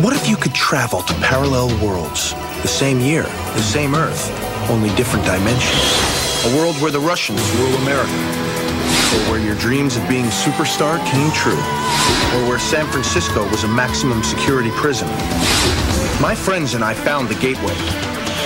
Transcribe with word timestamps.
What 0.00 0.14
if 0.14 0.28
you 0.28 0.36
could 0.36 0.54
travel 0.54 1.02
to 1.02 1.14
parallel 1.14 1.66
worlds? 1.84 2.32
The 2.62 2.68
same 2.68 3.00
year, 3.00 3.24
the 3.24 3.62
same 3.62 3.96
Earth, 3.96 4.30
only 4.70 4.94
different 4.94 5.26
dimensions. 5.26 6.46
A 6.46 6.56
world 6.56 6.76
where 6.76 6.92
the 6.92 7.00
Russians 7.00 7.42
rule 7.56 7.74
America. 7.82 8.12
Or 8.12 9.32
where 9.32 9.40
your 9.40 9.56
dreams 9.56 9.96
of 9.96 10.08
being 10.08 10.26
superstar 10.26 11.04
came 11.10 11.32
true. 11.32 11.58
Or 12.38 12.48
where 12.48 12.60
San 12.60 12.86
Francisco 12.92 13.42
was 13.50 13.64
a 13.64 13.68
maximum 13.68 14.22
security 14.22 14.70
prison. 14.70 15.08
My 16.22 16.32
friends 16.32 16.74
and 16.74 16.84
I 16.84 16.94
found 16.94 17.28
the 17.28 17.34
gateway. 17.34 17.74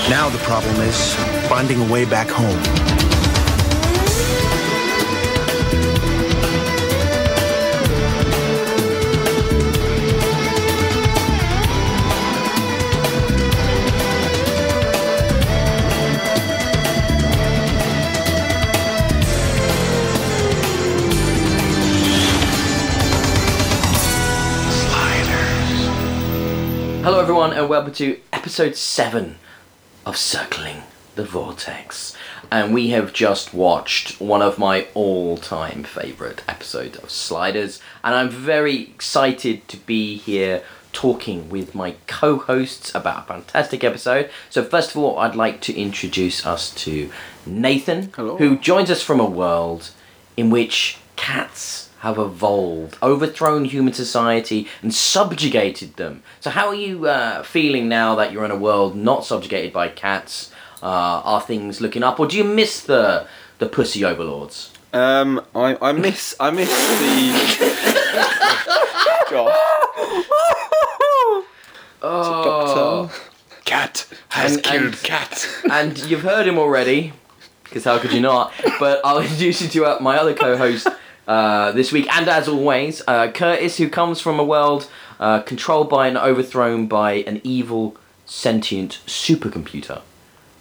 Now 0.08 0.30
the 0.30 0.38
problem 0.44 0.76
is 0.80 1.14
finding 1.50 1.82
a 1.86 1.92
way 1.92 2.06
back 2.06 2.28
home. 2.30 3.01
Everyone, 27.22 27.52
and 27.52 27.68
welcome 27.68 27.92
to 27.92 28.18
episode 28.32 28.74
7 28.74 29.36
of 30.04 30.16
Circling 30.16 30.82
the 31.14 31.24
Vortex. 31.24 32.16
And 32.50 32.74
we 32.74 32.90
have 32.90 33.12
just 33.12 33.54
watched 33.54 34.20
one 34.20 34.42
of 34.42 34.58
my 34.58 34.88
all 34.92 35.36
time 35.36 35.84
favourite 35.84 36.42
episodes 36.48 36.98
of 36.98 37.12
Sliders, 37.12 37.80
and 38.02 38.16
I'm 38.16 38.28
very 38.28 38.82
excited 38.82 39.68
to 39.68 39.76
be 39.76 40.16
here 40.16 40.64
talking 40.92 41.48
with 41.48 41.76
my 41.76 41.94
co 42.08 42.38
hosts 42.38 42.92
about 42.92 43.22
a 43.22 43.26
fantastic 43.28 43.84
episode. 43.84 44.28
So, 44.50 44.64
first 44.64 44.90
of 44.90 44.96
all, 44.96 45.16
I'd 45.20 45.36
like 45.36 45.60
to 45.60 45.78
introduce 45.78 46.44
us 46.44 46.74
to 46.74 47.08
Nathan, 47.46 48.10
Hello. 48.16 48.36
who 48.36 48.58
joins 48.58 48.90
us 48.90 49.00
from 49.00 49.20
a 49.20 49.24
world 49.24 49.92
in 50.36 50.50
which 50.50 50.98
cats 51.14 51.88
have 52.02 52.18
evolved, 52.18 52.96
overthrown 53.02 53.64
human 53.64 53.92
society, 53.92 54.66
and 54.82 54.92
subjugated 54.94 55.96
them. 55.96 56.22
So, 56.40 56.50
how 56.50 56.66
are 56.68 56.74
you 56.74 57.06
uh, 57.06 57.42
feeling 57.44 57.88
now 57.88 58.14
that 58.16 58.32
you're 58.32 58.44
in 58.44 58.50
a 58.50 58.56
world 58.56 58.94
not 58.96 59.24
subjugated 59.24 59.72
by 59.72 59.88
cats? 59.88 60.50
Uh, 60.82 61.22
are 61.24 61.40
things 61.40 61.80
looking 61.80 62.02
up, 62.02 62.18
or 62.20 62.26
do 62.26 62.36
you 62.36 62.44
miss 62.44 62.80
the 62.82 63.26
the 63.58 63.66
pussy 63.68 64.04
overlords? 64.04 64.72
Um, 64.92 65.40
I, 65.54 65.76
I 65.80 65.92
miss 65.92 66.34
I 66.40 66.50
miss 66.50 66.68
the. 66.68 67.32
God. 69.30 69.54
Oh, 72.04 73.06
Doctor. 73.06 73.22
Cat 73.64 74.06
has 74.30 74.54
And- 74.54 74.62
killed 74.64 74.82
and- 74.86 75.02
cat. 75.02 75.48
and 75.70 75.98
you've 76.10 76.22
heard 76.22 76.46
him 76.48 76.58
already, 76.58 77.12
because 77.64 77.84
how 77.84 77.98
could 77.98 78.12
you 78.12 78.20
not? 78.20 78.52
But 78.80 79.00
I'll 79.04 79.20
introduce 79.22 79.62
you 79.62 79.68
to 79.68 79.84
uh, 79.86 79.98
my 80.00 80.16
other 80.18 80.34
co-host 80.34 80.88
uh, 81.28 81.72
this 81.72 81.92
week, 81.92 82.06
and 82.14 82.28
as 82.28 82.48
always, 82.48 83.02
uh, 83.06 83.30
Curtis, 83.30 83.76
who 83.78 83.88
comes 83.88 84.20
from 84.20 84.38
a 84.40 84.44
world 84.44 84.88
uh, 85.20 85.40
controlled 85.40 85.88
by 85.88 86.06
and 86.08 86.16
overthrown 86.18 86.86
by 86.86 87.12
an 87.26 87.40
evil, 87.44 87.96
sentient 88.26 89.00
supercomputer. 89.06 90.02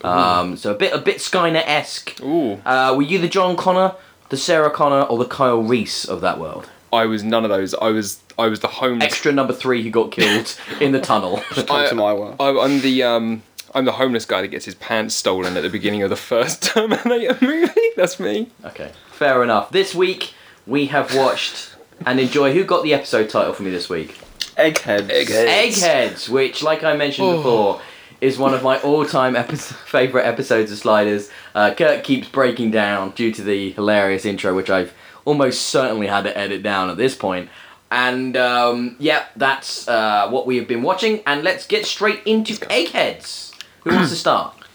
Um, 0.04 0.58
so 0.58 0.72
a 0.72 0.76
bit 0.76 0.94
a 0.94 0.98
bit 0.98 1.18
Skynet 1.18 1.64
esque. 1.68 2.20
Ooh, 2.24 2.60
Uh, 2.66 2.94
were 2.96 3.04
you 3.04 3.20
the 3.20 3.28
John 3.28 3.56
Connor, 3.56 3.94
the 4.30 4.38
Sarah 4.38 4.72
Connor, 4.72 5.04
or 5.04 5.18
the 5.20 5.26
Kyle 5.26 5.62
Reese 5.62 6.06
of 6.06 6.22
that 6.22 6.40
world? 6.40 6.70
I 6.94 7.06
was 7.06 7.24
none 7.24 7.44
of 7.44 7.50
those. 7.50 7.74
I 7.76 7.90
was 7.90 8.20
I 8.38 8.48
was 8.48 8.60
the 8.62 8.68
homeless. 8.68 9.06
Extra 9.06 9.32
number 9.32 9.54
three 9.54 9.84
who 9.84 9.90
got 9.92 10.12
killed 10.12 10.58
in 10.82 10.92
the 10.92 11.00
tunnel. 11.00 11.38
come 11.52 11.88
to 11.88 11.96
my 11.96 12.14
world. 12.14 12.36
I, 12.40 12.50
I'm 12.50 12.82
the 12.82 13.04
um 13.04 13.44
I'm 13.74 13.86
the 13.86 13.94
homeless 13.94 14.26
guy 14.26 14.42
that 14.42 14.48
gets 14.50 14.66
his 14.66 14.76
pants 14.76 15.16
stolen 15.16 15.56
at 15.56 15.62
the 15.64 15.70
beginning 15.70 16.02
of 16.04 16.10
the 16.10 16.16
first 16.18 16.62
Terminator 16.74 17.38
movie. 17.42 17.90
That's 17.96 18.20
me. 18.20 18.50
Okay, 18.66 18.92
fair 19.12 19.44
enough. 19.44 19.70
This 19.70 19.94
week 19.96 20.34
we 20.68 20.88
have 20.88 21.16
watched 21.16 21.76
and 22.06 22.20
enjoy. 22.20 22.54
Who 22.54 22.64
got 22.64 22.84
the 22.84 22.94
episode 22.94 23.30
title 23.30 23.54
for 23.54 23.64
me 23.64 23.72
this 23.72 23.90
week? 23.90 24.18
Eggheads. 24.58 25.10
Eggheads. 25.10 25.82
Eggheads, 25.82 26.30
which, 26.30 26.62
like 26.62 26.84
I 26.84 26.96
mentioned 26.96 27.38
before, 27.38 27.82
is 28.20 28.38
one 28.38 28.54
of 28.54 28.62
my 28.62 28.80
all-time 28.82 29.36
epi- 29.36 29.56
favorite 29.86 30.26
episodes 30.26 30.72
of 30.72 30.78
Sliders. 30.78 31.30
Uh, 31.56 31.74
Kurt 31.74 32.04
keeps 32.04 32.28
breaking 32.28 32.72
down 32.72 33.12
due 33.12 33.32
to 33.32 33.42
the 33.42 33.72
hilarious 33.72 34.26
intro, 34.26 34.56
which 34.56 34.70
I've 34.70 34.94
almost 35.26 35.64
certainly 35.68 36.08
had 36.08 36.24
to 36.24 36.38
edit 36.38 36.64
down 36.64 36.90
at 36.90 36.98
this 36.98 37.16
point. 37.16 37.50
And 37.90 38.38
um, 38.38 38.96
yeah, 39.00 39.26
that's 39.36 39.88
uh, 39.88 40.30
what 40.30 40.46
we 40.48 40.58
have 40.58 40.68
been 40.68 40.82
watching. 40.84 41.22
And 41.26 41.44
let's 41.44 41.66
get 41.66 41.86
straight 41.86 42.22
into 42.26 42.54
Eggheads. 42.72 43.52
Who 43.84 43.92
wants 43.92 44.12
to 44.12 44.16
start? 44.16 44.56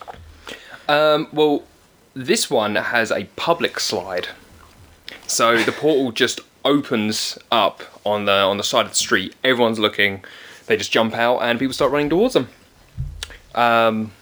Um, 0.89 1.27
well, 1.33 1.65
this 2.15 2.49
one 2.49 2.77
has 2.77 3.11
a 3.11 3.25
public 3.35 3.81
slide, 3.81 4.29
so 5.27 5.63
the 5.63 5.73
portal 5.73 6.13
just 6.13 6.41
opens 6.65 7.39
up 7.51 7.83
on 8.05 8.25
the 8.25 8.33
on 8.33 8.57
the 8.57 8.65
side 8.65 8.87
of 8.87 8.91
the 8.93 8.97
street. 8.97 9.35
Everyone's 9.45 9.79
looking. 9.79 10.25
They 10.67 10.77
just 10.77 10.91
jump 10.91 11.15
out, 11.15 11.39
and 11.39 11.59
people 11.59 11.73
start 11.73 11.93
running 11.93 12.11
towards 12.11 12.35
them. 12.35 12.49
Um, 13.55 14.13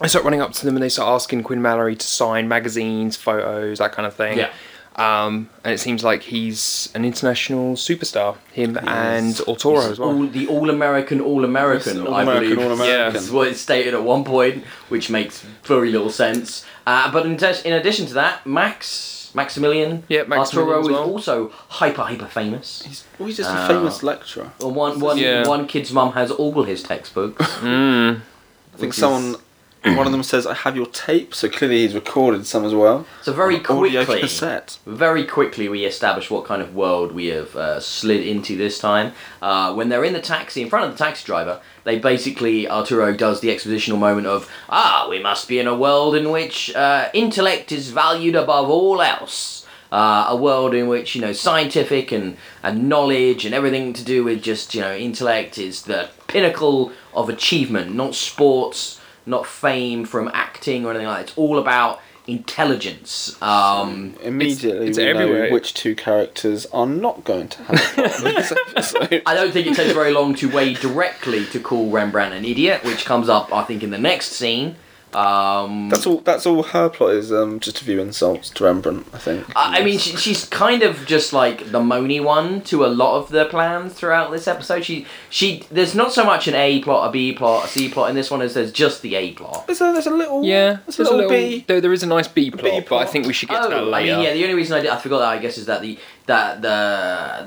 they 0.00 0.08
start 0.08 0.24
running 0.24 0.40
up 0.40 0.52
to 0.52 0.64
them, 0.64 0.76
and 0.76 0.82
they 0.82 0.88
start 0.88 1.08
asking 1.08 1.42
Quinn 1.42 1.60
Mallory 1.60 1.96
to 1.96 2.06
sign 2.06 2.48
magazines, 2.48 3.16
photos, 3.16 3.78
that 3.78 3.92
kind 3.92 4.06
of 4.06 4.14
thing. 4.14 4.38
Yeah. 4.38 4.50
Um, 4.96 5.48
and 5.64 5.72
it 5.72 5.78
seems 5.78 6.04
like 6.04 6.22
he's 6.22 6.90
an 6.94 7.04
international 7.04 7.76
superstar. 7.76 8.36
Him 8.52 8.76
and 8.76 9.34
Altoro 9.46 9.90
as 9.90 9.98
well. 9.98 10.10
All, 10.10 10.26
the 10.26 10.46
all-American, 10.48 11.20
all-American, 11.20 12.02
I 12.02 12.04
All-American, 12.06 12.50
believe. 12.56 12.58
all-American. 12.70 13.12
That's 13.14 13.30
what 13.30 13.48
it's 13.48 13.60
stated 13.60 13.94
at 13.94 14.02
one 14.02 14.22
point, 14.24 14.64
which 14.90 15.08
makes 15.08 15.40
very 15.64 15.90
little 15.90 16.10
sense. 16.10 16.66
Uh, 16.86 17.10
but 17.10 17.24
in, 17.24 17.36
te- 17.38 17.66
in 17.66 17.72
addition 17.72 18.04
to 18.06 18.14
that, 18.14 18.46
Max, 18.46 19.30
Maximilian, 19.34 20.02
Yeah, 20.08 20.24
Maximilian 20.24 20.74
Arturo 20.76 20.80
as 20.80 21.06
is 21.06 21.10
also 21.10 21.48
hyper, 21.68 22.02
hyper 22.02 22.26
famous. 22.26 22.82
He's, 22.82 23.04
well, 23.18 23.28
he's 23.28 23.38
just 23.38 23.50
a 23.50 23.66
famous 23.66 24.02
lecturer. 24.02 24.52
Well, 24.60 24.72
one, 24.72 25.00
one, 25.00 25.16
Yeah. 25.16 25.48
one 25.48 25.66
kid's 25.66 25.90
mum 25.90 26.12
has 26.12 26.30
all 26.30 26.62
his 26.64 26.82
textbooks. 26.82 27.42
Mm. 27.60 28.16
I 28.74 28.76
think 28.76 28.90
Which 28.90 28.94
someone, 28.98 29.36
one 29.96 30.06
of 30.06 30.12
them 30.12 30.22
says, 30.22 30.46
"I 30.46 30.54
have 30.54 30.76
your 30.76 30.86
tape," 30.86 31.34
so 31.34 31.48
clearly 31.48 31.78
he's 31.78 31.94
recorded 31.94 32.46
some 32.46 32.64
as 32.64 32.72
well. 32.72 33.04
So 33.22 33.32
very 33.32 33.58
quickly, 33.58 34.20
cassette. 34.20 34.78
very 34.86 35.24
quickly 35.24 35.68
we 35.68 35.84
establish 35.84 36.30
what 36.30 36.44
kind 36.44 36.62
of 36.62 36.74
world 36.74 37.10
we 37.12 37.26
have 37.26 37.56
uh, 37.56 37.80
slid 37.80 38.24
into 38.24 38.56
this 38.56 38.78
time. 38.78 39.12
Uh, 39.40 39.74
when 39.74 39.88
they're 39.88 40.04
in 40.04 40.12
the 40.12 40.20
taxi, 40.20 40.62
in 40.62 40.70
front 40.70 40.84
of 40.86 40.96
the 40.96 41.04
taxi 41.04 41.24
driver, 41.24 41.60
they 41.82 41.98
basically, 41.98 42.68
Arturo 42.68 43.12
does 43.12 43.40
the 43.40 43.48
expositional 43.48 43.98
moment 43.98 44.28
of, 44.28 44.48
ah, 44.68 45.06
we 45.10 45.20
must 45.20 45.48
be 45.48 45.58
in 45.58 45.66
a 45.66 45.76
world 45.76 46.14
in 46.14 46.30
which 46.30 46.72
uh, 46.76 47.08
intellect 47.12 47.72
is 47.72 47.90
valued 47.90 48.36
above 48.36 48.70
all 48.70 49.02
else. 49.02 49.66
Uh, 49.90 50.26
a 50.28 50.36
world 50.36 50.74
in 50.74 50.88
which, 50.88 51.14
you 51.14 51.20
know, 51.20 51.34
scientific 51.34 52.12
and, 52.12 52.38
and 52.62 52.88
knowledge 52.88 53.44
and 53.44 53.54
everything 53.54 53.92
to 53.92 54.02
do 54.02 54.24
with 54.24 54.42
just, 54.42 54.74
you 54.74 54.80
know, 54.80 54.94
intellect 54.96 55.58
is 55.58 55.82
the 55.82 56.08
pinnacle 56.28 56.90
of 57.12 57.28
achievement, 57.28 57.94
not 57.94 58.14
sports, 58.14 58.98
not 59.26 59.46
fame 59.46 60.04
from 60.04 60.30
acting 60.34 60.84
or 60.84 60.90
anything 60.90 61.06
like 61.06 61.18
that. 61.18 61.28
It's 61.30 61.38
all 61.38 61.58
about 61.58 62.00
intelligence. 62.26 63.40
Um, 63.42 64.14
Immediately, 64.22 64.88
it's 64.88 64.98
we 64.98 65.04
everywhere. 65.04 65.46
know 65.48 65.52
which 65.52 65.74
two 65.74 65.94
characters 65.94 66.66
are 66.66 66.86
not 66.86 67.24
going 67.24 67.48
to 67.48 67.62
have 67.64 67.76
a 67.76 68.08
part 68.08 68.18
in 68.18 68.34
this 68.34 68.52
episode. 68.52 69.22
I 69.26 69.34
don't 69.34 69.52
think 69.52 69.66
it 69.66 69.74
takes 69.74 69.92
very 69.92 70.12
long 70.12 70.34
to 70.36 70.48
Wade 70.50 70.78
directly 70.78 71.46
to 71.46 71.60
call 71.60 71.90
Rembrandt 71.90 72.34
an 72.34 72.44
idiot, 72.44 72.84
which 72.84 73.04
comes 73.04 73.28
up, 73.28 73.52
I 73.52 73.64
think, 73.64 73.82
in 73.82 73.90
the 73.90 73.98
next 73.98 74.28
scene. 74.32 74.76
Um, 75.14 75.88
That's 75.90 76.06
all. 76.06 76.18
That's 76.20 76.46
all. 76.46 76.62
Her 76.62 76.88
plot 76.88 77.14
is 77.14 77.32
um, 77.32 77.60
just 77.60 77.80
a 77.80 77.84
few 77.84 78.00
insults 78.00 78.50
to 78.50 78.64
Rembrandt. 78.64 79.06
I 79.12 79.18
think. 79.18 79.46
I 79.56 79.80
I 79.80 79.84
mean, 79.84 79.98
she, 79.98 80.16
she's 80.16 80.44
kind 80.46 80.82
of 80.82 81.04
just 81.06 81.32
like 81.32 81.70
the 81.70 81.80
moany 81.80 82.22
one 82.22 82.62
to 82.62 82.84
a 82.84 82.88
lot 82.88 83.18
of 83.18 83.28
the 83.28 83.44
plans 83.46 83.92
throughout 83.94 84.30
this 84.30 84.48
episode. 84.48 84.84
She, 84.84 85.06
she, 85.30 85.66
there's 85.70 85.94
not 85.94 86.12
so 86.12 86.24
much 86.24 86.48
an 86.48 86.54
A 86.54 86.80
plot, 86.82 87.08
a 87.08 87.12
B 87.12 87.32
plot, 87.32 87.66
a 87.66 87.68
C 87.68 87.88
plot 87.88 88.10
in 88.10 88.16
this 88.16 88.30
one 88.30 88.42
as 88.42 88.54
there's 88.54 88.72
just 88.72 89.02
the 89.02 89.14
A 89.14 89.32
plot. 89.32 89.66
There's 89.66 89.80
a, 89.80 89.92
there's 89.92 90.06
a 90.06 90.10
little. 90.10 90.44
Yeah, 90.44 90.78
There's 90.86 90.98
a 90.98 91.04
little, 91.04 91.28
B. 91.28 91.64
Though 91.66 91.80
there 91.80 91.92
is 91.92 92.02
a 92.02 92.06
nice 92.06 92.28
B 92.28 92.50
plot, 92.50 92.84
but 92.88 92.96
I 92.96 93.04
think 93.06 93.26
we 93.26 93.32
should 93.32 93.48
get 93.48 93.62
to 93.62 93.68
that 93.68 93.78
Oh, 93.78 93.88
I 93.88 94.00
later. 94.02 94.16
mean, 94.16 94.24
yeah. 94.24 94.32
The 94.34 94.42
only 94.44 94.54
reason 94.54 94.76
I, 94.76 94.80
did, 94.80 94.90
I 94.90 94.98
forgot 94.98 95.18
that, 95.18 95.28
I 95.28 95.38
guess, 95.38 95.58
is 95.58 95.66
that 95.66 95.82
the 95.82 95.98
that 96.26 96.62
the 96.62 96.70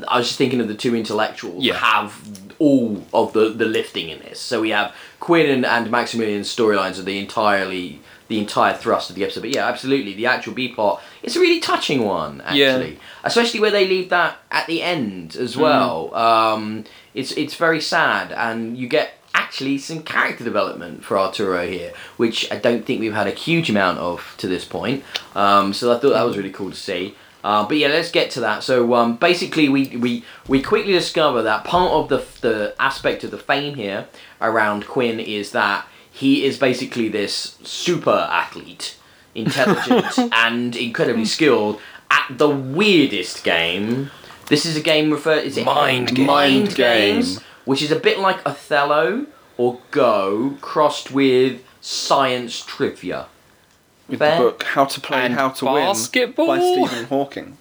I 0.07 0.17
was 0.17 0.27
just 0.27 0.37
thinking 0.37 0.59
of 0.59 0.67
the 0.67 0.75
two 0.75 0.95
intellectuals 0.95 1.63
Yeah. 1.63 1.75
have 1.75 2.44
all 2.59 3.03
of 3.13 3.33
the 3.33 3.49
the 3.49 3.65
lifting 3.65 4.09
in 4.09 4.19
this. 4.19 4.39
So 4.39 4.61
we 4.61 4.69
have 4.69 4.95
Quinn 5.19 5.49
and, 5.49 5.65
and 5.65 5.91
Maximilian's 5.91 6.53
storylines 6.53 6.99
are 6.99 7.03
the 7.03 7.19
entirely 7.19 8.01
the 8.27 8.39
entire 8.39 8.73
thrust 8.73 9.09
of 9.09 9.15
the 9.15 9.23
episode. 9.23 9.41
But 9.41 9.53
yeah, 9.53 9.67
absolutely, 9.67 10.13
the 10.13 10.25
actual 10.25 10.53
B 10.53 10.69
plot 10.69 11.01
it's 11.23 11.35
a 11.35 11.39
really 11.39 11.59
touching 11.59 12.03
one 12.03 12.41
actually, 12.41 12.99
especially 13.23 13.59
where 13.59 13.71
they 13.71 13.87
leave 13.87 14.09
that 14.09 14.37
at 14.51 14.67
the 14.67 14.81
end 14.81 15.35
as 15.35 15.55
well. 15.57 16.13
Um, 16.15 16.85
it's 17.13 17.31
it's 17.33 17.55
very 17.55 17.81
sad, 17.81 18.31
and 18.31 18.77
you 18.77 18.87
get 18.87 19.13
actually 19.33 19.77
some 19.77 20.01
character 20.01 20.43
development 20.43 21.03
for 21.03 21.17
Arturo 21.17 21.67
here, 21.67 21.93
which 22.17 22.51
I 22.51 22.57
don't 22.57 22.85
think 22.85 22.99
we've 22.99 23.13
had 23.13 23.27
a 23.27 23.31
huge 23.31 23.69
amount 23.69 23.99
of 23.99 24.33
to 24.37 24.47
this 24.47 24.65
point. 24.65 25.03
Um, 25.35 25.73
so 25.73 25.91
I 25.93 25.99
thought 25.99 26.13
that 26.13 26.23
was 26.23 26.37
really 26.37 26.51
cool 26.51 26.71
to 26.71 26.75
see. 26.75 27.15
Uh, 27.45 27.63
but 27.67 27.77
yeah, 27.77 27.89
let's 27.89 28.09
get 28.09 28.31
to 28.31 28.39
that. 28.39 28.63
So 28.63 28.95
um, 28.95 29.17
basically, 29.17 29.69
we, 29.69 29.95
we 29.97 30.23
we 30.47 30.63
quickly 30.63 30.93
discover 30.93 31.43
that 31.43 31.63
part 31.63 31.91
of 31.91 32.09
the 32.09 32.25
the 32.41 32.75
aspect 32.79 33.23
of 33.23 33.29
the 33.29 33.37
fame 33.37 33.75
here 33.75 34.07
around 34.41 34.87
Quinn 34.87 35.19
is 35.19 35.51
that 35.51 35.87
he 36.11 36.43
is 36.43 36.57
basically 36.57 37.07
this 37.07 37.59
super 37.61 38.27
athlete, 38.31 38.97
intelligent 39.35 40.17
and 40.33 40.75
incredibly 40.75 41.25
skilled 41.25 41.79
at 42.09 42.35
the 42.35 42.49
weirdest 42.49 43.43
game. 43.43 44.09
This 44.47 44.65
is 44.65 44.75
a 44.75 44.81
game 44.81 45.11
referred 45.11 45.43
is 45.43 45.55
it 45.55 45.65
Mind. 45.65 46.17
Mind 46.17 46.27
Mind 46.27 46.75
game. 46.75 47.15
games, 47.17 47.41
which 47.65 47.83
is 47.83 47.91
a 47.91 47.99
bit 47.99 48.17
like 48.17 48.43
Othello 48.43 49.27
or 49.57 49.81
Go 49.91 50.57
crossed 50.61 51.11
with 51.11 51.61
science 51.79 52.65
trivia. 52.65 53.27
With 54.07 54.19
Fair. 54.19 54.37
the 54.37 54.43
book 54.43 54.63
How 54.63 54.85
to 54.85 55.01
Play 55.01 55.19
And 55.25 55.33
How 55.33 55.49
to 55.49 55.65
basketball. 55.65 56.47
Win 56.47 56.59
by 56.59 56.87
Stephen 56.87 57.05
Hawking. 57.05 57.57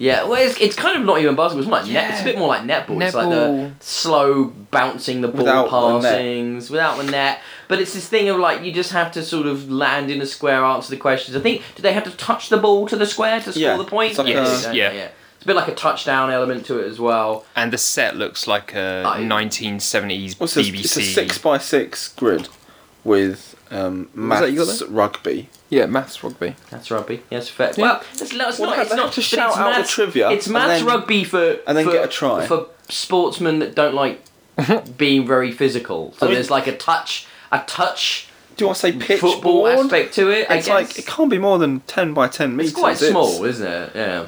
Yeah, 0.00 0.24
well, 0.28 0.34
it's, 0.40 0.60
it's 0.60 0.76
kind 0.76 0.96
of 0.96 1.04
not 1.04 1.18
even 1.20 1.34
basketball. 1.34 1.58
It's, 1.60 1.68
more 1.68 1.80
like 1.80 1.90
net, 1.90 2.10
it's 2.12 2.20
a 2.20 2.24
bit 2.24 2.38
more 2.38 2.46
like 2.46 2.62
netball. 2.62 3.02
It's 3.04 3.14
like 3.16 3.30
the 3.30 3.34
Netball. 3.34 3.82
slow 3.82 4.44
bouncing 4.70 5.22
the 5.22 5.28
ball 5.28 5.38
Without 5.38 5.64
the 5.64 5.70
passings 6.08 6.70
without 6.70 6.98
the 6.98 7.10
net. 7.10 7.40
But 7.66 7.80
it's 7.80 7.94
this 7.94 8.08
thing 8.08 8.28
of 8.28 8.38
like 8.38 8.62
you 8.62 8.70
just 8.70 8.92
have 8.92 9.10
to 9.12 9.24
sort 9.24 9.46
of 9.46 9.68
land 9.72 10.08
in 10.10 10.20
a 10.20 10.26
square, 10.26 10.62
answer 10.64 10.90
the 10.90 10.98
questions. 10.98 11.36
I 11.36 11.40
think 11.40 11.62
do 11.74 11.82
they 11.82 11.92
have 11.94 12.04
to 12.04 12.12
touch 12.12 12.48
the 12.48 12.58
ball 12.58 12.86
to 12.86 12.96
the 12.96 13.06
square 13.06 13.40
to 13.40 13.50
score 13.50 13.60
Yeah, 13.60 13.76
the 13.76 13.82
point? 13.84 14.10
it's 14.10 14.18
like 14.20 14.28
Yes, 14.28 14.60
a- 14.60 14.66
don't 14.66 14.76
yeah. 14.76 15.08
It's 15.34 15.44
a 15.44 15.46
bit 15.46 15.56
like 15.56 15.68
a 15.68 15.74
touchdown 15.74 16.30
element 16.30 16.66
to 16.66 16.78
it 16.78 16.86
as 16.86 17.00
well. 17.00 17.44
And 17.56 17.72
the 17.72 17.78
set 17.78 18.14
looks 18.16 18.46
like 18.46 18.74
a 18.76 19.02
I- 19.04 19.20
1970s 19.22 20.38
Well, 20.38 20.44
it's, 20.44 20.56
a, 20.56 20.60
BBC. 20.60 20.80
it's 20.84 20.96
a 20.96 21.02
six 21.02 21.38
by 21.38 21.58
six 21.58 22.06
grid 22.08 22.48
with 23.02 23.56
um, 23.70 24.08
Was 24.16 24.40
that 24.40 24.50
you 24.52 24.58
got 24.58 24.66
maths 24.66 24.78
there? 24.80 24.88
rugby. 24.88 25.48
Yeah, 25.70 25.86
maths 25.86 26.22
rugby. 26.24 26.54
That's 26.70 26.90
rugby. 26.90 27.22
Yes, 27.30 27.48
fair. 27.48 27.72
Yeah. 27.76 27.82
Well, 27.82 28.02
it's, 28.14 28.32
no, 28.32 28.48
it's 28.48 28.58
Well, 28.58 28.70
not. 28.70 28.76
they 28.76 28.82
It's 28.82 28.94
not 28.94 29.12
to 29.12 29.22
shout 29.22 29.50
it's 29.50 29.58
out 29.58 29.76
the 29.82 29.86
trivia 29.88 30.30
It's 30.30 30.46
and 30.46 30.52
maths 30.54 30.78
then- 30.80 30.86
rugby 30.86 31.24
for 31.24 31.58
and 31.66 31.76
then 31.76 31.84
for, 31.84 31.92
get 31.92 32.04
a 32.04 32.08
try. 32.08 32.46
for 32.46 32.68
sportsmen 32.88 33.58
that 33.58 33.74
don't 33.74 33.94
like 33.94 34.22
being 34.96 35.26
very 35.26 35.52
physical. 35.52 36.14
So 36.18 36.26
I 36.26 36.28
mean- 36.28 36.34
there's 36.36 36.50
like 36.50 36.66
a 36.66 36.76
touch, 36.76 37.26
a 37.52 37.60
touch 37.66 38.28
Do 38.56 38.68
I 38.70 38.72
say 38.72 38.92
pitch 38.92 39.20
football 39.20 39.62
board? 39.64 39.78
aspect 39.78 40.14
to 40.14 40.30
it. 40.30 40.46
It's 40.50 40.68
I 40.68 40.74
like 40.74 40.98
it 40.98 41.06
can't 41.06 41.30
be 41.30 41.38
more 41.38 41.58
than 41.58 41.80
ten 41.80 42.14
by 42.14 42.28
ten 42.28 42.56
meters. 42.56 42.72
it's 42.72 42.80
quite 42.80 42.96
small, 42.96 43.44
isn't 43.44 43.66
it? 43.66 43.92
Yeah. 43.94 44.26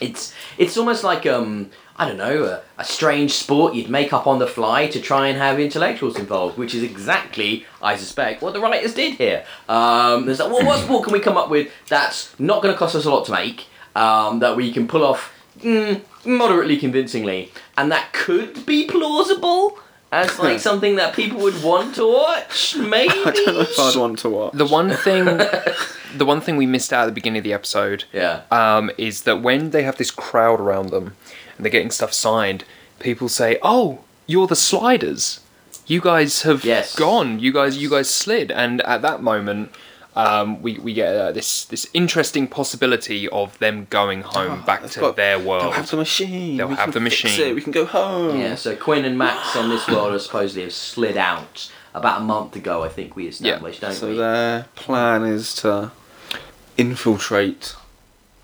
It's 0.00 0.32
it's 0.56 0.76
almost 0.76 1.02
like 1.04 1.26
um 1.26 1.70
I 2.00 2.06
don't 2.06 2.16
know 2.16 2.44
a, 2.44 2.60
a 2.80 2.84
strange 2.84 3.32
sport 3.32 3.74
you'd 3.74 3.90
make 3.90 4.12
up 4.12 4.26
on 4.26 4.38
the 4.38 4.46
fly 4.46 4.86
to 4.88 5.00
try 5.00 5.26
and 5.28 5.36
have 5.36 5.58
intellectuals 5.58 6.16
involved, 6.16 6.56
which 6.56 6.74
is 6.74 6.82
exactly 6.84 7.66
I 7.82 7.96
suspect 7.96 8.40
what 8.40 8.52
the 8.52 8.60
writers 8.60 8.94
did 8.94 9.14
here. 9.14 9.44
Um, 9.68 10.24
there's 10.26 10.38
like, 10.38 10.50
well, 10.52 10.64
what 10.64 10.80
sport 10.80 11.04
can 11.04 11.12
we 11.12 11.20
come 11.20 11.36
up 11.36 11.50
with 11.50 11.70
that's 11.88 12.38
not 12.38 12.62
going 12.62 12.72
to 12.72 12.78
cost 12.78 12.94
us 12.94 13.04
a 13.04 13.10
lot 13.10 13.24
to 13.26 13.32
make, 13.32 13.66
um, 13.96 14.38
that 14.38 14.54
we 14.56 14.72
can 14.72 14.86
pull 14.86 15.04
off 15.04 15.32
mm, 15.58 16.00
moderately 16.24 16.76
convincingly, 16.76 17.50
and 17.76 17.90
that 17.90 18.12
could 18.12 18.64
be 18.64 18.86
plausible 18.86 19.78
as 20.12 20.38
like 20.46 20.60
something 20.60 20.96
that 20.96 21.14
people 21.14 21.40
would 21.40 21.60
want 21.64 21.96
to 21.96 22.06
watch, 22.06 22.76
maybe. 22.76 23.10
I 23.26 23.32
don't 23.32 23.46
know 23.54 23.60
if 23.60 23.78
I'd 23.78 23.96
want 23.96 24.18
to 24.20 24.28
watch. 24.30 24.52
The 24.54 24.66
one 24.66 24.90
thing, 24.90 25.24
the 26.16 26.24
one 26.24 26.40
thing 26.40 26.56
we 26.56 26.64
missed 26.66 26.92
out 26.92 27.02
at 27.02 27.06
the 27.06 27.12
beginning 27.12 27.38
of 27.38 27.44
the 27.44 27.52
episode 27.52 28.04
Yeah. 28.12 28.42
um, 28.52 28.90
is 28.96 29.22
that 29.22 29.42
when 29.42 29.70
they 29.70 29.82
have 29.82 29.96
this 29.96 30.10
crowd 30.10 30.60
around 30.60 30.90
them 30.90 31.16
and 31.58 31.64
they're 31.64 31.70
getting 31.70 31.90
stuff 31.90 32.14
signed, 32.14 32.64
people 33.00 33.28
say, 33.28 33.58
"Oh, 33.62 33.98
you're 34.26 34.46
the 34.46 34.56
sliders. 34.56 35.40
You 35.86 36.00
guys 36.00 36.42
have 36.42 36.64
Yes. 36.64 36.94
gone. 36.94 37.38
You 37.40 37.52
guys, 37.52 37.76
you 37.76 37.90
guys 37.90 38.08
slid." 38.08 38.50
And 38.50 38.80
at 38.82 39.02
that 39.02 39.22
moment, 39.22 39.70
um, 40.16 40.62
we 40.62 40.78
we 40.78 40.94
get 40.94 41.14
uh, 41.14 41.32
this 41.32 41.64
this 41.66 41.86
interesting 41.92 42.46
possibility 42.48 43.28
of 43.28 43.58
them 43.58 43.86
going 43.90 44.22
home 44.22 44.62
back 44.64 44.86
to 44.88 45.00
got- 45.00 45.16
their 45.16 45.38
world. 45.38 45.62
They'll 45.64 45.70
have 45.82 45.90
the 45.90 45.96
machine. 45.96 46.56
They'll 46.56 46.68
we 46.68 46.74
have 46.76 46.92
can 46.92 47.04
the 47.04 47.10
fix 47.10 47.24
machine. 47.24 47.48
It. 47.48 47.54
We 47.54 47.60
can 47.62 47.72
go 47.72 47.84
home. 47.84 48.40
Yeah, 48.40 48.54
so 48.54 48.74
Quinn 48.76 49.04
and 49.04 49.16
Max 49.18 49.54
on 49.56 49.68
this 49.68 49.86
world 49.88 50.14
are 50.14 50.18
supposedly 50.18 50.62
have 50.64 50.72
slid 50.72 51.16
out 51.16 51.70
about 51.94 52.20
a 52.20 52.24
month 52.24 52.54
ago. 52.56 52.82
I 52.84 52.88
think 52.88 53.16
we 53.16 53.26
established, 53.28 53.80
don't 53.80 53.92
So 53.94 54.08
we? 54.10 54.16
their 54.16 54.66
plan 54.76 55.24
is 55.24 55.54
to 55.56 55.90
infiltrate 56.76 57.74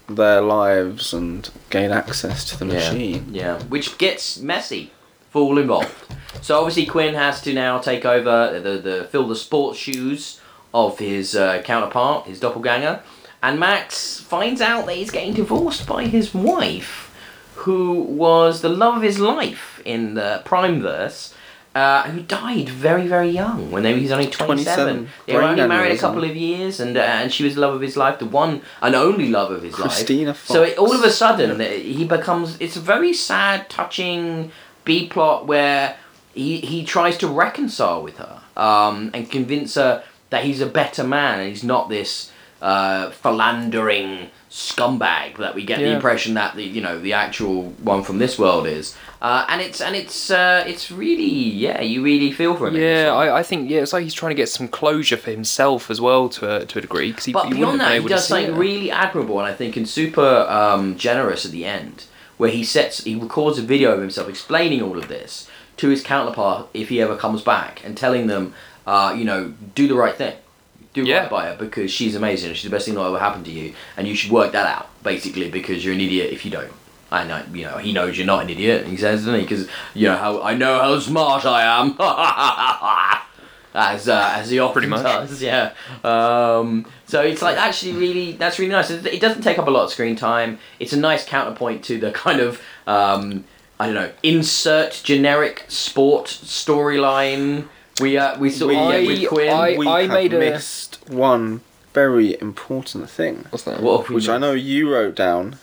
their 0.09 0.41
lives 0.41 1.13
and 1.13 1.51
gain 1.71 1.91
access 1.91 2.45
to 2.51 2.59
the 2.59 2.67
yeah, 2.67 2.73
machine. 2.73 3.27
yeah, 3.31 3.63
which 3.65 3.99
gets 3.99 4.39
messy 4.39 4.93
for 5.31 5.43
all 5.43 5.59
involved. 5.59 5.95
So 6.43 6.59
obviously 6.59 6.87
Quinn 6.87 7.15
has 7.15 7.41
to 7.43 7.53
now 7.53 7.79
take 7.79 8.05
over 8.05 8.59
the 8.61 8.79
the 8.79 9.05
fill 9.05 9.29
the 9.29 9.37
sports 9.37 9.79
shoes 9.79 10.41
of 10.73 10.99
his 10.99 11.35
uh, 11.35 11.63
counterpart, 11.63 12.27
his 12.27 12.41
doppelganger, 12.41 13.03
and 13.43 13.61
Max 13.61 14.21
finds 14.21 14.61
out 14.61 14.87
that 14.87 14.97
he's 14.97 15.11
getting 15.11 15.35
divorced 15.35 15.87
by 15.87 16.07
his 16.07 16.33
wife, 16.33 17.15
who 17.57 18.01
was 18.01 18.63
the 18.63 18.69
love 18.69 18.97
of 18.97 19.03
his 19.03 19.19
life 19.19 19.83
in 19.85 20.15
the 20.15 20.43
Prime 20.45 20.81
verse. 20.81 21.34
Uh, 21.75 22.05
who 22.05 22.21
died 22.23 22.69
very, 22.69 23.09
very 23.09 23.29
young 23.29 23.73
when 23.73 23.83
they, 23.83 23.93
he 23.97 24.03
was 24.03 24.13
only 24.13 24.29
27. 24.29 24.97
27. 24.97 25.09
They 25.27 25.35
were 25.35 25.43
only 25.43 25.67
married 25.67 25.91
a 25.91 25.99
couple 25.99 26.23
of 26.23 26.37
years, 26.37 26.79
and 26.79 26.97
uh, 26.97 27.01
and 27.01 27.33
she 27.33 27.43
was 27.43 27.57
the 27.57 27.63
love 27.63 27.75
of 27.75 27.81
his 27.81 27.97
life, 27.97 28.21
the 28.21 28.27
one 28.27 28.63
and 28.81 28.95
only 28.95 29.29
love 29.29 29.51
of 29.51 29.63
his 29.63 29.75
Christina 29.75 30.31
life. 30.31 30.47
So 30.47 30.63
it, 30.63 30.79
all 30.79 30.93
of 30.93 31.03
a 31.03 31.11
sudden, 31.11 31.59
he 31.59 32.05
becomes. 32.05 32.57
It's 32.61 32.77
a 32.77 32.81
very 32.81 33.13
sad, 33.13 33.69
touching 33.69 34.53
B 34.85 35.09
plot 35.09 35.49
where 35.49 35.97
he, 36.35 36.61
he 36.61 36.85
tries 36.85 37.17
to 37.19 37.29
reconcile 37.29 38.03
with 38.03 38.19
her 38.19 38.41
um, 38.57 39.11
and 39.15 39.31
convince 39.31 39.77
her 39.77 40.05
that 40.31 40.45
he's 40.45 40.61
a 40.61 40.67
better 40.67 41.05
man 41.05 41.41
and 41.41 41.49
he's 41.49 41.65
not 41.65 41.89
this 41.89 42.33
uh, 42.61 43.11
philandering 43.11 44.31
scumbag 44.55 45.37
that 45.39 45.53
we 45.57 45.65
get 45.65 45.81
the 45.81 45.91
impression 45.91 46.35
that 46.35 46.55
the 46.55 46.63
you 46.63 46.81
know 46.81 46.97
the 47.01 47.13
actual 47.13 47.71
one 47.83 48.05
from 48.05 48.19
this 48.19 48.39
world 48.39 48.69
is. 48.69 48.97
Uh, 49.21 49.45
and 49.49 49.61
it's 49.61 49.81
and 49.81 49.97
it's 49.97 50.31
uh, 50.31 50.63
it's 50.65 50.93
really 50.93 51.25
yeah 51.25 51.81
you 51.81 52.05
really 52.05 52.31
feel 52.31 52.55
for 52.55 52.69
him. 52.69 52.77
Yeah. 52.77 53.13
I, 53.13 53.41
I 53.41 53.43
think 53.43 53.69
yeah, 53.69 53.81
it's 53.81 53.93
like 53.93 54.05
he's 54.05 54.15
trying 54.15 54.31
to 54.31 54.37
get 54.37 54.49
some 54.49 54.69
closure 54.69 55.17
for 55.17 55.33
himself 55.33 55.91
as 55.91 56.01
well 56.01 56.29
to 56.29 56.63
a, 56.63 56.67
to 56.67 56.79
a 56.79 56.83
degree 56.83 57.11
because 57.11 57.25
he, 57.25 57.33
But 57.33 57.49
he 57.49 57.55
beyond 57.55 57.81
that, 57.81 58.01
he 58.01 58.07
does 58.07 58.29
something 58.29 58.55
it. 58.55 58.57
really 58.57 58.93
admirable, 58.93 59.41
and 59.41 59.49
I 59.49 59.55
think 59.55 59.77
and 59.77 59.89
super 59.89 60.47
um, 60.49 60.97
generous 60.97 61.45
at 61.45 61.51
the 61.51 61.65
end, 61.65 62.05
where 62.37 62.51
he 62.51 62.63
sets 62.63 63.03
he 63.03 63.17
records 63.17 63.59
a 63.59 63.63
video 63.63 63.91
of 63.91 64.01
himself 64.01 64.29
explaining 64.29 64.83
all 64.83 64.97
of 64.97 65.09
this 65.09 65.51
to 65.79 65.89
his 65.89 66.01
counterpart 66.01 66.69
if 66.73 66.91
he 66.91 67.01
ever 67.01 67.17
comes 67.17 67.43
back, 67.43 67.85
and 67.85 67.97
telling 67.97 68.29
them, 68.29 68.55
uh, 68.87 69.13
you 69.19 69.25
know, 69.25 69.53
do 69.75 69.89
the 69.89 69.97
right 69.97 70.15
thing, 70.15 70.37
do 70.95 71.03
Yeah. 71.05 71.21
right 71.23 71.31
by 71.31 71.47
her 71.47 71.57
because 71.59 71.91
she's 71.91 72.15
amazing 72.17 72.49
and 72.49 72.57
she's 72.57 72.71
the 72.71 72.75
best 72.75 72.87
thing 72.87 72.95
that 72.95 73.03
ever 73.03 73.19
happened 73.19 73.45
to 73.45 73.51
you, 73.51 73.75
and 73.97 74.09
you 74.09 74.15
should 74.15 74.31
work 74.31 74.53
that 74.53 74.67
out 74.67 74.89
basically 75.03 75.51
because 75.51 75.85
you're 75.85 75.95
an 75.95 76.01
idiot 76.01 76.33
if 76.33 76.45
you 76.45 76.51
don't. 76.51 76.73
I 77.13 77.25
know, 77.25 77.43
you 77.53 77.65
know, 77.65 77.77
he 77.79 77.93
knows 77.93 78.17
you're 78.17 78.27
not 78.27 78.43
an 78.43 78.51
idiot. 78.51 78.87
He 78.87 78.97
says, 78.97 79.21
doesn't 79.21 79.35
he? 79.35 79.43
Because 79.43 79.69
you 79.93 80.09
know 80.09 80.17
how 80.17 80.43
I 80.43 80.55
know 80.55 80.79
how 80.81 80.99
smart 80.99 81.45
I 81.45 81.63
am. 81.81 81.95
as 83.75 84.09
uh, 84.09 84.33
as 84.37 84.51
he 84.51 84.59
often 84.59 84.73
Pretty 84.75 84.89
much. 84.89 85.03
does, 85.03 85.43
yeah. 85.43 85.73
Um, 86.05 86.87
so 87.07 87.21
it's 87.23 87.43
like 87.43 87.57
actually 87.57 87.93
really 87.93 88.33
that's 88.33 88.59
really 88.59 88.73
nice. 88.73 88.91
It, 88.91 89.05
it 89.07 89.21
doesn't 89.21 89.43
take 89.43 89.59
up 89.59 89.67
a 89.67 89.71
lot 89.71 89.85
of 89.85 89.91
screen 89.91 90.17
time. 90.17 90.59
It's 90.81 90.93
a 90.93 90.97
nice 90.99 91.25
counterpoint 91.25 91.85
to 91.85 91.99
the 91.99 92.11
kind 92.13 92.41
of 92.41 92.61
um, 92.87 93.45
I 93.79 93.87
don't 93.87 93.95
know 93.95 94.11
insert 94.23 95.01
generic 95.05 95.65
sport 95.69 96.27
storyline. 96.27 97.69
We 98.01 98.17
uh, 98.19 98.39
we 98.39 98.51
sort 98.51 98.75
of 98.75 98.81
We- 98.89 98.93
get 98.93 99.07
with 99.07 99.29
Quinn. 99.29 99.53
I- 99.53 99.77
we 99.79 99.87
have 99.87 100.11
made 100.11 100.33
a- 100.33 100.39
missed 100.39 100.99
one 101.09 101.61
very 101.93 102.37
important 102.41 103.09
thing, 103.09 103.47
What's 103.51 103.65
that? 103.65 103.81
What 103.81 103.99
have 104.01 104.09
we 104.09 104.17
which 104.17 104.29
I 104.29 104.37
know 104.39 104.53
you 104.53 104.93
wrote 104.93 105.15
down. 105.15 105.57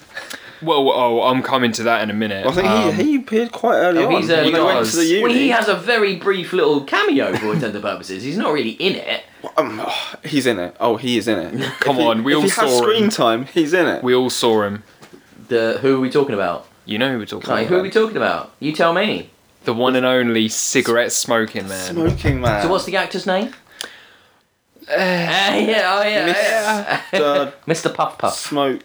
Well, 0.62 0.90
oh, 0.92 1.24
I'm 1.24 1.42
coming 1.42 1.72
to 1.74 1.84
that 1.84 2.04
in 2.04 2.10
a 2.12 2.14
minute. 2.14 2.46
I 2.46 2.52
think 2.52 2.68
Um, 2.68 2.94
he, 2.94 3.04
he 3.04 3.16
appeared 3.18 3.52
quite 3.52 3.78
early 3.78 4.04
Oh, 4.04 4.14
on. 4.16 4.22
he's 4.22 4.30
early 4.30 4.44
when 4.44 4.54
they 4.54 4.62
went 4.62 4.86
to 4.88 4.96
the 4.96 5.06
uni. 5.06 5.24
Well, 5.24 5.32
he 5.34 5.50
has 5.50 5.68
a 5.68 5.76
very 5.76 6.16
brief 6.18 6.54
little 6.54 6.82
cameo 6.82 7.36
for 7.36 7.48
all 7.48 7.52
intents 7.54 7.74
and 7.76 7.84
purposes. 7.84 8.22
He's 8.24 8.38
not 8.38 8.54
really 8.54 8.70
in 8.72 8.96
it. 8.96 9.24
Um, 9.58 9.82
oh, 9.84 10.14
he's 10.24 10.46
in 10.46 10.60
it. 10.60 10.76
Oh, 10.80 10.98
he 10.98 11.18
is 11.18 11.28
in 11.28 11.40
it. 11.40 11.72
Come 11.80 11.96
If 11.96 12.02
he- 12.02 12.08
on, 12.08 12.24
we 12.24 12.32
if 12.34 12.36
all 12.38 12.42
he 12.44 12.50
has 12.50 12.56
saw 12.56 12.78
screen 12.82 13.06
him. 13.06 13.10
time. 13.10 13.46
He's 13.48 13.74
in 13.74 13.88
it. 13.88 14.04
we 14.04 14.14
all 14.16 14.30
saw 14.30 14.62
him. 14.64 14.84
The 15.48 15.80
who 15.82 15.98
are 15.98 16.00
we 16.00 16.10
talking 16.12 16.36
about? 16.36 16.68
You 16.86 16.98
know 17.00 17.12
who 17.12 17.18
we're 17.18 17.26
talking 17.26 17.50
Like, 17.50 17.62
about. 17.66 17.70
who 17.74 17.80
are 17.80 17.84
we 17.84 17.90
talking 17.90 18.18
about? 18.18 18.52
You 18.60 18.72
tell 18.72 18.94
me. 18.94 19.32
The 19.64 19.74
one 19.74 19.96
and 19.96 20.06
only 20.06 20.48
cigarette 20.50 21.12
smoking 21.12 21.68
man. 21.68 21.94
Smoking 21.94 22.42
man. 22.42 22.64
So 22.64 22.70
what's 22.70 22.86
the 22.86 22.96
actor's 22.98 23.26
name? 23.26 23.54
Uh, 24.90 24.94
yeah, 24.98 25.96
oh 25.96 26.02
yeah, 26.04 26.28
yeah. 26.28 27.02
Mr. 27.12 27.54
Mr. 27.68 27.94
Puff 27.94 28.18
Puff. 28.18 28.36
Smoke 28.36 28.82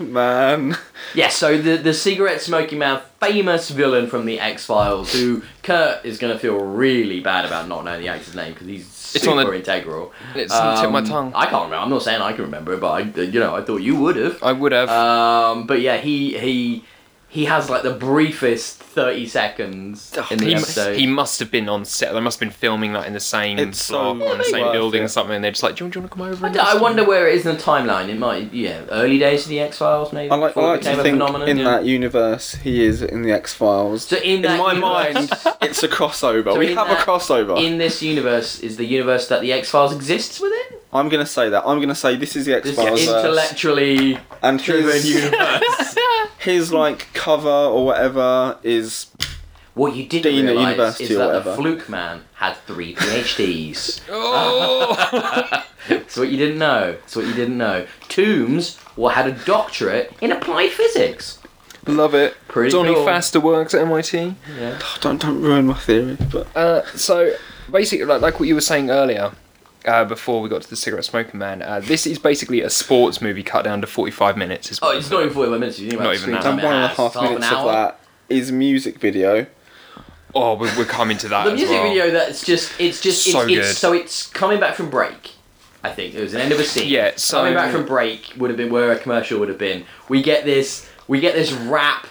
man? 0.00 0.76
Yeah, 1.12 1.28
so 1.28 1.58
the 1.60 1.76
the 1.76 1.92
cigarette 1.92 2.40
smoking 2.40 2.78
man, 2.78 3.00
famous 3.18 3.68
villain 3.70 4.06
from 4.06 4.26
the 4.26 4.38
X 4.38 4.64
Files, 4.64 5.12
who 5.12 5.42
Kurt 5.64 6.04
is 6.04 6.18
gonna 6.18 6.38
feel 6.38 6.56
really 6.60 7.18
bad 7.18 7.44
about 7.46 7.66
not 7.66 7.84
knowing 7.84 8.00
the 8.00 8.06
actor's 8.06 8.36
name 8.36 8.52
because 8.52 8.68
he's 8.68 8.82
It's 8.82 9.24
super 9.24 9.30
on 9.40 9.44
the- 9.44 9.52
integral. 9.56 10.12
It's 10.36 10.54
on 10.54 10.76
the 10.76 10.80
tip 10.80 10.86
of 10.86 10.92
my 10.92 10.98
Um, 11.00 11.04
tongue. 11.06 11.32
I 11.34 11.46
can't 11.46 11.64
remember. 11.64 11.76
I'm 11.82 11.90
not 11.90 12.02
saying 12.04 12.22
I 12.22 12.32
can 12.32 12.42
remember 12.44 12.74
it, 12.74 12.80
but 12.80 12.90
I, 12.92 13.00
you 13.22 13.40
know, 13.40 13.56
I 13.56 13.62
thought 13.62 13.78
you 13.78 13.96
would 13.96 14.14
have. 14.16 14.40
I 14.40 14.52
would 14.52 14.70
have. 14.70 14.88
Um, 14.88 15.66
but 15.66 15.80
yeah, 15.80 15.96
he 15.96 16.38
he 16.38 16.84
he 17.30 17.44
has 17.46 17.70
like 17.70 17.82
the 17.84 17.94
briefest 17.94 18.78
thirty 18.82 19.24
seconds 19.26 20.12
oh, 20.18 20.26
in 20.32 20.38
the 20.38 20.46
He, 20.46 20.54
episode. 20.54 20.96
he 20.98 21.06
must 21.06 21.38
have 21.38 21.50
been 21.50 21.68
on 21.68 21.84
set. 21.84 22.12
They 22.12 22.18
must 22.20 22.40
have 22.40 22.48
been 22.48 22.52
filming 22.54 22.92
that 22.94 23.06
in 23.06 23.12
the 23.12 23.20
same 23.20 23.56
It's 23.58 23.80
so 23.84 24.14
block, 24.14 24.28
or 24.28 24.32
in 24.32 24.38
the 24.38 24.44
same 24.44 24.72
building 24.72 25.02
or 25.04 25.08
something. 25.08 25.36
And 25.36 25.44
they're 25.44 25.52
just 25.52 25.62
like, 25.62 25.76
"Do 25.76 25.84
you, 25.84 25.90
do 25.90 25.98
you 25.98 26.02
want 26.02 26.10
to 26.12 26.16
come 26.18 26.26
over?" 26.26 26.44
I, 26.44 26.48
and 26.48 26.54
d- 26.54 26.60
I 26.60 26.72
just-" 26.72 26.82
wonder 26.82 27.04
where 27.04 27.28
it 27.28 27.36
is 27.36 27.46
in 27.46 27.56
the 27.56 27.62
timeline. 27.62 28.08
It 28.08 28.18
might, 28.18 28.52
yeah, 28.52 28.82
early 28.90 29.18
days 29.18 29.44
of 29.44 29.48
the 29.50 29.60
X 29.60 29.78
Files, 29.78 30.12
maybe. 30.12 30.30
I 30.30 30.34
like, 30.34 30.44
I 30.44 30.48
before 30.48 30.62
it 30.64 30.66
like 30.68 30.80
became 30.80 30.94
to 30.96 31.00
a 31.00 31.02
think 31.04 31.14
phenomenon. 31.14 31.48
in 31.48 31.56
yeah. 31.58 31.64
that 31.64 31.84
universe 31.84 32.54
he 32.56 32.82
is 32.84 33.00
in 33.00 33.22
the 33.22 33.30
X 33.32 33.54
Files. 33.54 34.04
So 34.06 34.16
in 34.16 34.42
that 34.42 34.58
my 34.58 34.72
universe- 34.74 35.44
mind, 35.44 35.56
it's 35.62 35.82
a 35.84 35.88
crossover. 35.88 36.44
So 36.52 36.58
we 36.58 36.72
in 36.72 36.76
have 36.76 36.88
that- 36.88 37.00
a 37.00 37.02
crossover. 37.08 37.62
in 37.64 37.78
this 37.78 38.02
universe 38.02 38.58
is 38.60 38.76
the 38.76 38.84
universe 38.86 39.28
that 39.28 39.40
the 39.40 39.52
X 39.52 39.70
Files 39.70 39.92
exists 39.94 40.40
within. 40.40 40.78
I'm 40.92 41.08
gonna 41.08 41.24
say 41.26 41.48
that. 41.50 41.62
I'm 41.64 41.78
gonna 41.80 41.94
say 41.94 42.16
this 42.16 42.34
is 42.34 42.46
the 42.46 42.56
X 42.56 42.64
This 42.66 42.74
Files, 42.74 43.00
intellectually 43.06 44.18
and 44.42 44.60
driven 44.60 44.90
his, 44.92 45.08
universe. 45.14 45.94
His 46.40 46.72
like 46.72 47.08
cover 47.12 47.48
or 47.48 47.84
whatever 47.84 48.58
is 48.62 49.10
what 49.74 49.94
you 49.94 50.06
didn't 50.06 50.32
Dean 50.32 50.46
at 50.46 50.50
realise 50.50 50.70
university 50.70 51.04
is 51.04 51.10
or 51.12 51.18
that 51.18 51.26
the 51.26 51.50
whatever. 51.50 51.56
Fluke 51.56 51.88
Man 51.88 52.24
had 52.34 52.54
three 52.66 52.94
PhDs. 52.94 54.00
Oh! 54.08 55.64
That's 55.88 56.16
what 56.16 56.28
you 56.28 56.36
didn't 56.36 56.58
know. 56.58 56.92
That's 56.92 57.16
what 57.16 57.26
you 57.26 57.34
didn't 57.34 57.58
know. 57.58 57.86
Tooms 58.08 58.78
well, 58.96 59.14
had 59.14 59.26
a 59.26 59.32
doctorate 59.32 60.12
in 60.20 60.32
applied 60.32 60.70
physics. 60.70 61.38
love 61.86 62.14
it. 62.14 62.36
Pretty 62.48 62.70
Donnie 62.70 62.94
cool. 62.94 63.06
Pfaster 63.06 63.42
works 63.42 63.74
at 63.74 63.82
MIT. 63.82 64.34
Yeah. 64.58 64.78
Don't 65.00 65.20
don't 65.20 65.40
ruin 65.40 65.66
my 65.66 65.74
theory, 65.74 66.16
but 66.30 66.54
Uh, 66.56 66.84
so 66.96 67.34
basically, 67.70 68.04
like, 68.04 68.20
like 68.20 68.40
what 68.40 68.48
you 68.48 68.54
were 68.54 68.60
saying 68.60 68.90
earlier, 68.90 69.32
uh, 69.84 70.04
before 70.04 70.40
we 70.42 70.48
got 70.48 70.62
to 70.62 70.70
the 70.70 70.76
cigarette 70.76 71.04
smoking 71.04 71.38
man, 71.38 71.62
uh, 71.62 71.80
this 71.80 72.06
is 72.06 72.18
basically 72.18 72.60
a 72.62 72.70
sports 72.70 73.20
movie 73.22 73.42
cut 73.42 73.64
down 73.64 73.80
to 73.80 73.86
forty-five 73.86 74.36
minutes. 74.36 74.70
Is 74.70 74.78
Oh, 74.82 74.96
it's 74.96 75.10
not 75.10 75.20
even 75.22 75.32
45 75.34 75.58
minutes. 75.60 75.78
if 75.78 75.84
You 75.84 75.90
think 75.90 76.02
Not 76.02 76.08
even 76.14 76.20
screen 76.20 76.34
that. 76.36 76.42
time 76.42 76.52
and 76.52 76.60
it 76.60 76.64
one 76.64 76.74
and 76.74 76.84
a 76.84 76.88
has, 76.88 76.96
half 76.96 77.14
half 77.14 77.22
minutes 77.22 77.46
an 77.48 77.54
of 77.54 77.64
that 77.66 78.00
is 78.28 78.52
music 78.52 78.98
video. 78.98 79.46
Oh, 80.34 80.54
we're, 80.54 80.76
we're 80.78 80.84
coming 80.84 81.16
to 81.18 81.28
that. 81.28 81.44
The 81.44 81.50
as 81.52 81.56
music 81.58 81.74
well. 81.76 81.88
video 81.88 82.10
that's 82.12 82.44
just 82.44 82.72
it's 82.80 83.00
just 83.00 83.24
So 83.24 83.40
it's, 83.40 83.50
it's 83.52 83.68
good. 83.68 83.76
so 83.76 83.92
it's 83.92 84.26
coming 84.28 84.60
back 84.60 84.74
from 84.76 84.88
break. 84.90 85.32
I 85.82 85.90
think 85.90 86.14
it 86.14 86.20
was 86.20 86.32
the 86.32 86.42
end 86.42 86.52
of 86.52 86.60
a 86.60 86.64
scene. 86.64 86.88
Yeah, 86.88 87.12
so- 87.16 87.38
coming 87.38 87.54
back 87.54 87.72
from 87.72 87.86
break 87.86 88.32
would 88.36 88.50
have 88.50 88.56
been 88.56 88.70
where 88.72 88.92
a 88.92 88.98
commercial 88.98 89.40
would 89.40 89.48
have 89.48 89.58
been. 89.58 89.84
We 90.08 90.22
get 90.22 90.44
this 90.44 90.88
we 91.08 91.20
get 91.20 91.34
this 91.34 91.52
rap 91.52 92.06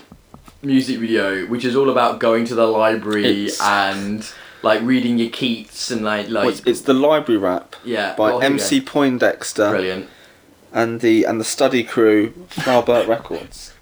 music 0.62 0.98
video 1.00 1.46
which 1.46 1.64
is 1.64 1.74
all 1.76 1.90
about 1.90 2.20
going 2.20 2.44
to 2.46 2.56
the 2.56 2.66
library 2.66 3.46
It's- 3.46 3.62
and 3.62 4.30
like 4.62 4.82
reading 4.82 5.18
your 5.18 5.30
Keats 5.30 5.92
and 5.92 6.04
like 6.04 6.30
like 6.30 6.44
Well, 6.44 6.50
it's, 6.50 6.62
it's 6.66 6.82
the 6.82 6.94
library 6.94 7.38
rap 7.38 7.76
yeah 7.84 8.16
by 8.16 8.30
well, 8.32 8.42
MC 8.42 8.80
go. 8.80 8.86
Poindexter 8.92 9.70
Brilliant. 9.70 10.10
and 10.74 11.02
the 11.02 11.24
and 11.26 11.40
the 11.40 11.46
study 11.46 11.84
crew 11.84 12.32
Flaubert 12.50 13.08
Records. 13.08 13.74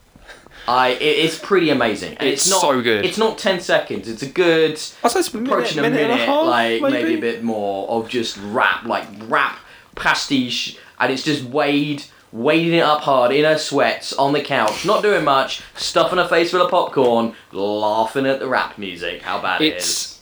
I 0.68 0.90
it, 0.90 1.02
it's 1.02 1.40
pretty 1.40 1.70
amazing. 1.70 2.18
And 2.18 2.28
It's 2.28 2.42
it's, 2.42 2.52
not 2.52 2.62
so 2.62 2.82
good. 2.82 3.06
It's 3.06 3.18
not 3.18 3.38
ten 3.38 3.60
seconds. 3.62 4.08
It's 4.10 4.22
a 4.22 4.30
good 4.30 4.74
I 5.04 5.08
suppose 5.08 5.34
a 5.34 5.38
minute, 5.38 5.52
approaching 5.52 5.80
a 5.80 5.82
minute, 5.84 5.96
minute, 6.02 6.12
and 6.12 6.22
a 6.22 6.26
half, 6.26 6.46
like 6.46 6.82
maybe. 6.82 6.92
maybe 6.92 7.18
a 7.18 7.22
bit 7.22 7.44
more 7.44 7.88
of 7.90 8.10
just 8.10 8.38
rap, 8.38 8.84
like 8.86 9.06
rap 9.28 9.60
pastiche, 9.96 10.78
and 11.00 11.12
it's 11.12 11.24
just 11.24 11.44
Wade 11.44 12.04
wading 12.34 12.74
it 12.74 12.82
up 12.84 13.02
hard 13.02 13.32
in 13.32 13.46
her 13.46 13.58
sweats 13.58 14.12
on 14.14 14.34
the 14.34 14.42
couch, 14.42 14.86
not 14.86 15.02
doing 15.02 15.24
much, 15.24 15.62
stuffing 15.76 16.18
her 16.18 16.28
face 16.28 16.52
full 16.52 16.62
of 16.62 16.70
popcorn, 16.70 17.34
laughing 17.54 18.26
at 18.26 18.40
the 18.40 18.48
rap 18.48 18.78
music. 18.78 19.22
How 19.22 19.42
bad 19.42 19.62
it 19.62 19.78
is. 19.78 20.17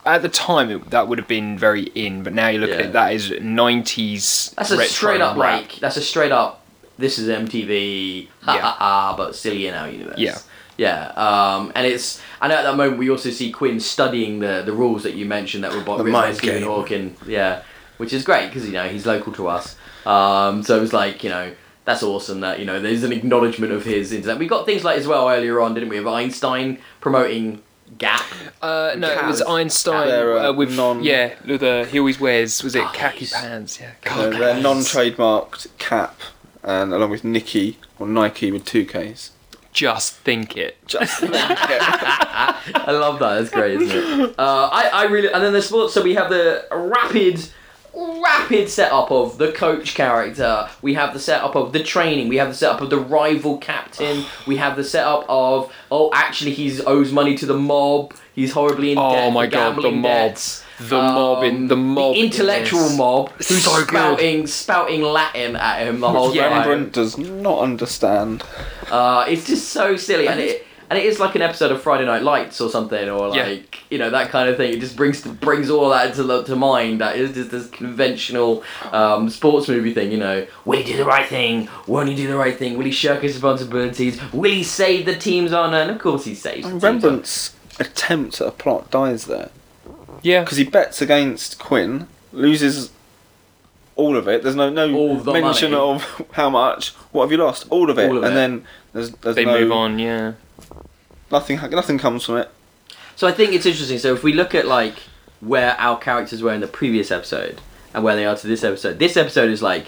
It's 0.00 0.06
it, 0.06 0.08
at 0.08 0.22
the 0.22 0.28
time 0.28 0.70
it, 0.70 0.90
that 0.90 1.08
would 1.08 1.18
have 1.18 1.28
been 1.28 1.58
very 1.58 1.82
in, 1.94 2.22
but 2.22 2.32
now 2.32 2.48
you 2.48 2.58
look 2.58 2.70
at 2.70 2.80
it, 2.80 2.92
that 2.92 3.12
is 3.12 3.30
nineties. 3.40 4.54
That's 4.56 4.70
a 4.70 4.84
straight 4.84 5.20
up 5.20 5.36
like 5.36 5.76
that's 5.76 5.96
a 5.96 6.02
straight 6.02 6.32
up. 6.32 6.64
This 6.98 7.18
is 7.18 7.28
MTV, 7.28 8.28
ha 8.42 8.54
Yeah. 8.54 8.60
ha 8.60 8.76
ha, 8.78 9.14
but 9.16 9.34
silly 9.34 9.66
in 9.66 9.74
our 9.74 9.88
universe. 9.88 10.18
Yeah. 10.18 10.38
Yeah, 10.76 11.08
um, 11.08 11.72
and 11.74 11.86
it's 11.86 12.22
and 12.40 12.50
at 12.50 12.62
that 12.62 12.74
moment 12.74 12.98
we 12.98 13.10
also 13.10 13.28
see 13.28 13.52
Quinn 13.52 13.80
studying 13.80 14.38
the 14.38 14.62
the 14.64 14.72
rules 14.72 15.02
that 15.02 15.12
you 15.14 15.26
mentioned 15.26 15.62
that 15.64 15.72
were 15.72 15.80
by, 15.82 15.98
The 15.98 16.04
written 16.04 16.12
by 16.12 16.20
mind 16.26 16.36
Stephen 16.38 16.58
game. 16.60 16.66
Hawking. 16.68 17.16
Yeah, 17.26 17.62
which 17.98 18.14
is 18.14 18.24
great 18.24 18.46
because 18.46 18.64
you 18.66 18.72
know 18.72 18.88
he's 18.88 19.04
local 19.04 19.30
to 19.34 19.48
us. 19.48 19.76
Um, 20.06 20.62
so 20.62 20.78
it 20.78 20.80
was 20.80 20.94
like 20.94 21.22
you 21.22 21.28
know 21.28 21.52
that's 21.84 22.02
awesome 22.02 22.40
that 22.40 22.60
you 22.60 22.64
know 22.64 22.80
there's 22.80 23.02
an 23.02 23.12
acknowledgement 23.12 23.74
of 23.74 23.84
his 23.84 24.10
intellect. 24.10 24.38
We 24.40 24.46
got 24.46 24.64
things 24.64 24.82
like 24.82 24.96
as 24.96 25.06
well 25.06 25.28
earlier 25.28 25.60
on, 25.60 25.74
didn't 25.74 25.90
we? 25.90 25.98
Of 25.98 26.06
Einstein 26.06 26.78
promoting 27.02 27.62
Gap. 27.98 28.22
Uh, 28.62 28.94
no, 28.96 29.10
it 29.10 29.24
was 29.26 29.42
Einstein 29.42 30.08
uh, 30.10 30.48
uh, 30.48 30.52
with 30.52 30.74
non- 30.76 31.02
yeah, 31.02 31.34
with 31.46 31.62
uh, 31.62 31.84
he 31.84 31.98
always 31.98 32.20
wears 32.20 32.62
was 32.62 32.74
it 32.74 32.84
Oh, 32.84 32.90
khaki 32.94 33.20
he's- 33.20 33.32
pants? 33.32 33.80
Yeah, 33.80 33.90
khaki 34.02 34.38
they're 34.38 34.60
non-trademarked 34.60 35.66
cap, 35.78 36.18
and 36.62 36.92
along 36.94 37.10
with 37.10 37.24
Nike 37.24 37.78
or 37.98 38.06
Nike 38.06 38.52
with 38.52 38.64
two 38.64 38.86
Ks. 38.86 39.32
Just 39.72 40.14
think 40.16 40.56
it. 40.56 40.76
Just 40.86 41.18
think 41.20 41.32
it. 41.34 41.38
I 41.40 42.90
love 42.90 43.18
that. 43.20 43.38
That's 43.38 43.50
great, 43.50 43.80
isn't 43.80 44.20
it? 44.20 44.34
Uh, 44.38 44.68
I, 44.72 44.90
I 44.92 45.04
really 45.04 45.32
and 45.32 45.42
then 45.42 45.52
the 45.52 45.62
sports. 45.62 45.94
So 45.94 46.02
we 46.02 46.14
have 46.14 46.28
the 46.30 46.64
rapid, 46.72 47.40
rapid 48.22 48.68
setup 48.68 49.10
of 49.10 49.38
the 49.38 49.52
coach 49.52 49.94
character. 49.94 50.68
We 50.82 50.94
have 50.94 51.12
the 51.12 51.20
setup 51.20 51.54
of 51.56 51.72
the 51.72 51.82
training. 51.82 52.28
We 52.28 52.36
have 52.36 52.48
the 52.48 52.54
setup 52.54 52.80
of 52.80 52.90
the 52.90 52.98
rival 52.98 53.58
captain. 53.58 54.24
We 54.46 54.56
have 54.56 54.76
the 54.76 54.84
setup 54.84 55.24
of 55.28 55.72
oh, 55.90 56.10
actually 56.12 56.52
he 56.52 56.80
owes 56.84 57.12
money 57.12 57.36
to 57.36 57.46
the 57.46 57.56
mob. 57.58 58.14
He's 58.34 58.52
horribly 58.52 58.92
in 58.92 58.98
Oh 58.98 59.12
debt. 59.12 59.32
my 59.32 59.46
God, 59.46 59.70
the 59.70 59.82
gambling 59.82 59.96
mob. 60.00 60.04
debts. 60.04 60.64
The 60.80 60.96
mob 60.96 61.44
in- 61.44 61.68
the 61.68 61.76
mob 61.76 62.16
in 62.16 62.24
intellectual 62.26 62.80
this. 62.88 62.96
mob 62.96 63.30
who's 63.32 63.64
So 63.64 63.76
good. 63.80 63.88
spouting 63.88 64.46
spouting 64.46 65.02
Latin 65.02 65.56
at 65.56 65.86
him 65.86 66.00
the 66.00 66.08
whole 66.10 66.34
Yeah. 66.34 66.48
time. 66.48 66.58
Rembrandt 66.68 66.92
does 66.92 67.18
not 67.18 67.58
understand. 67.60 68.42
Uh, 68.90 69.26
it's 69.28 69.46
just 69.46 69.68
so 69.68 69.96
silly, 69.96 70.26
and 70.26 70.40
it 70.40 70.66
and 70.90 70.98
it 70.98 71.04
is 71.06 71.18
like 71.20 71.34
an 71.36 71.42
episode 71.42 71.70
of 71.72 71.80
Friday 71.80 72.04
Night 72.04 72.22
Lights 72.22 72.60
or 72.60 72.68
something, 72.68 73.08
or 73.08 73.34
Yeah. 73.34 73.46
like 73.46 73.78
you 73.90 73.96
know 73.98 74.10
that 74.10 74.28
kind 74.30 74.48
of 74.48 74.56
thing. 74.56 74.72
It 74.74 74.80
just 74.80 74.96
brings 74.96 75.20
brings 75.22 75.70
all 75.70 75.88
that 75.90 76.14
to 76.16 76.42
to 76.44 76.56
mind. 76.56 77.00
That 77.00 77.16
is 77.16 77.32
just 77.32 77.50
this 77.50 77.68
conventional 77.68 78.62
um, 78.92 79.30
sports 79.30 79.68
movie 79.68 79.94
thing. 79.94 80.10
You 80.12 80.18
know, 80.18 80.46
will 80.64 80.78
he 80.78 80.84
do 80.84 80.96
the 80.96 81.04
right 81.04 81.26
thing? 81.28 81.68
Won't 81.86 82.08
he 82.08 82.14
do 82.16 82.26
the 82.28 82.36
right 82.36 82.56
thing? 82.58 82.76
Will 82.76 82.84
he 82.84 82.90
shirk 82.92 83.22
his 83.22 83.32
responsibilities? 83.34 84.20
Will 84.32 84.50
he 84.50 84.62
save 84.64 85.06
the 85.06 85.16
team's 85.16 85.52
honor? 85.52 85.78
And 85.78 85.90
of 85.90 85.98
course 85.98 86.24
he 86.24 86.34
saves. 86.34 86.66
the 86.66 86.72
And 86.72 86.80
team's. 86.82 86.92
Rembrandt's 87.04 87.54
attempt 87.78 88.40
at 88.40 88.46
a 88.48 88.50
plot 88.50 88.90
dies 88.90 89.24
there 89.24 89.48
Yeah, 90.22 90.42
because 90.42 90.58
he 90.58 90.64
bets 90.64 91.00
against 91.00 91.58
Quinn, 91.58 92.08
loses 92.32 92.90
all 93.96 94.16
of 94.16 94.28
it. 94.28 94.42
There's 94.42 94.56
no 94.56 94.70
no 94.70 95.18
the 95.22 95.32
mention 95.32 95.72
money. 95.72 95.82
of 95.94 96.26
how 96.32 96.50
much. 96.50 96.90
What 97.12 97.22
have 97.24 97.32
you 97.32 97.38
lost? 97.38 97.66
All 97.70 97.90
of 97.90 97.98
it, 97.98 98.08
All 98.10 98.18
of 98.18 98.24
and 98.24 98.32
it. 98.32 98.34
then 98.34 98.64
there's 98.92 99.10
there's 99.22 99.36
they 99.36 99.44
no 99.44 99.58
move 99.60 99.72
on. 99.72 99.98
Yeah, 99.98 100.32
nothing 101.30 101.58
nothing 101.70 101.98
comes 101.98 102.24
from 102.24 102.38
it. 102.38 102.50
So 103.16 103.26
I 103.26 103.32
think 103.32 103.52
it's 103.52 103.66
interesting. 103.66 103.98
So 103.98 104.14
if 104.14 104.22
we 104.22 104.32
look 104.32 104.54
at 104.54 104.66
like 104.66 104.94
where 105.40 105.74
our 105.78 105.98
characters 105.98 106.42
were 106.42 106.52
in 106.52 106.60
the 106.60 106.66
previous 106.66 107.10
episode 107.10 107.60
and 107.94 108.04
where 108.04 108.16
they 108.16 108.26
are 108.26 108.36
to 108.36 108.46
this 108.46 108.64
episode, 108.64 108.98
this 108.98 109.16
episode 109.16 109.50
is 109.50 109.62
like 109.62 109.86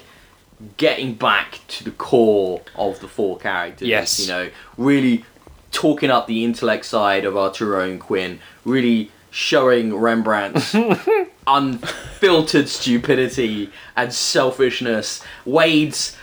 getting 0.77 1.15
back 1.15 1.61
to 1.69 1.85
the 1.85 1.91
core 1.91 2.63
of 2.77 3.01
the 3.01 3.09
four 3.09 3.39
characters. 3.39 3.89
Yes. 3.89 4.21
You 4.21 4.29
know, 4.29 4.51
really 4.77 5.25
talking 5.71 6.11
up 6.11 6.27
the 6.27 6.45
intellect 6.45 6.85
side 6.85 7.25
of 7.25 7.37
Arturo 7.37 7.89
and 7.89 8.01
Quinn, 8.01 8.39
really 8.65 9.11
showing 9.31 9.97
Rembrandt's 9.97 10.77
unfiltered 11.47 12.69
stupidity 12.69 13.71
and 13.97 14.13
selfishness. 14.13 15.25
Wade's 15.45 16.17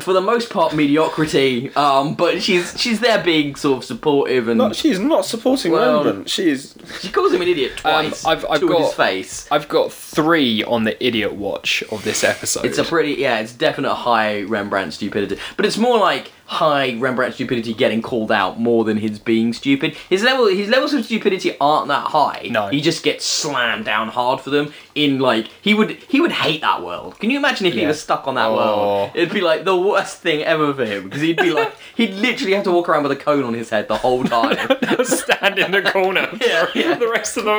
for 0.00 0.12
the 0.12 0.20
most 0.20 0.50
part 0.50 0.74
mediocrity, 0.74 1.74
um, 1.76 2.14
but 2.14 2.42
she's 2.42 2.78
she's 2.80 3.00
there 3.00 3.22
being 3.22 3.54
sort 3.54 3.78
of 3.78 3.84
supportive 3.84 4.48
and 4.48 4.58
Not, 4.58 4.76
she's 4.76 4.98
not 4.98 5.24
supporting 5.24 5.72
Well- 5.72 6.04
Rembrandt. 6.04 6.30
She 6.30 6.50
is. 6.50 6.74
she 7.00 7.10
calls 7.10 7.32
him 7.32 7.42
an 7.42 7.48
idiot 7.48 7.72
Um, 7.84 8.06
twice 8.06 8.24
I've- 8.24 8.46
I've 8.48 8.60
to 8.60 8.68
got- 8.68 8.80
his 8.82 8.94
face. 8.94 9.48
I've 9.50 9.68
got 9.68 9.92
three 9.92 10.62
on 10.64 10.84
the 10.84 11.02
idiot 11.04 11.34
watch 11.34 11.82
of 11.90 12.04
this 12.04 12.24
episode. 12.24 12.64
It's 12.64 12.78
a 12.78 12.84
pretty 12.84 13.12
yeah, 13.14 13.38
it's 13.40 13.52
definite 13.52 13.94
high 13.94 14.42
Rembrandt 14.42 14.94
stupidity, 14.94 15.38
but 15.56 15.66
it's 15.66 15.78
more 15.78 15.98
like 15.98 16.32
high 16.46 16.94
Rembrandt 16.98 17.34
stupidity 17.34 17.72
getting 17.74 18.02
called 18.02 18.30
out 18.30 18.60
more 18.60 18.84
than 18.84 18.98
his 18.98 19.18
being 19.18 19.52
stupid. 19.52 19.96
His 20.10 20.22
level 20.22 20.46
his 20.48 20.68
levels 20.68 20.92
of 20.92 21.04
stupidity 21.04 21.56
aren't 21.60 21.88
that 21.88 22.08
high. 22.08 22.48
No. 22.50 22.68
he 22.68 22.80
just 22.80 23.02
gets 23.02 23.24
slammed 23.24 23.84
down 23.84 24.08
hard 24.08 24.40
for 24.40 24.50
them. 24.50 24.72
In 24.94 25.18
like 25.18 25.48
he 25.62 25.74
would 25.74 25.92
he 26.08 26.20
would 26.20 26.32
hate 26.32 26.60
that 26.60 26.82
world. 26.82 27.18
Can 27.18 27.30
you 27.30 27.38
imagine 27.38 27.66
if 27.66 27.74
he 27.74 27.86
was 27.86 28.00
stuck 28.00 28.28
on 28.28 28.34
that 28.36 28.46
Oh. 28.48 28.56
world? 28.56 29.10
It'd 29.14 29.32
be 29.32 29.40
like 29.40 29.64
the 29.64 29.76
worst 29.76 30.18
thing 30.18 30.42
ever 30.42 30.72
for 30.74 30.84
him 30.84 31.04
because 31.04 31.22
he'd 31.22 31.36
be 31.38 31.50
like 31.50 31.74
he'd 31.96 32.14
literally 32.14 32.54
have 32.54 32.64
to 32.64 32.72
walk 32.72 32.88
around 32.88 33.02
with 33.04 33.12
a 33.12 33.16
cone 33.16 33.42
on 33.44 33.54
his 33.54 33.70
head 33.70 33.88
the 33.88 33.96
whole 33.96 34.22
time. 34.24 34.56
stand 35.04 35.58
in 35.58 35.70
the 35.72 35.82
corner. 35.82 36.28
Yeah, 36.44 36.66
for 36.66 36.78
yeah. 36.78 36.94
The 36.96 37.08
rest 37.08 37.36
of 37.36 37.44
the 37.44 37.54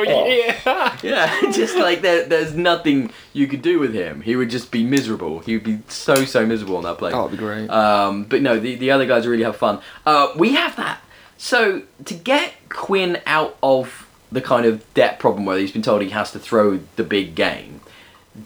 yeah. 0.64 0.96
Yeah, 1.02 1.50
just 1.50 1.76
like 1.76 2.02
there, 2.02 2.24
there's 2.26 2.54
nothing 2.54 3.10
you 3.32 3.46
could 3.48 3.62
do 3.62 3.78
with 3.78 3.92
him. 3.94 4.20
He 4.20 4.36
would 4.36 4.48
just 4.50 4.70
be 4.70 4.84
miserable. 4.84 5.40
He 5.40 5.54
would 5.54 5.64
be 5.64 5.80
so 5.88 6.24
so 6.24 6.46
miserable 6.46 6.76
on 6.76 6.84
that 6.84 6.98
place. 6.98 7.14
Oh, 7.14 7.24
that'd 7.24 7.32
be 7.38 7.44
great. 7.44 7.68
Um, 7.68 8.24
but 8.24 8.42
no, 8.42 8.58
the 8.58 8.75
the 8.78 8.90
other 8.90 9.06
guys 9.06 9.26
really 9.26 9.44
have 9.44 9.56
fun. 9.56 9.80
Uh, 10.04 10.32
we 10.36 10.54
have 10.54 10.76
that. 10.76 11.00
So 11.38 11.82
to 12.04 12.14
get 12.14 12.54
Quinn 12.68 13.20
out 13.26 13.56
of 13.62 14.06
the 14.32 14.40
kind 14.40 14.66
of 14.66 14.82
debt 14.94 15.18
problem 15.18 15.44
where 15.44 15.58
he's 15.58 15.72
been 15.72 15.82
told 15.82 16.02
he 16.02 16.10
has 16.10 16.32
to 16.32 16.38
throw 16.38 16.80
the 16.96 17.04
big 17.04 17.34
game, 17.34 17.80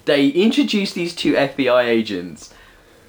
they 0.05 0.27
introduce 0.27 0.93
these 0.93 1.15
two 1.15 1.33
FBI 1.33 1.85
agents 1.85 2.53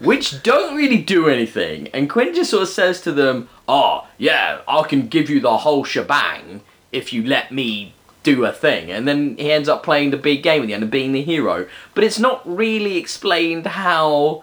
which 0.02 0.42
don't 0.42 0.76
really 0.76 0.98
do 0.98 1.28
anything. 1.28 1.88
And 1.88 2.10
Quinn 2.10 2.34
just 2.34 2.50
sort 2.50 2.64
of 2.64 2.68
says 2.68 3.00
to 3.02 3.12
them, 3.12 3.48
"Oh, 3.68 4.06
yeah, 4.18 4.60
I 4.66 4.82
can 4.82 5.06
give 5.06 5.30
you 5.30 5.40
the 5.40 5.58
whole 5.58 5.84
shebang 5.84 6.62
if 6.90 7.12
you 7.12 7.22
let 7.24 7.52
me 7.52 7.94
do 8.24 8.44
a 8.44 8.52
thing." 8.52 8.90
And 8.90 9.06
then 9.06 9.36
he 9.36 9.52
ends 9.52 9.68
up 9.68 9.84
playing 9.84 10.10
the 10.10 10.16
big 10.16 10.42
game 10.42 10.62
at 10.62 10.66
the 10.66 10.74
end 10.74 10.82
and 10.82 10.90
being 10.90 11.12
the 11.12 11.22
hero. 11.22 11.66
But 11.94 12.04
it's 12.04 12.18
not 12.18 12.42
really 12.44 12.96
explained 12.98 13.64
how 13.64 14.42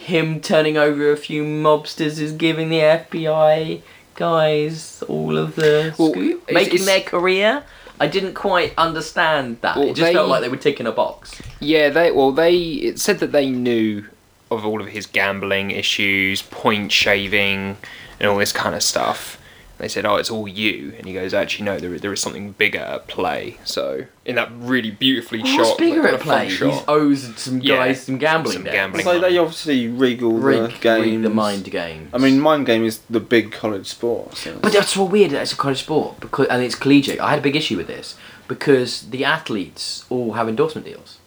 him 0.00 0.40
turning 0.40 0.76
over 0.76 1.12
a 1.12 1.16
few 1.16 1.44
mobsters 1.44 2.18
is 2.18 2.32
giving 2.32 2.68
the 2.70 2.80
FBI 2.80 3.82
guys 4.16 5.02
all 5.08 5.36
of 5.36 5.56
the 5.56 5.94
Well, 5.98 6.10
scoop, 6.12 6.42
it's- 6.48 6.54
making 6.54 6.74
it's- 6.82 6.86
their 6.86 7.00
career. 7.00 7.62
I 8.02 8.06
didn't 8.06 8.32
quite 8.34 8.72
understand 8.78 9.58
that. 9.60 9.76
Well, 9.76 9.86
it 9.88 9.94
just 9.94 10.00
they- 10.00 10.14
felt 10.14 10.28
like 10.28 10.40
they 10.40 10.48
were 10.48 10.56
ticking 10.56 10.86
a 10.86 10.92
box. 10.92 11.40
Yeah, 11.60 11.90
they 11.90 12.10
well 12.12 12.32
they 12.32 12.56
it 12.56 12.98
said 12.98 13.18
that 13.20 13.32
they 13.32 13.50
knew 13.50 14.04
of 14.50 14.64
all 14.66 14.80
of 14.80 14.88
his 14.88 15.06
gambling 15.06 15.70
issues, 15.70 16.42
point 16.42 16.90
shaving, 16.92 17.76
and 18.18 18.28
all 18.30 18.38
this 18.38 18.52
kind 18.52 18.74
of 18.74 18.82
stuff. 18.82 19.36
They 19.80 19.88
said, 19.88 20.04
"Oh, 20.04 20.16
it's 20.16 20.30
all 20.30 20.46
you," 20.46 20.94
and 20.98 21.06
he 21.06 21.12
goes, 21.14 21.32
"Actually, 21.34 21.64
no. 21.64 21.78
There, 21.80 21.98
there 21.98 22.12
is 22.12 22.20
something 22.20 22.52
bigger 22.52 22.78
at 22.80 23.08
play." 23.08 23.56
So, 23.64 24.04
in 24.24 24.34
that 24.36 24.50
really 24.54 24.90
beautifully 24.90 25.40
What's 25.40 25.52
shot, 25.68 25.78
bigger 25.78 26.02
like, 26.02 26.12
at 26.14 26.20
play? 26.20 26.50
fun 26.50 26.70
He 26.70 26.80
owes 26.86 27.34
some 27.36 27.60
Yeah, 27.60 27.76
guys 27.76 28.02
some 28.02 28.18
gambling 28.18 28.52
some 28.54 28.64
debts. 28.64 28.74
gambling. 28.74 29.04
So 29.04 29.18
they 29.18 29.38
obviously 29.38 29.88
rig 29.88 30.22
all 30.22 30.32
Rig, 30.34 30.56
the 30.58 30.62
rig 30.68 30.80
games. 30.80 31.22
the 31.22 31.30
mind 31.30 31.64
game. 31.70 32.10
I 32.12 32.18
mean, 32.18 32.38
mind 32.40 32.66
game 32.66 32.84
is 32.84 33.00
the 33.08 33.20
big 33.20 33.52
college 33.52 33.86
sport. 33.86 34.36
So 34.36 34.58
But 34.60 34.72
that's 34.72 34.90
so 34.94 35.04
weird. 35.04 35.30
that 35.32 35.42
It's 35.42 35.52
a 35.52 35.56
college 35.56 35.80
sport 35.80 36.20
because 36.20 36.46
and 36.48 36.62
it's 36.62 36.74
collegiate. 36.74 37.18
I 37.18 37.30
had 37.30 37.38
a 37.38 37.42
big 37.42 37.56
issue 37.56 37.76
with 37.78 37.86
this 37.86 38.16
because 38.48 39.08
the 39.10 39.24
athletes 39.24 40.04
all 40.10 40.32
have 40.34 40.48
endorsement 40.48 40.86
deals, 40.86 41.18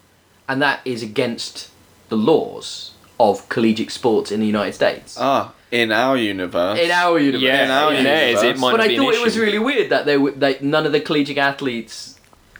and 0.47 0.61
that 0.61 0.81
is 0.85 1.01
against 1.01 1.69
the 2.09 2.17
laws 2.17 2.91
of 3.19 3.47
collegiate 3.49 3.91
sports 3.91 4.31
in 4.31 4.39
the 4.41 4.45
United 4.45 4.73
States. 4.73 5.17
ah, 5.19 5.51
in 5.81 5.91
our 5.91 6.15
universe. 6.17 6.79
in 6.79 6.91
our 6.91 7.17
universe, 7.19 7.41
Yeah, 7.41 7.63
in 7.65 7.71
our 7.71 7.93
in 7.93 8.03
theirs, 8.03 8.41
universe. 8.43 8.57
it 8.57 8.61
might 8.61 8.71
but 8.71 8.77
not 8.77 8.83
I 8.85 8.87
be 8.89 8.95
an 8.95 9.01
thought 9.01 9.13
it 9.15 9.23
was 9.23 9.37
really 9.37 9.59
weird 9.59 9.89
that 9.89 10.05
they, 10.05 10.17
would- 10.17 10.39
they 10.39 10.57
none 10.61 10.85
of 10.85 10.91
the 10.91 11.01
collegiate 11.01 11.37
athletes 11.37 12.19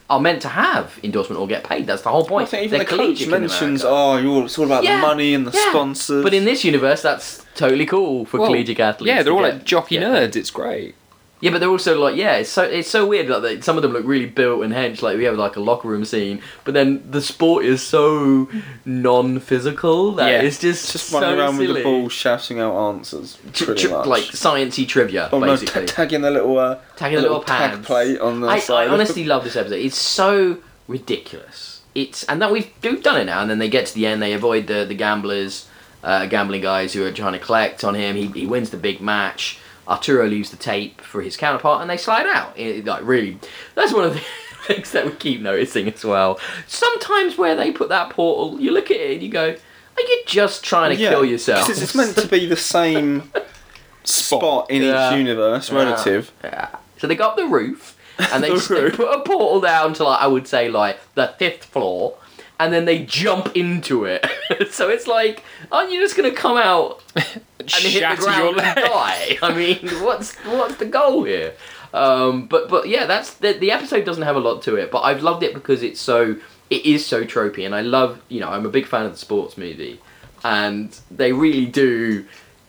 are 0.09 0.19
meant 0.19 0.41
to 0.41 0.49
have 0.49 0.99
endorsement 1.03 1.39
or 1.39 1.47
get 1.47 1.63
paid. 1.63 1.87
That's 1.87 2.01
the 2.01 2.09
whole 2.09 2.25
I 2.25 2.29
point. 2.29 2.49
think 2.49 2.63
even 2.65 2.77
They're 2.77 2.85
the 2.85 2.89
coach 2.89 2.99
collegiate 2.99 3.29
mentions, 3.29 3.83
America. 3.83 3.87
oh, 3.89 4.17
you're, 4.17 4.45
it's 4.45 4.57
all 4.59 4.65
about 4.65 4.83
Yeah, 4.83 4.97
the 4.97 5.01
money 5.07 5.33
and 5.33 5.47
the 5.47 5.51
yeah. 5.57 5.69
sponsors. 5.69 6.23
But 6.23 6.33
in 6.33 6.43
this 6.45 6.63
universe, 6.65 7.01
that's 7.01 7.45
totally 7.55 7.85
cool 7.85 8.25
for 8.25 8.37
Well, 8.39 8.47
collegiate 8.49 8.79
athletes. 8.79 9.07
Yeah, 9.07 9.23
they're 9.23 9.33
all 9.33 9.41
get- 9.41 9.53
like 9.53 9.63
jockey 9.63 9.97
get 9.99 10.07
nerds. 10.07 10.35
It's 10.35 10.51
great. 10.51 10.95
Yeah, 11.43 11.51
but 11.51 11.59
they're 11.59 11.69
also 11.69 11.99
like, 11.99 12.15
yeah, 12.15 12.35
it's 12.37 12.49
so 12.49 12.63
it's 12.63 12.87
so 12.89 13.05
weird. 13.05 13.27
Like 13.27 13.41
they, 13.41 13.59
some 13.61 13.75
of 13.75 13.81
them 13.83 13.91
look 13.91 14.05
really 14.05 14.27
built 14.27 14.63
and 14.63 14.71
hench. 14.73 15.01
Like 15.01 15.17
we 15.17 15.25
have 15.25 15.35
like 15.37 15.57
a 15.57 15.59
locker 15.59 15.89
room 15.89 16.05
scene, 16.05 16.41
but 16.63 16.73
then 16.73 17.03
the 17.11 17.21
sport 17.21 17.65
is 17.65 17.81
so 17.83 18.47
non-physical 18.85 20.13
that 20.13 20.29
Yeah. 20.29 20.41
it's 20.41 20.59
just 20.59 20.91
just 20.91 21.07
so 21.09 21.19
running 21.19 21.39
around 21.39 21.53
silly. 21.55 21.67
with 21.67 21.77
the 21.77 21.83
ball, 21.83 22.09
shouting 22.09 22.59
out 22.59 22.75
answers. 22.89 23.37
Tr- 23.53 23.65
Pretty 23.65 23.83
tr- 23.83 23.89
much. 23.91 24.07
like 24.07 24.23
sciencey 24.23 24.87
trivia, 24.87 25.29
oh 25.31 25.39
no, 25.39 25.47
basically. 25.47 25.81
t- 25.85 25.87
tagging 25.93 26.21
the 26.21 26.31
little, 26.31 26.57
uh, 26.57 26.77
Tagging 26.95 27.17
the 27.17 27.21
the 27.23 27.27
little 27.29 27.43
tag 27.43 27.83
plate 27.83 28.19
on 28.19 28.41
the 28.41 28.47
I, 28.47 28.59
side. 28.59 28.87
I 28.87 28.93
honestly 28.93 29.25
love 29.25 29.43
this 29.43 29.55
episode. 29.55 29.75
It's 29.79 29.97
so 29.97 30.57
ridiculous. 30.87 31.81
It's 31.95 32.23
and 32.23 32.41
that 32.41 32.51
we've, 32.51 32.69
we've 32.81 33.03
done 33.03 33.19
it 33.19 33.25
now. 33.25 33.41
And 33.41 33.49
then 33.51 33.59
they 33.59 33.69
get 33.69 33.85
to 33.87 33.93
the 33.93 34.05
end. 34.07 34.21
They 34.21 34.33
avoid 34.33 34.67
the 34.67 34.85
the 34.85 34.95
gamblers, 34.95 35.67
uh, 36.03 36.25
gambling 36.25 36.61
guys 36.61 36.93
who 36.93 37.05
are 37.05 37.11
trying 37.11 37.33
to 37.33 37.39
collect 37.39 37.83
on 37.83 37.93
him. 37.95 38.15
He, 38.15 38.27
he 38.27 38.45
wins 38.47 38.69
the 38.71 38.77
big 38.77 39.01
match. 39.01 39.59
Arturo 39.87 40.27
leaves 40.27 40.49
the 40.51 40.57
tape 40.57 41.01
for 41.01 41.21
his 41.21 41.35
counterpart, 41.37 41.81
and 41.81 41.89
they 41.89 41.97
slide 41.97 42.25
out. 42.27 42.57
It- 42.57 42.85
like 42.85 43.01
really, 43.03 43.37
that's 43.75 43.93
one 43.93 44.05
of 44.05 44.13
the 44.13 44.21
things 44.67 44.91
that 44.91 45.05
we 45.05 45.11
keep 45.13 45.41
noticing 45.41 45.87
as 45.91 46.03
well. 46.05 46.39
Sometimes 46.67 47.37
where 47.37 47.55
they 47.55 47.71
put 47.71 47.89
that 47.89 48.09
portal, 48.11 48.59
you 48.59 48.71
look 48.71 48.89
at 48.91 48.97
it 48.97 49.13
and 49.15 49.21
you 49.23 49.29
go, 49.29 49.49
"Are 49.49 50.01
you 50.01 50.23
just 50.25 50.63
trying 50.63 50.95
to 50.95 51.01
Yeah, 51.01 51.09
kill 51.09 51.25
yourself?" 51.25 51.67
'cause 51.67 51.81
it's 51.81 51.95
meant 51.95 52.15
to 52.17 52.27
be 52.27 52.45
the 52.45 52.55
same 52.55 53.31
spot 54.03 54.69
in 54.69 54.81
Yeah. 54.83 55.11
each 55.11 55.17
universe, 55.17 55.71
relative. 55.71 56.31
Yeah. 56.43 56.69
So 56.99 57.07
they 57.07 57.15
got 57.15 57.31
up 57.31 57.35
the 57.37 57.45
roof 57.47 57.97
and 58.17 58.43
they, 58.43 58.49
The 58.51 58.55
just, 58.55 58.69
they 58.69 58.89
put 58.91 59.09
a 59.13 59.19
portal 59.21 59.59
down 59.61 59.93
to 59.95 60.03
like 60.05 60.21
I 60.21 60.27
would 60.27 60.47
say 60.47 60.69
like 60.69 60.97
the 61.15 61.33
fifth 61.37 61.65
floor, 61.65 62.15
and 62.63 62.71
then 62.71 62.85
they 62.85 63.03
jump 63.03 63.55
into 63.57 64.05
it. 64.05 64.25
so 64.71 64.89
it's 64.89 65.05
like, 65.05 65.43
aren't 65.69 65.91
you 65.91 65.99
just 65.99 66.15
gonna 66.15 66.31
come 66.31 66.55
out 66.57 67.03
and 67.15 67.25
hit 67.69 67.99
the 68.09 68.23
ground 68.23 68.55
your 68.55 68.63
and 68.65 68.75
die? 68.77 69.37
I 69.41 69.53
mean, 69.53 69.79
what's 70.03 70.35
what's 70.45 70.77
the 70.77 70.85
goal 70.85 71.25
here? 71.25 71.53
Um, 71.93 72.47
but 72.47 72.69
but 72.69 72.87
yeah, 72.87 73.05
that's 73.05 73.33
the 73.35 73.51
the 73.53 73.71
episode 73.71 74.05
doesn't 74.05 74.23
have 74.23 74.37
a 74.37 74.39
lot 74.39 74.61
to 74.63 74.75
it, 74.77 74.91
but 74.91 75.01
I've 75.01 75.21
loved 75.21 75.43
it 75.43 75.53
because 75.53 75.83
it's 75.83 75.99
so 75.99 76.37
it 76.69 76.85
is 76.85 77.05
so 77.05 77.25
tropey, 77.25 77.65
and 77.65 77.75
I 77.75 77.81
love 77.81 78.21
you 78.29 78.39
know 78.39 78.47
I'm 78.47 78.65
a 78.65 78.69
big 78.69 78.87
fan 78.87 79.05
of 79.05 79.11
the 79.11 79.17
sports 79.17 79.57
movie, 79.57 79.99
and 80.43 80.97
they 81.11 81.33
really 81.33 81.65
do 81.65 82.25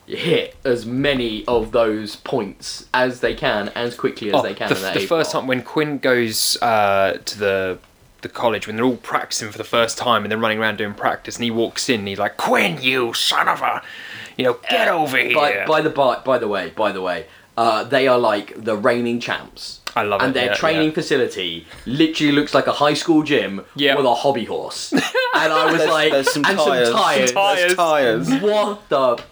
hit 0.07 0.55
as 0.65 0.85
many 0.85 1.47
of 1.47 1.73
those 1.73 2.17
points 2.17 2.87
as 2.93 3.21
they 3.21 3.33
can 3.33 3.69
as 3.71 3.95
quickly 3.95 4.29
as 4.29 4.35
Oh, 4.35 4.43
they 4.43 4.53
can. 4.55 4.69
the, 4.69 4.77
in 4.77 4.83
that 4.83 4.95
the 4.95 5.07
first 5.07 5.31
time 5.31 5.47
when 5.47 5.63
Quinn 5.63 5.97
goes 5.99 6.59
uh, 6.61 7.19
to 7.25 7.39
the 7.39 7.79
the 8.25 8.29
college 8.29 8.67
when 8.67 8.75
they're 8.77 8.85
all 8.85 8.97
practicing 8.97 9.51
for 9.53 9.59
the 9.59 9.63
first 9.65 9.97
time 9.97 10.25
and 10.25 10.31
they're 10.33 10.39
running 10.39 10.59
around 10.59 10.79
doing 10.79 10.95
practice 10.95 11.37
and 11.37 11.45
he 11.45 11.51
walks 11.53 11.89
in 11.89 12.01
and 12.01 12.09
he's 12.09 12.19
like 12.19 12.37
Quinn 12.37 12.83
you 12.83 13.15
son 13.15 13.49
of 13.49 13.61
a 13.63 13.83
you 14.37 14.45
know 14.45 14.59
get 14.69 14.89
over 14.89 15.17
here 15.17 15.35
By, 15.35 15.65
by 15.67 15.81
the 15.81 15.91
by, 15.91 16.19
by 16.25 16.39
the 16.39 16.49
way, 16.49 16.71
by 16.71 16.91
the 16.91 17.01
way, 17.03 17.27
uh, 17.57 17.85
they 17.85 18.09
are 18.09 18.19
like 18.19 18.53
the 18.65 18.77
reigning 18.77 19.21
champs. 19.21 19.81
I 19.97 20.03
love 20.03 20.21
and 20.23 20.25
it, 20.25 20.27
And 20.27 20.35
their 20.37 20.47
yeah, 20.47 20.55
training 20.57 20.89
yeah. 20.89 20.95
facility 20.95 21.67
literally 21.87 22.33
looks 22.33 22.53
like 22.53 22.67
a 22.67 22.73
high 22.73 22.95
school 22.95 23.23
gym 23.23 23.65
Yeah. 23.77 23.95
with 23.95 24.07
a 24.07 24.15
hobby 24.15 24.45
horse. 24.45 24.93
and 24.93 25.03
I 25.53 25.67
was 25.67 25.77
There's- 25.79 25.89
like, 25.91 26.11
there's 26.13 26.33
some 26.33 26.45
and 26.47 26.59
tyres. 26.59 26.89
some 26.89 26.97
tires. 26.97 27.31
Some 27.31 27.37
tyres. 27.37 28.29
There's 28.29 28.41
tyres. 28.41 28.43
What 28.43 28.89
the? 28.89 29.23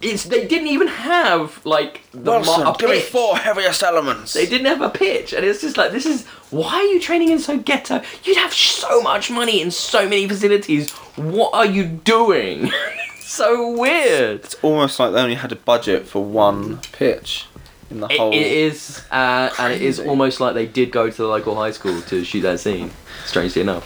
Fu- 0.00 0.06
It's 0.08 0.24
they 0.24 0.46
didn't 0.46 0.68
even 0.68 0.88
have 0.88 1.64
like 1.64 2.02
the 2.12 2.30
Wilson, 2.30 2.64
mo- 2.64 2.72
a 2.72 2.76
give 2.76 2.90
me 2.90 3.00
four 3.00 3.36
heaviest 3.36 3.82
elements. 3.82 4.32
They 4.32 4.46
didn't 4.46 4.66
have 4.66 4.80
a 4.82 4.90
pitch, 4.90 5.32
and 5.32 5.44
it's 5.44 5.60
just 5.60 5.76
like 5.76 5.92
this 5.92 6.06
is 6.06 6.26
why 6.50 6.74
are 6.74 6.84
you 6.84 7.00
training 7.00 7.30
in 7.30 7.38
so 7.38 7.58
ghetto? 7.58 8.02
You'd 8.24 8.36
have 8.38 8.52
so 8.52 9.00
much 9.02 9.30
money 9.30 9.60
and 9.62 9.72
so 9.72 10.04
many 10.08 10.28
facilities. 10.28 10.90
What 11.16 11.54
are 11.54 11.66
you 11.66 11.84
doing? 11.84 12.70
so 13.20 13.70
weird. 13.72 14.40
It's 14.40 14.56
almost 14.62 14.98
like 15.00 15.12
they 15.12 15.20
only 15.20 15.34
had 15.36 15.52
a 15.52 15.56
budget 15.56 16.06
for 16.06 16.24
one 16.24 16.78
pitch 16.92 17.46
in 17.90 18.00
the 18.00 18.06
It, 18.08 18.18
whole. 18.18 18.32
it 18.32 18.40
is, 18.46 19.02
uh, 19.10 19.50
and 19.58 19.72
it 19.74 19.82
is 19.82 19.98
almost 20.00 20.40
like 20.40 20.54
they 20.54 20.66
did 20.66 20.90
go 20.92 21.10
to 21.10 21.16
the 21.16 21.26
local 21.28 21.54
high 21.54 21.70
school 21.72 22.00
to 22.02 22.24
shoot 22.24 22.40
that 22.42 22.60
scene. 22.60 22.90
Strangely 23.26 23.62
enough. 23.62 23.84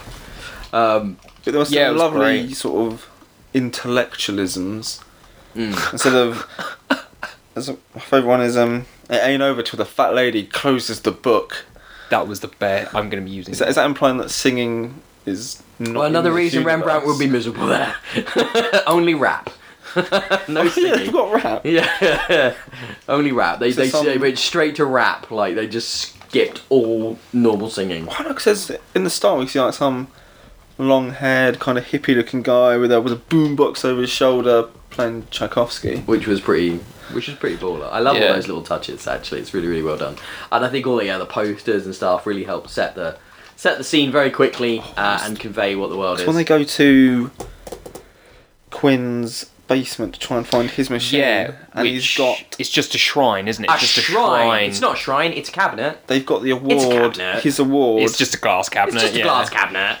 Um, 0.73 1.17
But 1.43 1.51
there 1.51 1.59
was 1.59 1.69
some 1.69 1.77
Yeah, 1.77 1.89
it 1.89 1.93
was 1.93 1.99
lovely 2.01 2.19
great. 2.45 2.55
sort 2.55 2.93
of 2.93 3.07
intellectualisms. 3.53 4.99
Mm. 5.59 5.93
Instead 5.93 6.13
of. 6.15 6.47
As 7.55 7.67
a, 7.67 7.73
my 7.93 7.99
favourite 8.01 8.25
one 8.37 8.41
is 8.41 8.55
um, 8.55 8.85
it 9.09 9.15
ain't 9.21 9.41
over 9.41 9.61
till 9.61 9.77
the 9.77 9.85
fat 9.85 10.13
lady 10.13 10.45
closes 10.45 11.01
the 11.01 11.11
book. 11.11 11.65
that 12.09 12.27
was 12.27 12.39
the 12.39 12.47
best 12.47 12.95
I'm 12.95 13.09
going 13.09 13.21
to 13.23 13.29
be 13.29 13.35
using 13.35 13.51
Is 13.51 13.59
that, 13.59 13.67
is 13.69 13.75
that 13.75 13.85
implying 13.85 14.17
that 14.17 14.29
singing 14.29 15.01
is 15.25 15.61
not? 15.79 15.95
well, 15.95 16.03
another 16.05 16.29
in 16.29 16.35
this 16.35 16.43
reason 16.53 16.63
Rembrandt 16.63 17.05
would 17.05 17.19
be 17.19 17.27
miserable 17.27 17.67
there. 17.67 17.95
Only 18.87 19.13
rap. 19.15 19.49
no 19.95 20.03
Oh, 20.11 20.63
yeah, 20.63 20.69
singing. 20.69 20.91
they've 20.93 21.11
got 21.11 21.43
rap. 21.43 21.61
Yeah, 21.65 22.53
only 23.09 23.31
rap. 23.31 23.59
They 23.59 23.71
So 23.71 23.81
they, 23.81 23.89
some- 23.89 24.05
they 24.05 24.17
went 24.19 24.37
straight 24.37 24.75
to 24.75 24.85
rap. 24.85 25.29
Like 25.31 25.55
they 25.55 25.67
just 25.67 25.89
skipped 25.89 26.61
all 26.69 27.17
normal 27.33 27.69
singing. 27.71 28.05
Why 28.05 28.19
not? 28.19 28.35
Because 28.35 28.71
in 28.95 29.03
the 29.03 29.09
start 29.09 29.39
we 29.39 29.47
see 29.47 29.59
like 29.59 29.73
some 29.73 30.07
long-haired 30.77 31.59
kind 31.59 31.77
of 31.77 31.85
hippie-looking 31.85 32.43
guy 32.43 32.77
with 32.77 32.91
a 32.91 33.01
with 33.01 33.11
a 33.13 33.17
boombox 33.17 33.83
over 33.83 34.01
his 34.01 34.09
shoulder 34.11 34.69
playing 34.99 35.27
Tchaikovsky. 35.31 35.99
which 36.01 36.27
was 36.27 36.41
pretty 36.41 36.77
which 37.13 37.27
is 37.29 37.35
pretty 37.35 37.57
baller. 37.57 37.89
I 37.91 37.99
love 37.99 38.15
all 38.17 38.21
those 38.33 38.47
little 38.47 38.61
touches 38.63 39.07
actually. 39.07 39.41
It's 39.41 39.53
really 39.53 39.67
really 39.67 39.81
well 39.83 39.97
done. 39.97 40.17
And 40.51 40.65
I 40.65 40.69
think 40.69 40.85
all 40.85 40.97
the 40.97 41.05
yeah, 41.05 41.17
the 41.17 41.25
posters 41.25 41.85
and 41.85 41.95
stuff 41.95 42.25
really 42.25 42.43
help 42.43 42.67
set 42.67 42.95
the 42.95 43.17
set 43.55 43.77
the 43.77 43.83
scene 43.83 44.11
very 44.11 44.29
quickly 44.31 44.81
uh, 44.97 45.19
and 45.23 45.39
convey 45.39 45.75
what 45.75 45.89
the 45.89 45.97
world 45.97 46.19
is. 46.19 46.27
when 46.27 46.35
they 46.35 46.43
go 46.43 46.63
to 46.63 47.31
Quinn's 48.71 49.45
basement 49.67 50.13
to 50.15 50.19
try 50.19 50.37
and 50.37 50.47
find 50.47 50.69
his 50.71 50.89
machine, 50.89 51.19
yeah 51.19 51.51
and 51.73 51.83
which 51.83 51.91
he's 51.91 52.17
got 52.17 52.55
it's 52.57 52.69
just 52.69 52.95
a 52.95 52.97
shrine 52.97 53.47
isn't 53.47 53.63
it 53.65 53.69
a 53.69 53.73
It's 53.75 53.93
just 53.93 54.07
shrine. 54.07 54.69
It's 54.69 54.81
not 54.81 54.93
a 54.95 54.97
shrine. 54.99 55.31
It's 55.33 55.49
a 55.49 55.51
cabinet. 55.51 55.99
they've 56.07 56.25
got 56.25 56.41
the 56.41 56.51
It's 56.51 56.83
a 56.83 56.87
award, 56.87 57.13
cabinet. 57.15 57.43
his 57.43 57.59
award, 57.59 58.03
it's 58.03 58.17
just 58.17 58.33
a 58.33 58.39
glass 58.39 58.67
cabinet 58.69 58.95
It's 58.95 59.03
just 59.03 59.15
a 59.15 59.19
yeah. 59.19 59.23
glass 59.25 59.49
cabinet. 59.49 59.97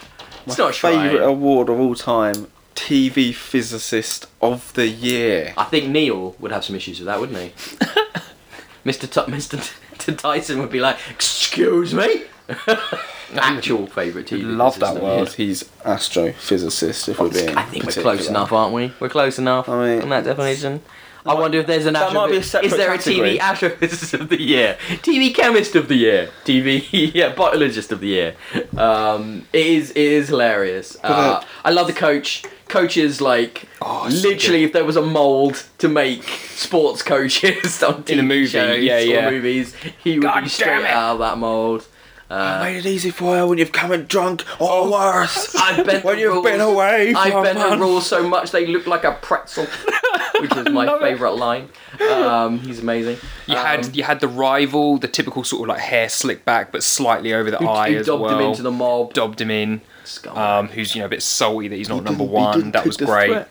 It's 0.47 0.57
my 0.57 0.63
not 0.63 0.69
a 0.71 0.73
shrine. 0.73 1.09
favourite 1.09 1.23
award 1.27 1.69
of 1.69 1.79
all 1.79 1.93
time, 1.95 2.47
TV 2.79 3.33
physicist 3.33 4.25
of 4.41 4.73
the 4.73 4.87
year. 4.87 5.53
I 5.57 5.65
think 5.65 5.89
Neil 5.89 6.35
would 6.39 6.51
have 6.51 6.63
some 6.63 6.75
issues 6.75 6.99
with 6.99 7.07
that, 7.07 7.19
wouldn't 7.19 7.37
he? 7.37 7.49
Mr. 8.85 9.01
T- 9.01 9.31
Mr. 9.31 9.73
T- 9.97 10.15
Tyson 10.15 10.59
would 10.59 10.71
be 10.71 10.79
like, 10.79 10.97
"Excuse 11.09 11.93
me." 11.93 12.23
Actual 13.35 13.85
favourite 13.87 14.27
TV. 14.27 14.43
Love 14.57 14.79
that 14.79 14.95
word. 15.03 15.27
yeah. 15.27 15.33
He's 15.35 15.63
astrophysicist, 15.85 17.09
if 17.09 17.19
we're 17.19 17.29
being. 17.29 17.49
I 17.55 17.63
think 17.63 17.85
we're 17.85 18.01
close 18.01 18.27
enough, 18.27 18.51
aren't 18.51 18.73
we? 18.73 18.93
We're 18.99 19.09
close 19.09 19.37
enough 19.37 19.67
I 19.69 19.85
mean- 19.85 20.01
on 20.03 20.09
that 20.09 20.23
definition. 20.23 20.81
I 21.25 21.33
wonder 21.33 21.59
if 21.59 21.67
there's 21.67 21.85
an 21.85 21.93
that 21.93 22.13
might 22.13 22.31
be 22.31 22.37
a 22.37 22.39
astrophy- 22.39 22.63
Is 22.63 22.77
there 22.77 22.87
category. 22.95 23.37
a 23.37 23.41
TV 23.41 23.43
astrophysicist 23.43 24.19
of 24.21 24.29
the 24.29 24.41
year? 24.41 24.77
TV 25.03 25.35
chemist 25.35 25.75
of 25.75 25.89
the 25.89 25.95
year? 25.95 26.29
TV 26.45 26.87
yeah, 27.13 27.35
biologist 27.35 27.91
of 27.91 27.99
the 27.99 28.07
year? 28.07 28.35
Um, 28.77 29.45
it 29.51 29.65
is 29.65 29.91
it 29.91 29.97
is 29.97 30.29
hilarious. 30.29 30.95
Uh, 31.03 31.07
uh, 31.41 31.45
I 31.65 31.71
love 31.71 31.87
the 31.87 31.93
coach. 31.93 32.43
Coaches 32.69 33.19
like 33.21 33.67
Oh, 33.81 34.05
it's 34.07 34.21
so 34.21 34.29
literally 34.29 34.63
if 34.63 34.73
there 34.73 34.85
was 34.85 34.95
a 34.95 35.01
mold 35.01 35.65
to 35.79 35.89
make 35.89 36.23
sports 36.23 37.01
coaches 37.03 37.81
on 37.83 38.03
TV 38.03 38.09
In 38.11 38.19
a 38.19 38.23
movie, 38.23 38.47
shows 38.47 38.83
yeah, 38.83 38.97
or 38.97 38.99
yeah. 39.01 39.29
movies, 39.29 39.75
he 40.03 40.13
would 40.19 40.23
God 40.23 40.43
be 40.43 40.49
straight 40.49 40.79
it. 40.81 40.85
out 40.85 41.13
of 41.13 41.19
that 41.19 41.37
mold. 41.37 41.87
I 42.31 42.61
made 42.61 42.77
it 42.77 42.85
easy 42.85 43.09
for 43.09 43.35
you 43.35 43.47
when 43.47 43.57
you've 43.57 43.71
come 43.71 43.91
in 43.91 44.05
drunk 44.05 44.43
or 44.61 44.91
worse. 44.91 45.55
I've 45.55 45.83
bent 45.83 46.03
when 46.05 46.19
you've 46.19 46.31
rules. 46.33 46.45
been 46.45 46.61
away 46.61 47.11
for 47.13 47.17
I 47.19 47.27
a 47.29 47.41
bent 47.41 47.57
the 47.57 47.77
rules 47.83 48.05
so 48.05 48.21
much 48.27 48.51
they 48.51 48.67
look 48.67 48.85
like 48.85 49.03
a 49.03 49.13
pretzel, 49.13 49.65
which 50.39 50.55
is 50.55 50.69
my 50.69 50.99
favourite 50.99 51.31
line. 51.37 51.69
Um, 52.07 52.59
he's 52.59 52.79
amazing. 52.81 53.17
You 53.47 53.55
Um, 53.57 53.65
had 53.65 53.95
you 53.95 54.03
had 54.03 54.19
the 54.19 54.27
rival, 54.27 54.99
the 54.99 55.07
typical 55.07 55.43
sort 55.43 55.63
of 55.63 55.69
like 55.69 55.79
hair 55.79 56.07
slicked 56.07 56.45
back 56.45 56.71
but 56.71 56.83
slightly 56.83 57.33
over 57.33 57.49
the 57.49 57.57
who, 57.57 57.67
eye 57.67 57.93
who 57.93 57.97
as 57.97 58.05
dobbed 58.05 58.21
well. 58.21 58.37
him 58.39 58.45
into 58.51 58.61
the 58.61 58.71
mob. 58.71 59.13
dobbed 59.13 59.41
him 59.41 59.49
in. 59.49 59.81
Um, 60.27 60.67
who's 60.69 60.95
you 60.95 61.01
know 61.01 61.05
a 61.05 61.09
bit 61.09 61.21
salty 61.23 61.67
that 61.67 61.75
he's 61.75 61.89
not 61.89 61.99
He 61.99 62.01
number 62.01 62.23
one. 62.23 62.71
That 62.71 62.85
was 62.85 62.97
great. 62.97 63.29
threat. 63.31 63.49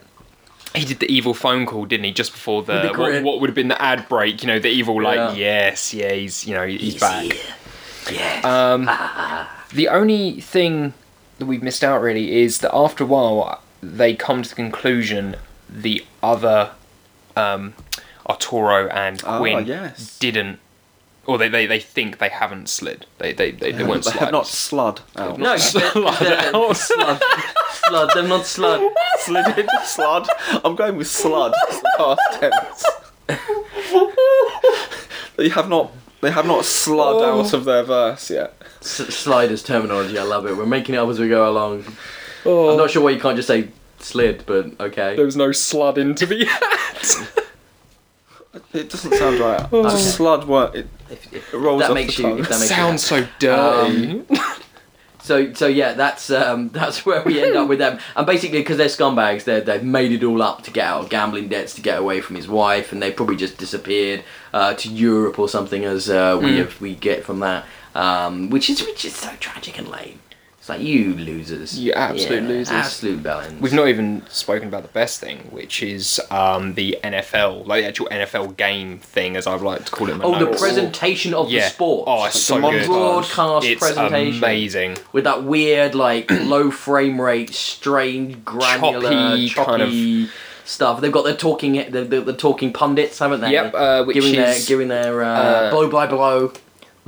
He 0.75 0.85
did 0.85 0.99
the 0.99 1.11
evil 1.11 1.33
phone 1.33 1.65
call, 1.65 1.85
didn't 1.85 2.03
he? 2.05 2.11
Just 2.11 2.31
before 2.31 2.61
the, 2.61 2.93
what, 2.95 3.23
what 3.23 3.41
would 3.41 3.49
have 3.49 3.55
been 3.55 3.69
the 3.69 3.81
ad 3.81 4.07
break. 4.07 4.43
You 4.43 4.47
know, 4.47 4.59
the 4.59 4.69
evil 4.69 5.01
like 5.01 5.17
Yeah. 5.17 5.33
yes, 5.33 5.93
yeah, 5.93 6.11
he's 6.13 6.45
you 6.45 6.53
know 6.53 6.65
he's, 6.67 6.99
back. 6.99 7.25
Yeah. 8.11 8.41
Um, 8.43 8.85
the 9.73 9.87
only 9.87 10.41
thing 10.41 10.93
that 11.39 11.45
we've 11.45 11.63
missed 11.63 11.83
out 11.83 12.01
really 12.01 12.41
is 12.41 12.59
that 12.59 12.73
after 12.75 13.03
a 13.03 13.07
while 13.07 13.61
they 13.81 14.13
come 14.13 14.43
to 14.43 14.49
the 14.49 14.55
conclusion 14.55 15.35
the 15.69 16.03
other 16.21 16.71
um, 17.35 17.73
Arturo 18.27 18.87
and 18.89 19.21
Ah, 19.25 19.37
Quinn 19.39 19.65
yes. 19.65 20.17
didn't, 20.19 20.59
or 21.29 21.37
they, 21.37 21.47
they, 21.47 21.67
they 21.67 21.79
think 21.79 22.17
they 22.17 22.29
haven't 22.29 22.67
slid. 22.69 23.05
They 23.19 23.33
they 23.33 23.51
they, 23.51 23.71
they, 23.71 23.83
weren't 23.83 24.03
They 24.03 24.11
have 24.11 24.31
not 24.31 24.47
sliders. 24.47 25.03
slud 25.15 25.21
out. 25.21 25.37
no, 25.37 25.55
they're, 25.57 25.91
they're, 26.29 26.55
out. 26.55 26.75
slud. 26.75 27.19
slud. 27.83 28.13
They're 28.15 28.23
not 28.27 28.45
slud. 28.45 28.89
slid 29.19 29.47
into 29.59 29.71
slud. 29.83 30.27
I'm 30.65 30.75
going 30.75 30.97
with 30.97 31.07
slud. 31.07 31.53
It's 31.67 31.81
the 31.81 31.91
past 31.97 32.39
tense. 32.39 32.85
they 35.37 35.49
have 35.49 35.69
not. 35.69 35.91
They 36.21 36.31
have 36.31 36.45
not 36.47 36.63
slud 36.63 37.21
Oh. 37.21 37.39
out 37.41 37.53
of 37.53 37.63
their 37.65 37.83
verse 37.83 38.29
yet. 38.29 38.53
S- 38.81 39.13
sliders 39.15 39.63
terminology. 39.63 40.17
I 40.17 40.23
love 40.23 40.45
it. 40.47 40.57
We're 40.57 40.65
making 40.65 40.95
it 40.95 40.97
up 40.97 41.09
as 41.09 41.19
we 41.19 41.29
go 41.29 41.49
along. 41.49 41.85
Oh, 42.45 42.71
I'm 42.71 42.77
not 42.77 42.89
sure 42.91 43.03
why 43.03 43.11
you 43.11 43.19
can't 43.21 43.35
just 43.37 43.47
say 43.47 43.69
slid, 43.99 44.43
but 44.45 44.71
okay. 44.79 45.15
there 45.15 45.25
was 45.25 45.35
no 45.37 45.49
slud 45.49 45.97
into 45.97 46.25
the 46.25 46.47
ad. 46.47 47.43
It 48.73 48.89
doesn't 48.89 49.13
sound 49.13 49.39
right. 49.39 49.59
Slud 49.71 50.45
word. 50.47 50.75
It, 50.75 50.87
If, 51.09 51.33
if 51.33 51.53
it 51.53 51.57
rolls 51.57 51.81
that 51.81 51.91
off 51.91 51.95
makes 51.95 52.17
the 52.17 52.23
you, 52.23 52.29
tongue. 52.29 52.39
if 52.39 52.49
that 52.49 52.59
makes 52.59 52.69
Sounds 52.69 53.11
you 53.11 53.17
so 53.23 53.27
dirty. 53.39 54.23
So 55.21 55.53
so 55.53 55.67
yeah, 55.67 55.93
that's 55.93 56.31
um, 56.31 56.69
that's 56.73 57.05
where 57.05 57.21
we 57.23 57.43
end 57.43 57.55
up 57.55 57.67
with 57.67 57.77
them. 57.77 57.99
And 58.15 58.25
basically, 58.25 58.59
because 58.59 58.77
they're 58.77 58.87
scumbags, 58.87 59.43
they 59.43 59.59
they've 59.59 59.83
made 59.83 60.11
it 60.11 60.23
all 60.23 60.41
up 60.41 60.63
to 60.63 60.71
get 60.71 60.85
out 60.87 61.01
of 61.03 61.09
gambling 61.09 61.49
debts 61.49 61.75
to 61.75 61.81
get 61.81 61.99
away 61.99 62.19
from 62.21 62.35
his 62.35 62.47
wife, 62.47 62.91
and 62.91 62.99
they 63.01 63.11
probably 63.11 63.35
just 63.35 63.57
disappeared 63.57 64.23
uh, 64.53 64.73
to 64.75 64.89
Europe 64.89 65.37
or 65.37 65.47
something, 65.47 65.83
as 65.85 66.09
uh, 66.09 66.39
we 66.41 66.51
Mm. 66.51 66.57
have, 66.57 66.81
we 66.81 66.95
get 66.95 67.25
from 67.25 67.41
that, 67.41 67.65
um, 67.93 68.49
which 68.49 68.69
is 68.71 68.81
which 68.81 69.05
is 69.05 69.13
so 69.13 69.29
tragic 69.39 69.77
and 69.77 69.89
lame. 69.89 70.19
It's 70.69 70.77
like 70.77 70.87
you 70.87 71.15
losers, 71.15 71.79
You 71.79 71.93
absolute 71.93 72.43
Yeah, 72.43 72.47
losers. 72.47 72.71
absolute 72.71 73.23
bellends. 73.23 73.59
We've 73.59 73.73
not 73.73 73.87
even 73.87 74.23
spoken 74.29 74.67
about 74.67 74.83
the 74.83 74.89
best 74.89 75.19
thing, 75.19 75.47
which 75.49 75.81
is 75.81 76.21
um, 76.29 76.75
the 76.75 76.99
NFL, 77.03 77.65
like 77.65 77.81
the 77.81 77.87
actual 77.87 78.07
NFL 78.07 78.55
game 78.55 78.99
thing, 78.99 79.35
as 79.35 79.47
I 79.47 79.55
would 79.55 79.63
like 79.63 79.85
to 79.85 79.91
call 79.91 80.09
it. 80.09 80.19
Oh, 80.21 80.37
the 80.37 80.55
presentation 80.57 81.33
of 81.33 81.49
yeah. 81.49 81.61
the 81.63 81.69
sport. 81.69 82.03
Oh, 82.07 82.25
it's 82.25 82.39
so 82.39 82.61
the 82.61 82.69
good. 82.69 82.85
broadcast 82.85 83.65
It's 83.65 83.79
presentation. 83.79 84.37
amazing. 84.43 84.97
with 85.11 85.23
that 85.23 85.43
weird 85.43 85.95
like 85.95 86.29
low 86.31 86.69
frame 86.69 87.19
rate, 87.19 87.53
strange, 87.55 88.45
granular, 88.45 89.09
Choppy 89.09 89.49
choppy, 89.49 90.25
kind 90.25 90.29
stuff. 90.65 91.01
They've 91.01 91.11
got 91.11 91.23
the 91.25 91.35
talking 91.35 91.73
the, 91.91 92.03
the, 92.03 92.21
the 92.21 92.33
talking 92.33 92.71
pundits, 92.73 93.17
haven't 93.17 93.41
they? 93.41 93.53
Yep, 93.53 93.73
uh, 93.73 94.03
which 94.03 94.13
giving 94.13 94.33
their 94.33 94.55
giving 94.67 94.87
their 94.89 95.23
uh, 95.23 95.27
uh, 95.27 95.71
blow 95.71 95.89
by 95.89 96.05
blow. 96.05 96.53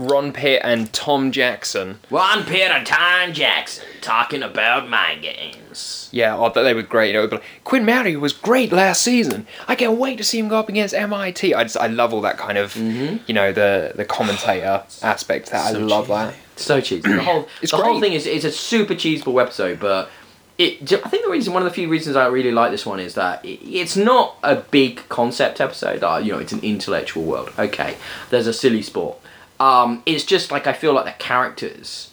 Ron 0.02 0.34
Pitt 0.34 0.62
and 0.64 0.92
Tom 0.94 1.32
Jackson. 1.32 2.00
Ron 2.10 2.44
Pitt 2.44 2.72
and 2.72 2.86
Tom 2.86 3.34
Jackson 3.34 3.86
talking 4.02 4.42
about 4.44 4.90
my 4.90 5.16
games. 5.16 6.10
Yeah, 6.12 6.36
I 6.36 6.50
thought 6.50 6.64
they 6.64 6.74
were 6.74 6.82
great. 6.82 7.14
You 7.14 7.22
know, 7.22 7.26
like, 7.32 7.44
Quinn 7.64 7.86
Mallory 7.86 8.16
was 8.18 8.34
great 8.34 8.72
last 8.72 9.02
season. 9.02 9.48
I 9.68 9.76
can't 9.76 9.98
wait 9.98 10.18
to 10.18 10.24
see 10.24 10.40
him 10.40 10.48
go 10.50 10.58
up 10.60 10.70
against 10.70 10.94
MIT. 10.94 11.54
I 11.54 11.64
just, 11.64 11.78
I 11.78 11.88
love 11.88 12.14
all 12.14 12.22
that 12.22 12.38
kind 12.38 12.58
of, 12.58 12.74
Mm-hmm. 12.74 13.18
you 13.28 13.34
know, 13.34 13.52
the 13.52 13.94
the 13.96 14.06
commentator 14.06 14.84
aspect. 15.04 15.48
to 15.48 15.52
That 15.54 15.76
I 15.76 15.78
love 15.80 16.06
cheesy. 16.08 16.14
that. 16.14 16.34
So 16.58 16.82
cheesy. 16.82 17.02
The 17.14 17.22
whole 17.24 17.48
It's 17.62 17.72
the 17.72 17.78
whole 17.78 18.00
thing 18.00 18.14
is 18.14 18.26
it's 18.26 18.44
a 18.46 18.52
super 18.52 18.94
cheeseball 18.96 19.42
episode, 19.42 19.80
but. 19.80 20.10
It, 20.58 20.94
I 20.94 21.10
think 21.10 21.24
the 21.26 21.32
reason, 21.32 21.54
one 21.54 21.64
of 21.64 21.70
the 21.70 21.74
few 21.74 21.88
reasons 21.90 22.16
I 22.16 22.28
really 22.28 22.52
like 22.52 22.70
this 22.70 22.86
one 22.86 23.00
is 23.00 23.16
that 23.16 23.40
it's 23.44 23.98
not 23.98 24.36
a 24.44 24.58
big 24.58 25.02
concept 25.10 25.60
episode. 25.60 26.04
Uh, 26.04 26.18
you 26.24 26.34
know, 26.34 26.38
it's 26.38 26.52
an 26.52 26.60
intellectual 26.60 27.24
world. 27.24 27.52
Okay, 27.58 27.98
there's 28.30 28.46
a 28.46 28.54
silly 28.54 28.84
sport. 28.84 29.18
Um, 29.62 30.02
it's 30.06 30.26
just 30.26 30.52
like 30.52 30.66
I 30.66 30.74
feel 30.74 30.94
like 30.94 31.06
the 31.06 31.24
characters, 31.24 32.10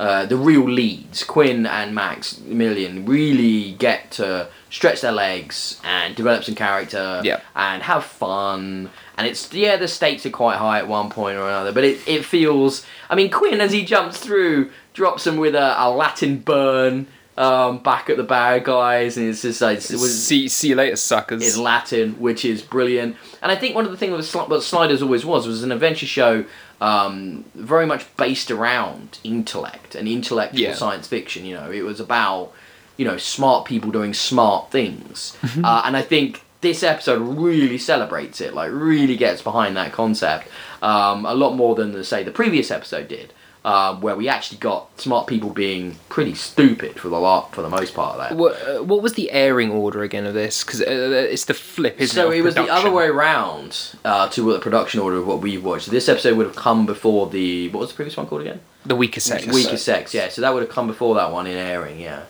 uh, 0.00 0.26
the 0.26 0.36
real 0.36 0.68
leads, 0.68 1.22
Quinn 1.22 1.64
and 1.66 1.94
Maximilian, 1.94 3.06
really 3.06 3.72
get 3.72 4.10
to 4.12 4.48
stretch 4.70 5.00
their 5.00 5.12
legs 5.12 5.80
and 5.84 6.14
develop 6.16 6.44
some 6.44 6.54
character 6.54 7.20
Yeah. 7.24 7.40
and 7.54 7.82
have 7.84 8.04
fun. 8.04 8.90
And 9.16 9.26
it's 9.26 9.52
yeah, 9.52 9.76
the 9.76 9.88
stakes 9.88 10.26
are 10.26 10.30
quite 10.30 10.56
high 10.58 10.78
at 10.78 10.88
one 10.88 11.08
point 11.08 11.38
or 11.38 11.46
another, 11.48 11.72
but 11.72 11.84
it, 11.84 12.06
it 12.06 12.24
feels. 12.24 12.84
I 13.08 13.14
mean, 13.14 13.30
Quinn 13.30 13.60
as 13.60 13.72
he 13.72 13.84
jumps 13.84 14.18
through 14.18 14.70
drops 14.92 15.26
him 15.26 15.36
with 15.36 15.54
a, 15.54 15.80
a 15.80 15.90
Latin 15.90 16.38
burn 16.38 17.06
um, 17.36 17.78
back 17.78 18.10
at 18.10 18.16
the 18.16 18.24
bad 18.24 18.64
guys, 18.64 19.16
and 19.16 19.28
it's 19.28 19.42
just 19.42 19.60
like 19.60 19.78
it 19.78 19.92
was 19.92 20.26
see, 20.26 20.48
see 20.48 20.68
you 20.70 20.74
later, 20.74 20.96
suckers. 20.96 21.40
It's 21.46 21.56
Latin, 21.56 22.14
which 22.14 22.44
is 22.44 22.62
brilliant. 22.62 23.16
And 23.40 23.52
I 23.52 23.56
think 23.56 23.76
one 23.76 23.84
of 23.84 23.92
the 23.92 23.96
things 23.96 24.34
what 24.34 24.62
Sliders 24.62 25.02
always 25.02 25.24
was 25.24 25.46
was 25.46 25.62
an 25.62 25.70
adventure 25.70 26.06
show 26.06 26.44
um, 26.80 27.44
very 27.54 27.86
much 27.86 28.04
based 28.16 28.50
around 28.50 29.18
intellect 29.24 29.94
and 29.94 30.06
intellectual 30.08 30.60
Yeah. 30.60 30.74
science 30.74 31.06
fiction. 31.08 31.44
You 31.44 31.56
know, 31.56 31.70
it 31.70 31.82
was 31.82 32.00
about 32.00 32.52
you 32.96 33.04
know 33.04 33.16
smart 33.16 33.64
people 33.64 33.90
doing 33.90 34.14
smart 34.14 34.70
things, 34.70 35.36
uh, 35.64 35.82
and 35.84 35.96
I 35.96 36.02
think 36.02 36.42
this 36.60 36.82
episode 36.82 37.20
really 37.20 37.78
celebrates 37.78 38.40
it. 38.40 38.52
Like, 38.54 38.70
really 38.72 39.16
gets 39.16 39.42
behind 39.42 39.76
that 39.76 39.92
concept 39.92 40.48
um, 40.82 41.24
a 41.24 41.34
lot 41.34 41.54
more 41.54 41.74
than 41.76 41.92
the 41.92 42.02
say 42.04 42.22
the 42.24 42.32
previous 42.32 42.70
episode 42.70 43.08
did. 43.08 43.32
Uh, 43.64 43.96
where 43.96 44.14
we 44.16 44.28
actually 44.28 44.56
got 44.58 44.88
smart 45.00 45.26
people 45.26 45.50
being 45.50 45.96
pretty 46.08 46.32
stupid 46.32 46.98
for 46.98 47.08
the 47.08 47.18
lot 47.18 47.52
for 47.54 47.60
the 47.60 47.68
most 47.68 47.92
part 47.92 48.14
of 48.16 48.20
that. 48.20 48.36
What, 48.36 48.52
uh, 48.62 48.82
what 48.82 49.02
was 49.02 49.14
the 49.14 49.30
airing 49.32 49.70
order 49.70 50.02
again 50.02 50.24
of 50.26 50.32
this? 50.32 50.62
Because 50.64 50.80
uh, 50.80 50.84
it's 51.30 51.44
the 51.44 51.54
flip, 51.54 52.00
isn't 52.00 52.14
so 52.14 52.28
it? 52.30 52.34
So 52.34 52.38
it 52.38 52.42
was 52.42 52.54
the 52.54 52.68
other 52.68 52.90
way 52.90 53.06
around 53.08 53.96
uh, 54.04 54.28
to 54.30 54.52
the 54.52 54.60
production 54.60 55.00
order 55.00 55.16
of 55.16 55.26
what 55.26 55.40
we've 55.40 55.62
watched. 55.62 55.90
This 55.90 56.08
episode 56.08 56.36
would 56.38 56.46
have 56.46 56.56
come 56.56 56.86
before 56.86 57.28
the 57.28 57.68
what 57.70 57.80
was 57.80 57.90
the 57.90 57.96
previous 57.96 58.16
one 58.16 58.26
called 58.26 58.42
again? 58.42 58.60
The 58.86 58.96
weaker 58.96 59.20
sex. 59.20 59.46
Weaker 59.46 59.76
Sex. 59.76 60.14
Yeah, 60.14 60.28
so 60.28 60.40
that 60.40 60.54
would 60.54 60.62
have 60.62 60.70
come 60.72 60.86
before 60.86 61.16
that 61.16 61.32
one 61.32 61.46
in 61.46 61.56
airing. 61.58 62.00
Yeah. 62.00 62.22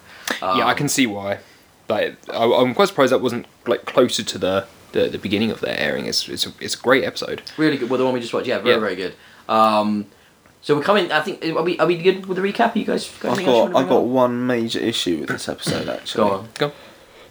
Um, 0.42 0.58
yeah, 0.58 0.66
I 0.66 0.74
can 0.74 0.88
see 0.88 1.06
why. 1.06 1.38
Like, 1.88 2.16
I, 2.30 2.44
I'm 2.44 2.74
quite 2.74 2.88
surprised 2.88 3.12
that 3.12 3.20
wasn't 3.20 3.46
like 3.66 3.84
closer 3.84 4.24
to 4.24 4.38
the 4.38 4.66
the, 4.92 5.08
the 5.08 5.18
beginning 5.18 5.50
of 5.50 5.60
their 5.60 5.78
airing. 5.78 6.06
It's 6.06 6.28
it's 6.28 6.46
a, 6.46 6.52
it's 6.58 6.74
a 6.74 6.78
great 6.78 7.04
episode. 7.04 7.42
Really 7.58 7.76
good. 7.76 7.90
Well, 7.90 7.98
the 7.98 8.04
one 8.04 8.14
we 8.14 8.20
just 8.20 8.32
watched. 8.32 8.48
Yeah, 8.48 8.58
very 8.58 8.74
Yeah. 8.74 8.80
very 8.80 8.96
good. 8.96 9.14
Um, 9.48 10.06
so 10.68 10.76
we're 10.76 10.82
coming. 10.82 11.10
I 11.10 11.22
think 11.22 11.42
are 11.46 11.62
we 11.62 11.78
are 11.78 11.86
we 11.86 11.96
good 11.96 12.26
with 12.26 12.36
the 12.36 12.42
recap? 12.42 12.76
Are 12.76 12.78
you 12.78 12.84
guys? 12.84 13.08
got 13.20 13.32
I've 13.32 13.38
anything 13.38 13.54
else 13.54 13.68
you 13.68 13.72
got 13.72 13.80
I've 13.84 13.88
got 13.88 14.00
bring 14.00 14.12
one 14.12 14.46
major 14.46 14.78
issue 14.78 15.20
with 15.20 15.30
this 15.30 15.48
episode 15.48 15.88
actually. 15.98 16.28
Go 16.28 16.30
on. 16.30 16.48
Go. 16.58 16.72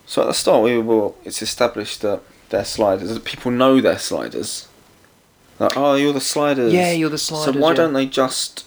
So 0.08 0.24
at 0.24 0.26
the 0.26 0.34
start, 0.34 0.64
we 0.64 0.80
were 0.80 1.14
it's 1.24 1.44
established 1.44 2.02
that 2.02 2.24
they're 2.50 2.66
sliders. 2.66 3.14
That 3.14 3.26
people 3.26 3.52
know 3.52 3.80
they're 3.80 4.00
sliders. 4.00 4.68
Like, 5.60 5.78
oh, 5.78 5.94
you're 5.94 6.14
the 6.14 6.20
sliders. 6.20 6.74
Yeah, 6.74 6.92
you're 6.94 7.12
the 7.12 7.20
sliders. 7.20 7.54
So 7.54 7.62
why 7.62 7.70
yeah. 7.70 7.76
don't 7.76 7.94
they 7.94 8.08
just 8.08 8.66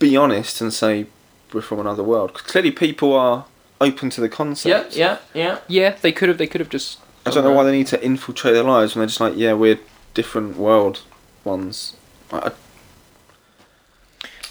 be 0.00 0.16
honest 0.16 0.60
and 0.60 0.74
say 0.74 1.06
we're 1.52 1.60
from 1.60 1.78
another 1.78 2.02
world? 2.02 2.34
'Cause 2.34 2.42
clearly, 2.42 2.72
people 2.72 3.14
are 3.14 3.44
open 3.80 4.10
to 4.10 4.20
the 4.20 4.28
concept. 4.28 4.96
Yeah, 4.96 5.18
yeah, 5.32 5.42
yeah. 5.44 5.58
Yeah, 5.68 5.96
they 6.02 6.10
could 6.10 6.28
have. 6.28 6.38
They 6.38 6.48
could 6.48 6.60
have 6.60 6.70
just. 6.70 6.98
I 7.24 7.30
don't 7.30 7.44
know 7.44 7.52
why 7.52 7.62
they 7.62 7.70
need 7.70 7.86
to 7.86 8.04
infiltrate 8.04 8.54
their 8.54 8.64
lives 8.64 8.96
when 8.96 9.02
they're 9.02 9.06
just 9.06 9.20
like, 9.20 9.34
yeah, 9.36 9.52
we're 9.52 9.78
different 10.12 10.56
world 10.56 11.02
ones. 11.44 11.94
I, 12.32 12.50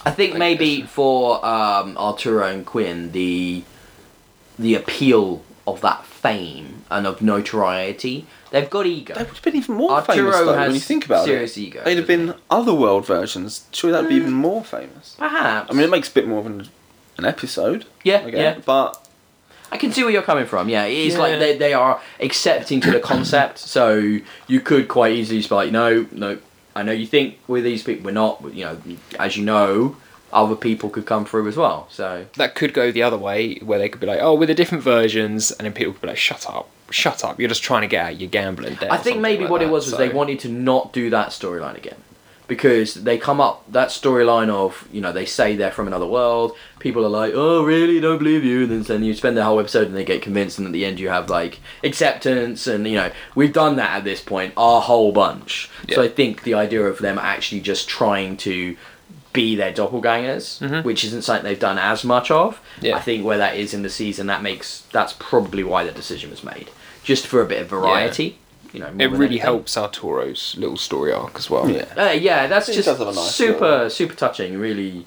I- 0.05 0.11
think 0.11 0.35
maybe 0.37 0.83
for 0.83 1.45
um, 1.45 1.97
Arturo 1.97 2.47
and 2.47 2.65
Quinn, 2.65 3.11
the 3.11 3.63
the 4.57 4.75
appeal 4.75 5.41
of 5.67 5.81
that 5.81 6.05
fame 6.05 6.83
and 6.89 7.05
of 7.07 7.21
notoriety, 7.21 8.25
they've 8.51 8.69
got 8.69 8.85
ego. 8.85 9.13
they 9.15 9.21
would 9.23 9.29
have 9.33 9.41
been 9.41 9.55
even 9.55 9.75
more 9.75 9.91
Arturo 9.91 10.15
famous 10.15 10.35
though, 10.39 10.55
when 10.57 10.73
you 10.73 10.79
think 10.79 11.05
about 11.05 11.25
serious 11.25 11.57
it. 11.57 11.61
ego, 11.61 11.81
They'd 11.83 11.97
have 11.97 12.07
been 12.07 12.35
other 12.49 12.73
world 12.73 13.05
versions. 13.05 13.65
Surely 13.71 13.93
that'd 13.93 14.09
be 14.09 14.15
even 14.15 14.31
more 14.31 14.63
famous. 14.63 15.15
Perhaps. 15.17 15.69
I 15.69 15.73
mean, 15.73 15.83
it 15.83 15.89
makes 15.89 16.09
a 16.09 16.13
bit 16.13 16.27
more 16.27 16.39
of 16.39 16.45
an, 16.45 16.69
an 17.17 17.25
episode. 17.25 17.85
yeah, 18.03 18.25
yeah. 18.27 18.59
But 18.63 19.05
I 19.71 19.77
can 19.77 19.91
see 19.91 20.03
where 20.03 20.11
you're 20.11 20.21
coming 20.21 20.45
from. 20.45 20.69
Yeah, 20.69 20.85
it's 20.85 21.15
Yeah. 21.15 21.19
like 21.21 21.39
they, 21.39 21.57
they 21.57 21.73
are 21.73 21.99
accepting 22.19 22.79
to 22.81 22.91
the 22.91 22.99
concept. 22.99 23.57
So 23.57 24.19
you 24.47 24.59
could 24.61 24.87
quite 24.87 25.13
easily 25.13 25.39
just 25.39 25.49
be 25.49 25.55
like, 25.55 25.71
no, 25.71 26.05
no. 26.11 26.37
I 26.75 26.83
know 26.83 26.91
you 26.91 27.07
think 27.07 27.39
we're 27.47 27.61
these 27.61 27.83
people. 27.83 28.05
We're 28.05 28.11
not. 28.11 28.53
You 28.53 28.65
know, 28.65 28.81
as 29.17 29.37
you 29.37 29.45
know, 29.45 29.95
other 30.33 30.55
people 30.55 30.89
could 30.89 31.05
come 31.05 31.25
through 31.25 31.47
as 31.47 31.55
well. 31.55 31.87
So 31.89 32.25
that 32.35 32.55
could 32.55 32.73
go 32.73 32.91
the 32.91 33.03
other 33.03 33.17
way, 33.17 33.55
where 33.55 33.79
they 33.79 33.89
could 33.89 34.01
be 34.01 34.07
like, 34.07 34.19
"Oh, 34.21 34.33
with 34.35 34.49
the 34.49 34.55
different 34.55 34.83
versions," 34.83 35.51
and 35.51 35.65
then 35.65 35.73
people 35.73 35.93
could 35.93 36.01
be 36.01 36.07
like, 36.07 36.17
"Shut 36.17 36.47
up, 36.49 36.69
shut 36.91 37.23
up! 37.23 37.39
You're 37.39 37.49
just 37.49 37.63
trying 37.63 37.81
to 37.81 37.87
get 37.87 38.05
out 38.05 38.19
your 38.19 38.29
gambling 38.29 38.75
debt." 38.75 38.91
I 38.91 38.97
think 38.97 39.19
maybe 39.19 39.43
like 39.43 39.51
what 39.51 39.61
it 39.61 39.65
that, 39.65 39.71
was 39.71 39.85
was 39.87 39.97
they 39.97 40.09
wanted 40.09 40.39
to 40.41 40.49
not 40.49 40.91
do 40.91 41.09
that 41.09 41.29
storyline 41.29 41.77
again. 41.77 41.97
Because 42.47 42.93
they 42.93 43.17
come 43.17 43.41
up 43.41 43.63
that 43.71 43.89
storyline 43.89 44.49
of 44.49 44.87
you 44.91 45.01
know 45.01 45.11
they 45.11 45.25
say 45.25 45.55
they're 45.55 45.71
from 45.71 45.87
another 45.87 46.05
world. 46.05 46.55
People 46.79 47.03
are 47.03 47.09
like, 47.09 47.33
oh 47.35 47.63
really? 47.63 47.99
Don't 47.99 48.19
believe 48.19 48.43
you. 48.43 48.63
And 48.63 48.71
then, 48.71 48.83
then 48.83 49.03
you 49.03 49.13
spend 49.15 49.35
the 49.35 49.43
whole 49.43 49.59
episode 49.59 49.87
and 49.87 49.95
they 49.95 50.05
get 50.05 50.21
convinced, 50.21 50.59
and 50.59 50.67
at 50.67 50.73
the 50.73 50.85
end 50.85 50.99
you 50.99 51.09
have 51.09 51.29
like 51.29 51.59
acceptance, 51.83 52.67
and 52.67 52.87
you 52.87 52.95
know 52.95 53.11
we've 53.33 53.53
done 53.53 53.75
that 53.77 53.97
at 53.97 54.03
this 54.03 54.21
point 54.21 54.53
a 54.57 54.79
whole 54.81 55.11
bunch. 55.11 55.69
So 55.91 56.03
I 56.03 56.07
think 56.07 56.43
the 56.43 56.53
idea 56.53 56.83
of 56.83 56.99
them 56.99 57.17
actually 57.17 57.61
just 57.61 57.87
trying 57.87 58.37
to 58.37 58.77
be 59.33 59.55
their 59.55 59.73
doppelgangers, 59.73 60.83
which 60.83 61.03
isn't 61.03 61.23
something 61.23 61.43
they've 61.43 61.59
done 61.59 61.77
as 61.77 62.03
much 62.03 62.31
of. 62.31 62.55
Mm-hmm. 62.55 62.85
Yeah. 62.85 62.95
I 62.97 63.01
think 63.01 63.25
where 63.25 63.37
that 63.37 63.55
is 63.55 63.73
in 63.73 63.83
the 63.83 63.89
season, 63.89 64.27
that 64.27 64.41
makes 64.41 64.81
that's 64.91 65.13
probably 65.19 65.63
why 65.63 65.83
the 65.83 65.91
decision 65.91 66.29
was 66.29 66.43
made, 66.43 66.69
just 67.03 67.27
for 67.27 67.41
a 67.41 67.45
bit 67.45 67.61
of 67.61 67.67
variety. 67.67 68.37
You 68.75 68.81
know, 68.81 68.91
more 68.91 69.01
It 69.01 69.11
really 69.11 69.25
anything. 69.25 69.41
helps 69.41 69.77
Arturo's 69.77 70.55
little 70.57 70.77
story 70.77 71.11
arc 71.11 71.35
as 71.37 71.49
well. 71.49 71.69
Yeah. 71.69 71.85
Uh, 71.97 72.11
yeah, 72.11 72.47
that's 72.47 72.67
just 72.67 72.85
does 72.85 72.97
have 72.99 73.07
a 73.07 73.11
nice 73.13 73.33
super, 73.33 73.89
super 73.89 74.13
touching. 74.15 74.57
Really, 74.57 75.05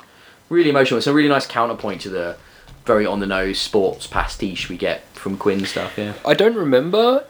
really 0.48 0.70
emotional. 0.70 0.98
It's 0.98 1.07
a 1.07 1.12
really 1.14 1.28
nice 1.28 1.46
counterpoint 1.46 2.00
to 2.02 2.09
the 2.09 2.37
very 2.85 3.04
on 3.04 3.20
the 3.20 3.26
nose 3.26 3.59
sports 3.59 4.07
pastiche 4.07 4.68
we 4.68 4.76
get 4.78 5.04
from 5.12 5.37
Quinn 5.37 5.66
stuff. 5.66 5.96
Yeah. 5.98 6.14
I 6.26 6.35
don't 6.35 6.57
remember 6.57 7.24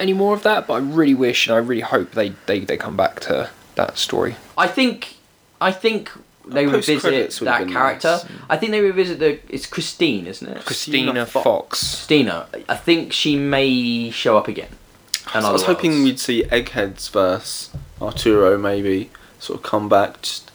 any 0.00 0.12
more 0.12 0.34
of 0.34 0.42
that, 0.42 0.66
but 0.66 0.74
I 0.74 0.78
really 0.78 1.14
wish 1.14 1.46
and 1.46 1.54
I 1.54 1.58
really 1.58 1.82
hope 1.82 2.12
they, 2.12 2.30
they, 2.46 2.60
they 2.60 2.76
come 2.76 2.96
back 2.96 3.20
to 3.20 3.50
that 3.76 3.96
story. 3.96 4.34
I 4.58 4.66
think, 4.66 5.16
I 5.60 5.70
think 5.70 6.10
they 6.46 6.66
revisit 6.66 7.30
that 7.40 7.68
character. 7.68 8.08
nice. 8.08 8.26
I 8.50 8.56
think 8.56 8.72
they 8.72 8.80
revisit 8.80 9.20
the. 9.20 9.38
It's 9.48 9.66
Christine, 9.66 10.26
isn't 10.26 10.48
it? 10.48 10.64
Christina 10.64 11.24
Fox. 11.26 11.44
Fox. 11.44 11.78
Christina. 11.78 12.48
I 12.68 12.76
think 12.76 13.12
she 13.12 13.36
may 13.36 14.10
show 14.10 14.36
up 14.36 14.48
again. 14.48 14.68
So 15.32 15.38
I 15.40 15.52
was 15.52 15.64
hoping 15.64 16.02
we'd 16.02 16.18
see 16.18 16.42
Egghead's 16.44 17.08
verse, 17.08 17.70
Arturo 18.00 18.58
maybe 18.58 19.10
sort 19.38 19.58
of 19.58 19.62
come 19.64 19.88
back, 19.88 20.20
just 20.22 20.50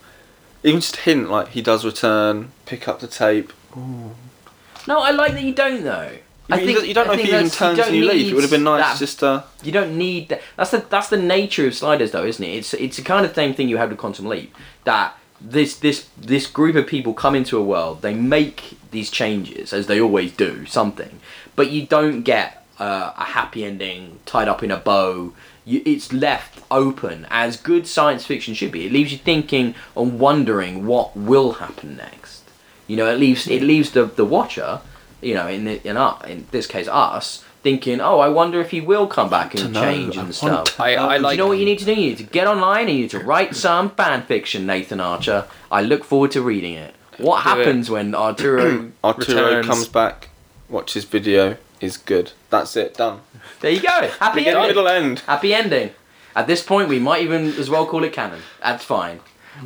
even 0.63 0.81
just 0.81 0.97
hint 0.97 1.29
like 1.29 1.49
he 1.49 1.61
does 1.61 1.85
return, 1.85 2.51
pick 2.65 2.87
up 2.87 2.99
the 2.99 3.07
tape. 3.07 3.53
No, 3.75 4.99
I 5.01 5.11
like 5.11 5.33
that 5.33 5.43
you 5.43 5.53
don't 5.53 5.83
though. 5.83 6.11
I 6.49 6.59
You- 6.59 6.65
think 6.65 6.87
you 6.87 6.93
don't 6.93 7.07
know 7.07 7.13
I 7.13 7.15
if 7.15 7.21
he 7.21 7.27
even 7.29 7.43
you 7.45 7.49
turns 7.49 7.79
a 7.79 7.81
don't 7.83 7.91
new 7.91 8.05
leaf. 8.05 8.13
need 8.13 8.31
It 8.31 8.33
would 8.35 8.43
have 8.43 8.51
been 8.51 8.63
nice 8.63 8.81
that 8.83 8.99
just 8.99 9.21
uh 9.23 9.43
You 9.63 9.71
don't 9.71 9.97
need 9.97 10.29
that. 10.29 10.41
That's 10.55 10.71
the 10.71 10.85
that's 10.89 11.09
the 11.09 11.17
nature 11.17 11.67
of 11.67 11.73
sliders, 11.75 12.11
though, 12.11 12.25
isn't 12.25 12.43
it? 12.43 12.49
It's 12.55 12.73
it's 12.73 12.97
the 12.97 13.03
kind 13.03 13.25
of 13.25 13.35
same 13.35 13.53
thing 13.53 13.67
you 13.69 13.77
have 13.77 13.89
with 13.89 13.97
Quantum 13.97 14.27
Leap. 14.27 14.55
That 14.85 15.17
this 15.41 15.75
this 15.75 16.05
this 16.17 16.47
group 16.47 16.75
of 16.75 16.87
people 16.87 17.13
come 17.13 17.35
into 17.35 17.57
a 17.57 17.63
world, 17.63 18.01
they 18.01 18.13
make 18.13 18.77
these 18.91 19.09
changes 19.11 19.73
as 19.73 19.87
they 19.87 19.99
always 19.99 20.31
do, 20.31 20.65
something, 20.65 21.19
but 21.55 21.69
you 21.69 21.85
don't 21.85 22.21
get 22.21 22.56
uh, 22.79 23.13
a 23.17 23.23
happy 23.23 23.63
ending 23.65 24.19
tied 24.25 24.47
up 24.47 24.63
in 24.63 24.71
a 24.71 24.77
bow. 24.77 25.33
You, 25.65 25.81
it's 25.85 26.13
left 26.13 26.59
open 26.71 27.27
as 27.29 27.57
good 27.57 27.87
science 27.87 28.25
fiction 28.25 28.53
should 28.53 28.71
be. 28.71 28.85
It 28.85 28.91
leaves 28.91 29.11
you 29.11 29.17
thinking 29.17 29.75
and 29.95 30.19
wondering 30.19 30.85
what 30.85 31.15
will 31.15 31.53
happen 31.53 31.97
next. 31.97 32.43
You 32.87 32.95
know, 32.95 33.09
it 33.09 33.19
leaves 33.19 33.47
it 33.47 33.61
leaves 33.61 33.91
the 33.91 34.05
the 34.05 34.23
watcher, 34.25 34.79
you 35.21 35.33
know, 35.33 35.47
in 35.47 35.65
the, 35.65 35.85
in 35.87 35.97
our, 35.97 36.19
in 36.25 36.47
this 36.51 36.67
case 36.67 36.87
us, 36.87 37.43
thinking, 37.63 37.99
oh, 37.99 38.19
I 38.19 38.29
wonder 38.29 38.61
if 38.61 38.71
he 38.71 38.79
will 38.79 39.07
come 39.07 39.29
back 39.29 39.55
and 39.55 39.73
know, 39.73 39.81
change 39.81 40.15
and 40.15 40.27
want 40.27 40.35
stuff. 40.35 40.79
I, 40.79 40.95
I 40.95 41.17
Do 41.17 41.23
like 41.23 41.33
you 41.33 41.43
know 41.43 41.47
what 41.49 41.57
you 41.57 41.65
need 41.65 41.79
to 41.79 41.85
do? 41.85 41.91
You 41.93 42.09
need 42.11 42.17
to 42.19 42.23
get 42.23 42.47
online 42.47 42.87
and 42.87 42.95
you 42.95 43.01
need 43.01 43.09
to 43.11 43.19
write 43.19 43.55
some 43.67 43.89
fan 43.89 44.21
fiction, 44.23 44.65
Nathan 44.65 45.01
Archer. 45.01 45.47
I 45.69 45.81
look 45.81 46.05
forward 46.05 46.31
to 46.31 46.41
reading 46.41 46.75
it. 46.75 46.95
What 47.17 47.43
Do 47.43 47.49
it. 47.49 47.57
happens 47.65 47.89
when 47.89 48.15
Arturo? 48.15 48.91
Arturo 49.03 49.45
Returns. 49.47 49.67
comes 49.67 49.87
back, 49.89 50.29
watches 50.69 51.03
video, 51.03 51.57
is 51.81 51.97
good. 51.97 52.31
That's 52.49 52.75
it, 52.75 52.95
done. 52.95 53.21
there 53.61 53.71
you 53.71 53.81
go. 53.81 54.09
Happy 54.19 54.39
Begin, 54.41 54.55
ending. 54.55 54.67
middle, 54.69 54.87
end. 54.87 55.19
Happy 55.19 55.53
ending. 55.53 55.91
At 56.35 56.47
this 56.47 56.61
point, 56.63 56.87
we 56.89 56.99
might 56.99 57.21
even 57.23 57.47
as 57.53 57.69
well 57.69 57.85
call 57.85 58.03
it 58.03 58.13
canon. 58.13 58.41
That's 58.61 58.83
fine. 58.83 59.19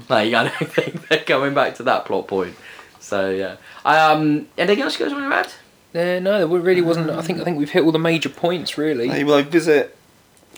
Like 0.10 0.34
I 0.34 0.44
don't 0.50 0.72
think 0.72 1.08
they're 1.10 1.20
coming 1.20 1.54
back 1.54 1.76
to 1.76 1.84
that 1.84 2.06
plot 2.06 2.28
point. 2.28 2.56
So 3.00 3.30
yeah. 3.30 3.58
Um. 3.84 4.48
Anything 4.58 4.84
else 4.84 4.98
you 5.00 5.06
guys 5.06 5.14
want 5.14 5.30
to 5.30 5.36
add? 5.36 5.54
Uh, 5.94 6.20
no, 6.22 6.38
there 6.38 6.48
really 6.48 6.82
wasn't. 6.82 7.10
I 7.10 7.22
think 7.22 7.42
I 7.42 7.44
think 7.44 7.58
we've 7.58 7.70
hit 7.72 7.84
all 7.84 7.92
the 7.92 8.00
major 8.00 8.30
points 8.30 8.78
really. 8.78 9.10
They 9.10 9.26
will 9.26 9.44
visit 9.44 9.98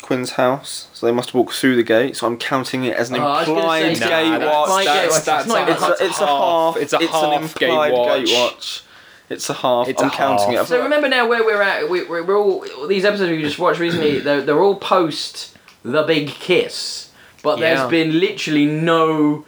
Quinn's 0.03 0.31
house, 0.33 0.89
so 0.93 1.07
they 1.07 1.11
must 1.11 1.33
walk 1.33 1.51
through 1.51 1.75
the 1.77 1.81
gate. 1.83 2.15
So 2.17 2.27
I'm 2.27 2.37
counting 2.37 2.83
it 2.83 2.95
as 2.95 3.09
an 3.09 3.15
Oh, 3.15 3.23
I 3.25 3.39
was 3.39 3.47
gonna 3.47 3.59
implied 3.59 3.97
say, 3.97 4.07
gate 4.09 4.29
nah, 4.29 4.37
that's 4.37 4.53
watch. 4.55 4.69
my 4.69 4.83
gate 4.83 4.95
watch. 4.95 5.05
It's 5.17 5.25
That's, 5.25 5.47
not 5.47 5.61
even- 5.61 5.73
it's, 5.73 5.81
a, 6.01 6.05
it's 6.05 6.19
a 6.21 6.27
half. 6.27 6.77
It's 6.77 6.93
a 6.93 6.97
an 6.99 7.07
half 7.07 7.55
gate 7.55 7.69
implied 7.69 7.93
watch. 7.93 8.25
gate 8.25 8.35
watch. 8.37 8.83
It's 9.29 9.49
a 9.49 9.53
half. 9.53 9.87
It's 9.87 10.01
I'm 10.01 10.09
a 10.09 10.11
counting 10.11 10.53
half. 10.53 10.65
it. 10.65 10.67
So 10.69 10.83
remember 10.83 11.07
now 11.09 11.27
where 11.27 11.43
we're 11.43 11.61
at. 11.61 11.89
We, 11.89 12.03
we're, 12.03 12.23
we're 12.23 12.37
all 12.37 12.65
all 12.77 12.87
these 12.87 13.05
episodes 13.05 13.31
we 13.31 13.41
just 13.41 13.57
watched 13.59 13.79
recently. 13.79 14.19
They're, 14.19 14.41
they're 14.41 14.61
all 14.61 14.75
post 14.75 15.57
the 15.83 16.03
big 16.03 16.27
kiss, 16.29 17.11
but 17.41 17.59
Yeah. 17.59 17.75
there's 17.75 17.89
been 17.89 18.19
literally 18.19 18.65
no 18.65 19.45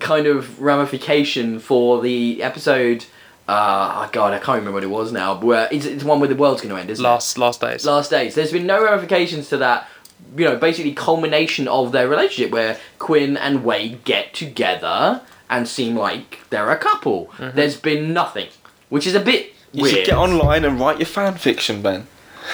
kind 0.00 0.26
of 0.26 0.60
ramification 0.60 1.58
for 1.58 2.00
the 2.00 2.42
episode. 2.42 3.04
Uh, 3.48 4.04
oh 4.06 4.10
God, 4.12 4.34
I 4.34 4.38
can't 4.38 4.58
remember 4.58 4.72
what 4.72 4.84
it 4.84 4.90
was 4.90 5.10
now. 5.10 5.40
Where 5.40 5.68
it's, 5.72 5.86
it's 5.86 6.04
one 6.04 6.20
where 6.20 6.28
the 6.28 6.34
world's 6.36 6.60
going 6.60 6.74
to 6.74 6.80
end, 6.80 6.90
isn't 6.90 7.04
it? 7.04 7.08
Last 7.08 7.38
last 7.38 7.60
days. 7.60 7.84
last 7.86 8.10
days. 8.10 8.34
There's 8.34 8.52
been 8.52 8.66
no 8.66 8.84
ramifications 8.84 9.48
to 9.50 9.56
that. 9.58 9.88
You 10.36 10.44
know, 10.44 10.56
basically 10.56 10.92
culmination 10.92 11.66
of 11.68 11.92
their 11.92 12.08
relationship 12.08 12.52
where 12.52 12.78
Quinn 12.98 13.36
and 13.36 13.64
Wade 13.64 14.04
get 14.04 14.34
together 14.34 15.22
and 15.48 15.66
seem 15.66 15.96
like 15.96 16.40
they're 16.50 16.70
a 16.70 16.76
couple. 16.76 17.30
There's 17.38 17.76
been 17.80 18.12
nothing, 18.12 18.48
which 18.88 19.06
is 19.06 19.14
a 19.14 19.20
bit 19.20 19.52
you 19.72 19.82
weird. 19.82 19.94
should 19.96 20.06
get 20.06 20.16
online 20.16 20.64
and 20.64 20.78
write 20.80 20.98
your 20.98 21.06
fan 21.06 21.34
fiction, 21.34 21.82
Ben. 21.82 22.06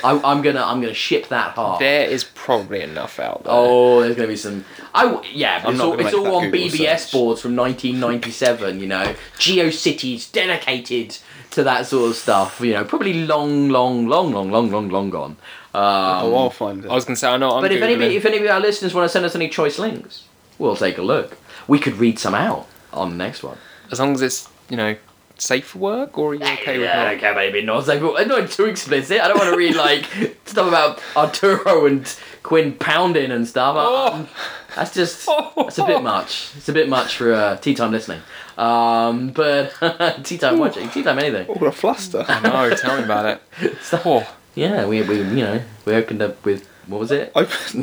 I, 0.03 0.21
I'm 0.25 0.43
gonna 0.43 0.61
I'm 0.63 0.81
gonna 0.81 0.93
ship 0.93 1.29
that 1.29 1.53
hard. 1.55 1.81
There 1.81 2.09
is 2.09 2.25
probably 2.25 2.81
enough 2.83 3.21
out 3.21 3.45
there. 3.45 3.53
Oh, 3.55 4.01
there's 4.01 4.17
gonna 4.17 4.27
be 4.29 4.35
some. 4.37 4.65
I 4.93 5.05
w- 5.05 5.23
yeah, 5.33 5.61
but 5.61 5.69
I'm 5.69 5.75
it's 5.75 5.79
not 5.79 5.87
all, 5.87 6.01
it's 6.07 6.15
all 6.15 6.35
on 6.37 6.51
Google 6.51 6.69
BBS 6.69 6.99
search. 6.99 7.13
boards 7.13 7.41
from 7.41 7.55
1997. 7.55 8.81
You 8.81 8.87
know, 8.89 9.15
GeoCities 9.39 10.33
dedicated 10.33 11.19
to 11.53 11.63
that 11.63 11.87
sort 11.87 12.11
of 12.11 12.17
stuff. 12.17 12.61
You 12.61 12.73
know, 12.73 12.85
probably 12.85 13.25
long, 13.27 13.69
long, 13.69 14.09
long, 14.09 14.33
long, 14.33 14.51
long, 14.51 14.71
long, 14.71 14.89
long 14.89 15.11
gone. 15.11 15.37
Um, 15.73 15.83
oh, 15.83 16.35
I'll 16.37 16.51
find 16.51 16.85
it. 16.85 16.91
I 16.91 16.95
was 16.95 17.05
gonna 17.05 17.17
say 17.17 17.29
I 17.29 17.37
know. 17.37 17.51
I'm 17.51 17.63
but 17.63 17.71
if 17.71 17.79
Googling. 17.81 17.85
anybody, 17.85 18.17
if 18.17 18.25
any 18.25 18.39
of 18.39 18.47
our 18.47 18.61
listeners 18.61 18.95
want 18.95 19.05
to 19.05 19.09
send 19.09 19.25
us 19.25 19.35
any 19.37 19.49
choice 19.49 19.79
links, 19.79 20.25
we'll 20.59 20.75
take 20.77 20.99
a 20.99 21.03
look. 21.03 21.37
We 21.69 21.79
could 21.79 21.95
read 21.95 22.19
some 22.19 22.35
out 22.35 22.67
on 22.93 23.11
the 23.11 23.17
next 23.17 23.43
one. 23.45 23.59
as 23.93 24.01
long 24.01 24.13
as 24.15 24.23
it's 24.23 24.49
you 24.69 24.77
know 24.77 24.97
safe 25.37 25.67
for 25.69 25.79
work, 25.79 26.19
or 26.19 26.31
are 26.31 26.35
you 26.35 26.43
okay 26.45 26.79
with 26.79 26.87
yeah, 26.87 27.01
I 27.01 27.05
not? 27.05 27.11
don't 27.11 27.21
care 27.21 27.33
about 27.33 27.55
it 27.55 27.65
not 27.65 27.85
safe. 27.85 28.03
Not 28.03 28.51
too 28.51 28.67
explicit. 28.67 29.21
I 29.21 29.29
don't 29.29 29.39
want 29.39 29.51
to 29.51 29.57
read 29.57 29.75
like 29.77 30.05
stuff 30.47 30.69
about 30.69 31.03
Arturo 31.17 31.87
and 31.87 32.07
Quinn 32.43 32.75
pounding 32.75 33.31
and 33.31 33.47
stuff. 33.47 33.77
Um, 33.77 34.29
that's 34.77 34.93
just 34.95 35.27
that's 35.57 35.79
a 35.79 35.85
bit 35.87 36.03
much. 36.03 36.51
It's 36.57 36.69
a 36.69 36.73
bit 36.73 36.89
much 36.89 37.17
for 37.17 37.33
uh, 37.33 37.57
tea 37.57 37.75
time 37.75 37.91
listening. 37.93 38.21
Um, 38.57 39.31
but 39.31 39.73
tea 40.25 40.39
time 40.39 40.59
watching, 40.59 40.89
tea 40.91 41.03
time 41.03 41.19
anything. 41.19 41.47
Oh, 41.49 41.55
what 41.55 41.69
a 41.69 41.73
fluster. 41.73 42.25
No, 42.43 42.75
tell 42.75 42.97
me 42.99 43.05
about 43.05 43.27
it. 43.27 43.77
So, 43.83 44.01
Oh, 44.05 44.35
yeah, 44.55 44.87
we, 44.87 45.03
we 45.03 45.17
you 45.19 45.25
know 45.45 45.61
we 45.85 45.95
opened 45.95 46.23
up 46.23 46.45
with 46.45 46.69
what 46.87 47.01
was 47.01 47.11
it? 47.11 47.33
Open. 47.35 47.83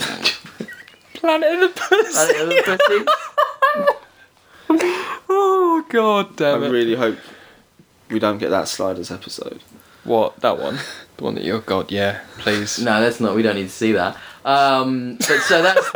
Planet 1.15 1.51
of 1.53 1.59
the 1.59 1.67
Pussy. 1.79 2.13
Planet 2.13 2.41
of 2.41 2.49
the 2.49 2.77
Pussy? 2.77 3.05
Oh 5.29 5.85
god 5.89 6.27
I 6.33 6.35
damn 6.35 6.63
it! 6.63 6.69
really 6.69 6.95
hope 6.95 7.17
we 8.11 8.19
don't 8.19 8.37
get 8.37 8.49
that 8.49 8.67
sliders 8.67 9.11
episode. 9.11 9.61
What 10.03 10.37
that 10.37 10.57
one? 10.57 10.79
The 11.17 11.25
one 11.25 11.35
that 11.35 11.43
you're 11.43 11.59
God, 11.59 11.91
yeah, 11.91 12.21
please. 12.39 12.79
No, 12.79 12.99
that's 12.99 13.19
not. 13.19 13.35
We 13.35 13.43
don't 13.43 13.55
need 13.55 13.65
to 13.65 13.69
see 13.69 13.91
that. 13.91 14.17
Um, 14.43 15.17
but 15.17 15.41
so 15.41 15.61
that's. 15.61 15.91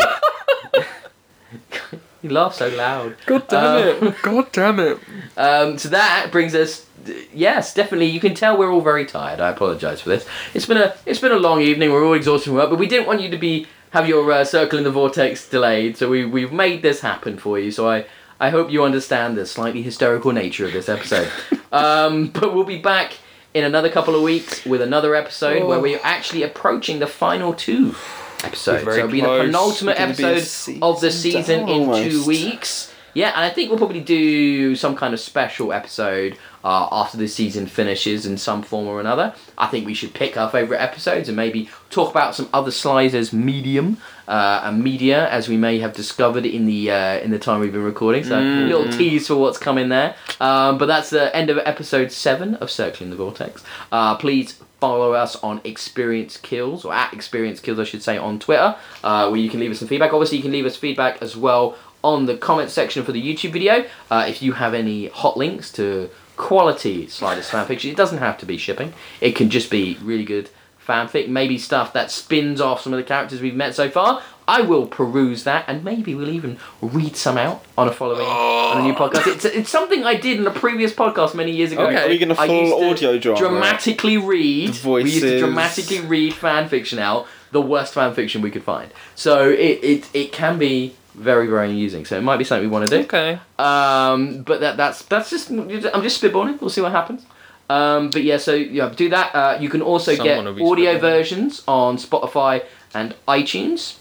you 2.22 2.30
laugh 2.30 2.54
so 2.54 2.68
loud. 2.70 3.16
God 3.26 3.48
damn 3.48 4.04
it! 4.04 4.16
God 4.22 4.52
damn 4.52 4.80
it! 4.80 5.00
Um, 5.36 5.80
so 5.80 5.90
that 5.90 6.30
brings 6.32 6.54
us. 6.54 6.86
Yes, 7.34 7.74
definitely. 7.74 8.08
You 8.08 8.20
can 8.20 8.36
tell 8.36 8.56
we're 8.56 8.72
all 8.72 8.82
very 8.82 9.06
tired. 9.06 9.40
I 9.40 9.50
apologise 9.50 10.02
for 10.02 10.10
this. 10.10 10.28
It's 10.54 10.68
been 10.68 10.78
a 10.78 10.96
it's 11.08 11.20
been 11.20 11.32
a 11.32 11.40
long 11.40 11.62
evening. 11.62 11.92
We're 11.92 12.06
all 12.06 12.14
exhausted 12.14 12.50
from 12.50 12.58
work, 12.58 12.70
but 12.70 12.78
we 12.78 12.88
didn't 12.88 13.08
want 13.08 13.22
you 13.22 13.32
to 13.32 13.38
be 13.38 13.66
have 13.92 14.08
your 14.08 14.32
uh, 14.32 14.44
Circling 14.44 14.84
the 14.84 14.92
Vortex 14.92 15.50
delayed. 15.50 15.98
So 15.98 16.10
we 16.10 16.26
we've 16.26 16.52
made 16.52 16.84
this 16.84 17.00
happen 17.00 17.38
for 17.38 17.58
you. 17.58 17.72
So 17.72 17.90
I 17.90 18.06
I 18.40 18.50
hope 18.50 18.72
you 18.72 18.84
understand 18.84 19.38
the 19.38 19.46
slightly 19.46 19.82
hysterical 19.82 20.32
nature 20.32 20.66
of 20.66 20.74
this 20.74 20.90
episode. 20.90 21.32
um, 21.72 22.28
but 22.28 22.54
we'll 22.54 22.66
be 22.66 22.80
back 22.80 23.14
in 23.54 23.64
another 23.64 23.90
couple 23.90 24.16
of 24.16 24.22
weeks 24.22 24.66
with 24.66 24.82
another 24.82 25.16
episode 25.16 25.66
where 25.68 25.80
we're 25.80 26.02
actually 26.04 26.44
approaching 26.44 27.00
the 27.00 27.08
final 27.08 27.54
two 27.54 27.96
episodes. 28.44 28.84
So 28.84 28.92
it'll 28.92 29.08
be 29.08 29.22
the 29.22 29.28
penultimate 29.28 29.98
We're 29.98 30.14
be 30.14 30.24
a 30.24 30.32
episode 30.32 30.80
of 30.82 31.02
the 31.02 31.12
season 31.12 31.44
season 31.44 31.70
in 31.70 32.10
two 32.10 32.26
weeks. 32.26 32.94
Yeah, 33.16 33.30
and 33.30 33.46
I 33.46 33.50
think 33.50 33.70
we'll 33.70 33.80
probably 33.80 34.02
do 34.02 34.76
some 34.76 34.96
kind 34.96 35.14
of 35.14 35.22
special 35.22 35.72
episode 35.72 36.38
uh, 36.66 36.90
after 36.92 37.18
the 37.18 37.30
season 37.30 37.66
finishes 37.66 38.26
in 38.26 38.38
some 38.38 38.62
form 38.62 38.88
or 38.88 39.00
another. 39.00 39.34
I 39.58 39.68
think 39.68 39.86
we 39.86 39.94
should 39.94 40.14
pick 40.14 40.36
our 40.36 40.50
favourite 40.50 40.82
episodes 40.82 41.30
and 41.30 41.36
maybe 41.36 41.70
talk 41.90 42.12
about 42.12 42.36
some 42.36 42.50
other 42.54 42.72
Sliders 42.72 43.32
medium 43.32 43.98
uh, 44.28 44.62
and 44.66 44.84
media 44.84 45.30
as 45.30 45.48
we 45.48 45.56
may 45.56 45.80
have 45.80 45.94
discovered 45.94 46.46
in 46.46 46.66
the 46.66 46.92
uh, 46.92 47.20
in 47.20 47.32
the 47.32 47.40
time 47.40 47.62
we've 47.62 47.72
been 47.72 47.84
recording. 47.84 48.26
So 48.26 48.38
a 48.38 48.42
little 48.42 48.92
tease 48.92 49.28
for 49.28 49.38
what's 49.38 49.58
coming 49.58 49.88
there. 49.88 50.16
Um, 50.42 50.78
but 50.78 50.88
that's 50.88 51.10
the 51.10 51.34
end 51.34 51.50
of 51.50 51.58
episode 51.60 52.12
seven 52.12 52.56
of 52.56 52.70
Circling 52.70 53.12
the 53.12 53.16
Vortex. 53.16 53.64
Uh, 53.94 54.16
please 54.18 54.60
follow 54.82 55.14
us 55.14 55.36
on 55.38 55.62
Experience 55.64 56.38
Kills 56.38 56.84
or 56.86 56.94
at 56.94 57.14
Experience 57.14 57.60
Kills, 57.60 57.80
I 57.80 57.86
should 57.86 58.04
say, 58.04 58.18
on 58.18 58.40
Twitter, 58.40 58.76
uh, 59.04 59.30
where 59.30 59.40
you 59.40 59.50
can 59.50 59.60
leave 59.60 59.72
us 59.72 59.80
some 59.80 59.88
feedback. 59.88 60.14
Obviously, 60.14 60.38
you 60.38 60.44
can 60.44 60.52
leave 60.52 60.66
us 60.66 60.76
feedback 60.76 61.22
as 61.22 61.36
well 61.36 61.78
on 62.06 62.28
the 62.28 62.38
comment 62.38 62.70
section 62.70 63.04
for 63.04 63.12
the 63.12 63.22
YouTube 63.22 63.52
video. 63.52 63.84
Uh, 64.12 64.26
if 64.28 64.42
you 64.42 64.54
have 64.54 64.74
any 64.74 65.08
hot 65.08 65.36
links 65.38 65.72
to 65.74 66.10
quality 66.38 67.08
Sliders 67.08 67.50
fanfiction, 67.50 67.92
it 67.92 67.98
doesn't 67.98 68.20
have 68.20 68.38
to 68.38 68.46
be 68.46 68.58
shipping. 68.58 68.94
It 69.22 69.36
can 69.36 69.50
just 69.50 69.72
be 69.72 69.98
really 70.02 70.24
good 70.24 70.50
fanfic, 70.86 71.28
maybe 71.28 71.58
stuff 71.58 71.94
that 71.94 72.12
spins 72.12 72.62
off 72.62 72.82
some 72.82 72.94
of 72.94 72.98
the 72.98 73.04
characters 73.04 73.42
we've 73.42 73.56
met 73.56 73.74
so 73.74 73.90
far. 73.90 74.22
I 74.48 74.62
will 74.62 74.86
peruse 74.86 75.44
that, 75.46 75.66
and 75.68 75.84
maybe 75.84 76.14
we'll 76.14 76.30
even 76.30 76.60
read 76.80 77.16
some 77.16 77.36
out 77.36 77.66
on 77.76 77.88
a 77.88 77.92
following 77.92 78.28
on 78.28 78.82
a 78.82 78.84
new 78.84 78.94
podcast. 78.94 79.26
It's, 79.26 79.46
it's 79.46 79.70
something 79.72 80.04
I 80.04 80.14
did 80.14 80.40
in 80.40 80.46
a 80.46 80.52
previous 80.52 80.94
podcast 80.94 81.34
many 81.34 81.52
years 81.52 81.72
ago. 81.72 81.88
Okay. 81.88 82.06
Are 82.06 82.08
we 82.08 82.20
gonna 82.20 82.36
full 82.36 82.84
audio 82.92 83.18
drama? 83.18 83.40
Dramatically 83.40 84.18
read. 84.18 84.76
The 84.76 84.90
We 84.90 85.04
used 85.06 85.22
to 85.22 85.40
dramatically 85.40 86.02
read 86.02 86.36
fan 86.36 86.70
fiction 86.70 87.00
out, 87.00 87.26
the 87.52 87.62
worst 87.62 87.96
fan 87.96 88.14
fiction 88.14 88.44
we 88.44 88.52
could 88.52 88.64
find. 88.64 88.92
So 89.16 89.50
it, 89.50 89.84
it, 89.84 90.10
it 90.14 90.32
can 90.32 90.60
be 90.60 90.94
very 91.16 91.48
very 91.48 91.70
amusing. 91.70 92.06
So 92.06 92.18
it 92.18 92.22
might 92.22 92.38
be 92.38 92.44
something 92.44 92.68
we 92.68 92.72
want 92.72 92.90
to 92.90 92.98
do. 92.98 93.04
Okay. 93.04 93.40
Um, 93.58 94.44
but 94.44 94.60
that 94.62 94.78
that's 94.78 95.04
that's 95.04 95.30
just 95.30 95.50
I'm 95.50 95.70
just 96.04 96.22
spitballing. 96.22 96.60
We'll 96.60 96.70
see 96.70 96.82
what 96.82 96.92
happens. 96.92 97.26
Um, 97.70 98.10
but 98.12 98.24
yeah, 98.24 98.38
so 98.38 98.54
yeah, 98.54 98.94
do 98.96 99.10
that. 99.10 99.34
Uh, 99.34 99.58
you 99.60 99.70
can 99.70 99.82
also 99.82 100.14
Someone 100.14 100.56
get 100.56 100.64
audio 100.64 101.00
versions 101.00 101.64
on 101.68 101.98
Spotify 101.98 102.64
and 102.94 103.16
iTunes. 103.28 103.98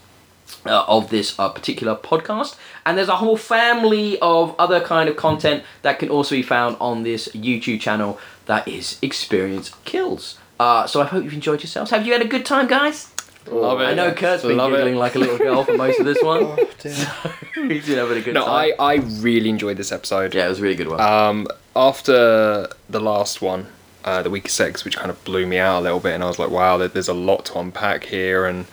Uh, 0.67 0.85
of 0.89 1.11
this 1.11 1.39
uh, 1.39 1.49
particular 1.49 1.95
podcast, 1.95 2.57
and 2.87 2.97
there's 2.97 3.09
a 3.09 3.17
whole 3.17 3.37
family 3.37 4.19
of 4.21 4.55
other 4.59 4.81
kind 4.81 5.09
of 5.09 5.17
content 5.17 5.63
that 5.83 5.99
can 5.99 6.09
also 6.11 6.35
be 6.35 6.43
found 6.43 6.77
on 6.81 7.03
this 7.03 7.29
YouTube 7.29 7.81
channel. 7.81 8.19
That 8.47 8.69
is 8.69 8.99
Experience 9.03 9.73
Kills. 9.85 10.39
Uh, 10.61 10.87
so 10.87 11.01
I 11.01 11.05
hope 11.05 11.25
you've 11.25 11.35
enjoyed 11.35 11.63
yourselves. 11.63 11.91
Have 11.91 12.07
you 12.07 12.13
had 12.13 12.23
a 12.23 12.29
good 12.29 12.47
time, 12.47 12.67
guys? 12.67 13.14
Love 13.51 13.81
it. 13.81 13.85
I 13.85 13.95
know 13.95 14.13
Kurt's 14.13 14.43
been 14.43 14.57
Love 14.57 14.73
it. 14.73 14.77
giggling 14.77 14.97
like 14.97 15.15
a 15.15 15.19
little 15.19 15.39
girl 15.39 15.65
for 15.65 15.77
most 15.77 16.01
of 16.01 16.07
this 16.07 16.23
one. 16.23 16.45
Oh, 16.59 16.69
dear. 16.81 16.95
He's 17.69 17.87
been 17.87 17.99
having 17.99 18.19
a 18.19 18.21
good 18.21 18.35
No, 18.35 18.45
time. 18.45 18.73
I, 18.79 18.93
I 18.93 18.95
really 19.21 19.49
enjoyed 19.49 19.77
this 19.77 19.93
episode. 19.93 20.35
Yeah, 20.35 20.47
it 20.47 20.49
was 20.49 20.59
a 20.59 20.63
really 20.63 20.75
good 20.77 20.89
one. 20.89 21.01
Um, 21.01 21.47
after 21.77 22.69
the 22.91 23.01
last 23.01 23.41
one, 23.43 23.67
uh, 24.05 24.23
the 24.23 24.31
week 24.31 24.49
six, 24.49 24.85
which 24.85 24.97
kind 24.97 25.11
of 25.11 25.23
blew 25.25 25.47
me 25.47 25.59
out 25.59 25.81
a 25.81 25.83
little 25.83 26.01
bit, 26.01 26.15
and 26.15 26.23
I 26.23 26.27
was 26.27 26.39
like, 26.39 26.51
wow, 26.51 26.77
there's 26.77 27.09
a 27.09 27.15
lot 27.15 27.45
to 27.47 27.59
unpack 27.59 28.05
here, 28.05 28.47
and 28.47 28.67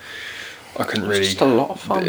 I 0.77 0.83
couldn't 0.83 1.07
really. 1.07 1.23
just 1.25 1.41
a 1.41 1.45
lot 1.45 1.69
of 1.71 1.79
fun. 1.79 2.05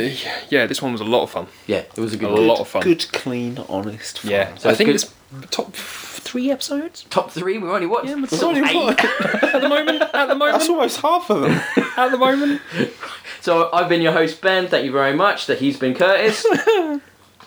Yeah, 0.51 0.67
this 0.67 0.81
one 0.83 0.93
was 0.93 1.01
a 1.01 1.05
lot 1.05 1.23
of 1.25 1.31
fun. 1.31 1.47
yeah, 1.67 1.79
it 1.97 1.99
was 1.99 2.13
a 2.15 2.17
A 2.17 2.21
good 2.21 2.31
lot 2.39 2.61
of 2.61 2.69
fun. 2.69 2.83
Good, 2.83 3.07
clean, 3.13 3.59
honest 3.69 4.21
fun. 4.21 4.31
Yeah, 4.31 4.55
So 4.57 4.71
I 4.71 4.75
think 4.75 4.89
good- 4.89 4.97
it's 4.97 5.13
top 5.51 5.73
three 5.75 6.51
episodes 6.51 7.05
Top 7.11 7.31
three. 7.31 7.59
We've 7.59 7.71
only 7.71 7.87
watched. 7.87 8.09
Yeah, 8.09 8.17
but 8.21 8.31
sort 8.31 8.57
of 8.57 8.63
only 8.65 8.71
eight. 8.71 8.77
one. 8.85 8.97
at 8.99 9.61
the 9.61 9.69
moment. 9.69 10.03
At 10.15 10.27
the 10.27 10.35
moment. 10.35 10.59
That's 10.59 10.69
almost 10.69 11.01
half 11.01 11.31
of 11.31 11.43
them. 11.43 11.61
at 11.97 12.11
the 12.11 12.19
moment. 12.19 12.61
So 13.43 13.71
I've 13.73 13.89
been 13.89 14.03
your 14.03 14.13
host 14.13 14.41
Ben. 14.41 14.69
Thank 14.69 14.85
you 14.85 14.93
very 14.93 15.17
much. 15.17 15.47
That 15.47 15.59
he's 15.59 15.77
been 15.77 15.95
Curtis. 15.95 16.47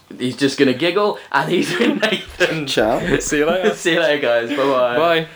he's 0.19 0.35
just 0.35 0.59
gonna 0.59 0.73
giggle, 0.73 1.17
and 1.31 1.49
he's 1.49 1.73
been 1.73 1.99
Nathan. 1.99 2.67
Ciao. 2.67 2.99
See 3.19 3.37
you 3.37 3.45
later. 3.45 3.73
See 3.75 3.93
you 3.93 4.01
later, 4.01 4.21
guys. 4.21 4.49
Bye 4.49 4.57
bye. 4.57 4.97
Bye. 4.97 5.27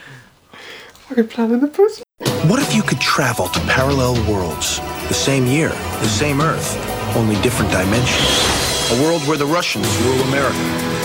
Fucking 1.08 1.30
planning 1.30 1.62
the 1.62 1.68
pussy. 1.68 2.04
What 2.50 2.60
if 2.62 2.76
you 2.76 2.84
could 2.84 3.00
travel 3.00 3.48
to 3.48 3.60
parallel 3.62 4.16
worlds? 4.30 4.80
The 5.08 5.14
same 5.14 5.46
year, 5.48 5.70
the 5.70 6.10
same 6.10 6.42
Earth, 6.42 6.76
only 7.16 7.40
different 7.42 7.72
dimensions. 7.72 8.92
A 8.92 9.02
world 9.02 9.22
where 9.30 9.38
the 9.38 9.46
Russians 9.46 9.88
rule 10.02 10.20
America. 10.24 10.99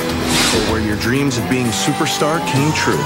Or 0.55 0.73
where 0.73 0.81
your 0.81 0.97
dreams 0.97 1.37
of 1.37 1.49
being 1.51 1.67
a 1.67 1.71
superstar 1.71 2.39
came 2.47 2.73
true. 2.73 3.03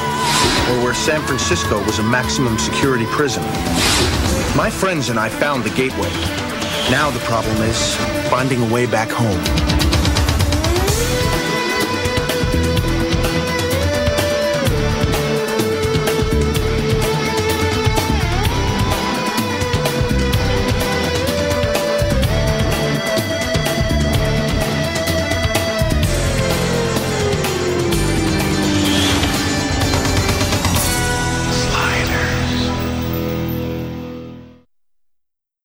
Or 0.71 0.85
where 0.85 0.95
San 0.95 1.23
Francisco 1.23 1.83
was 1.85 1.99
a 1.99 2.03
maximum 2.03 2.59
security 2.59 3.07
prison. 3.07 3.43
My 4.57 4.71
friends 4.71 5.09
and 5.09 5.19
I 5.19 5.31
found 5.31 5.65
the 5.65 5.71
gateway. 5.71 6.11
Now 6.91 7.11
the 7.11 7.21
problem 7.21 7.57
is 7.63 7.95
finding 8.29 8.61
a 8.63 8.73
way 8.73 8.87
back 8.87 9.09
home. 9.11 9.88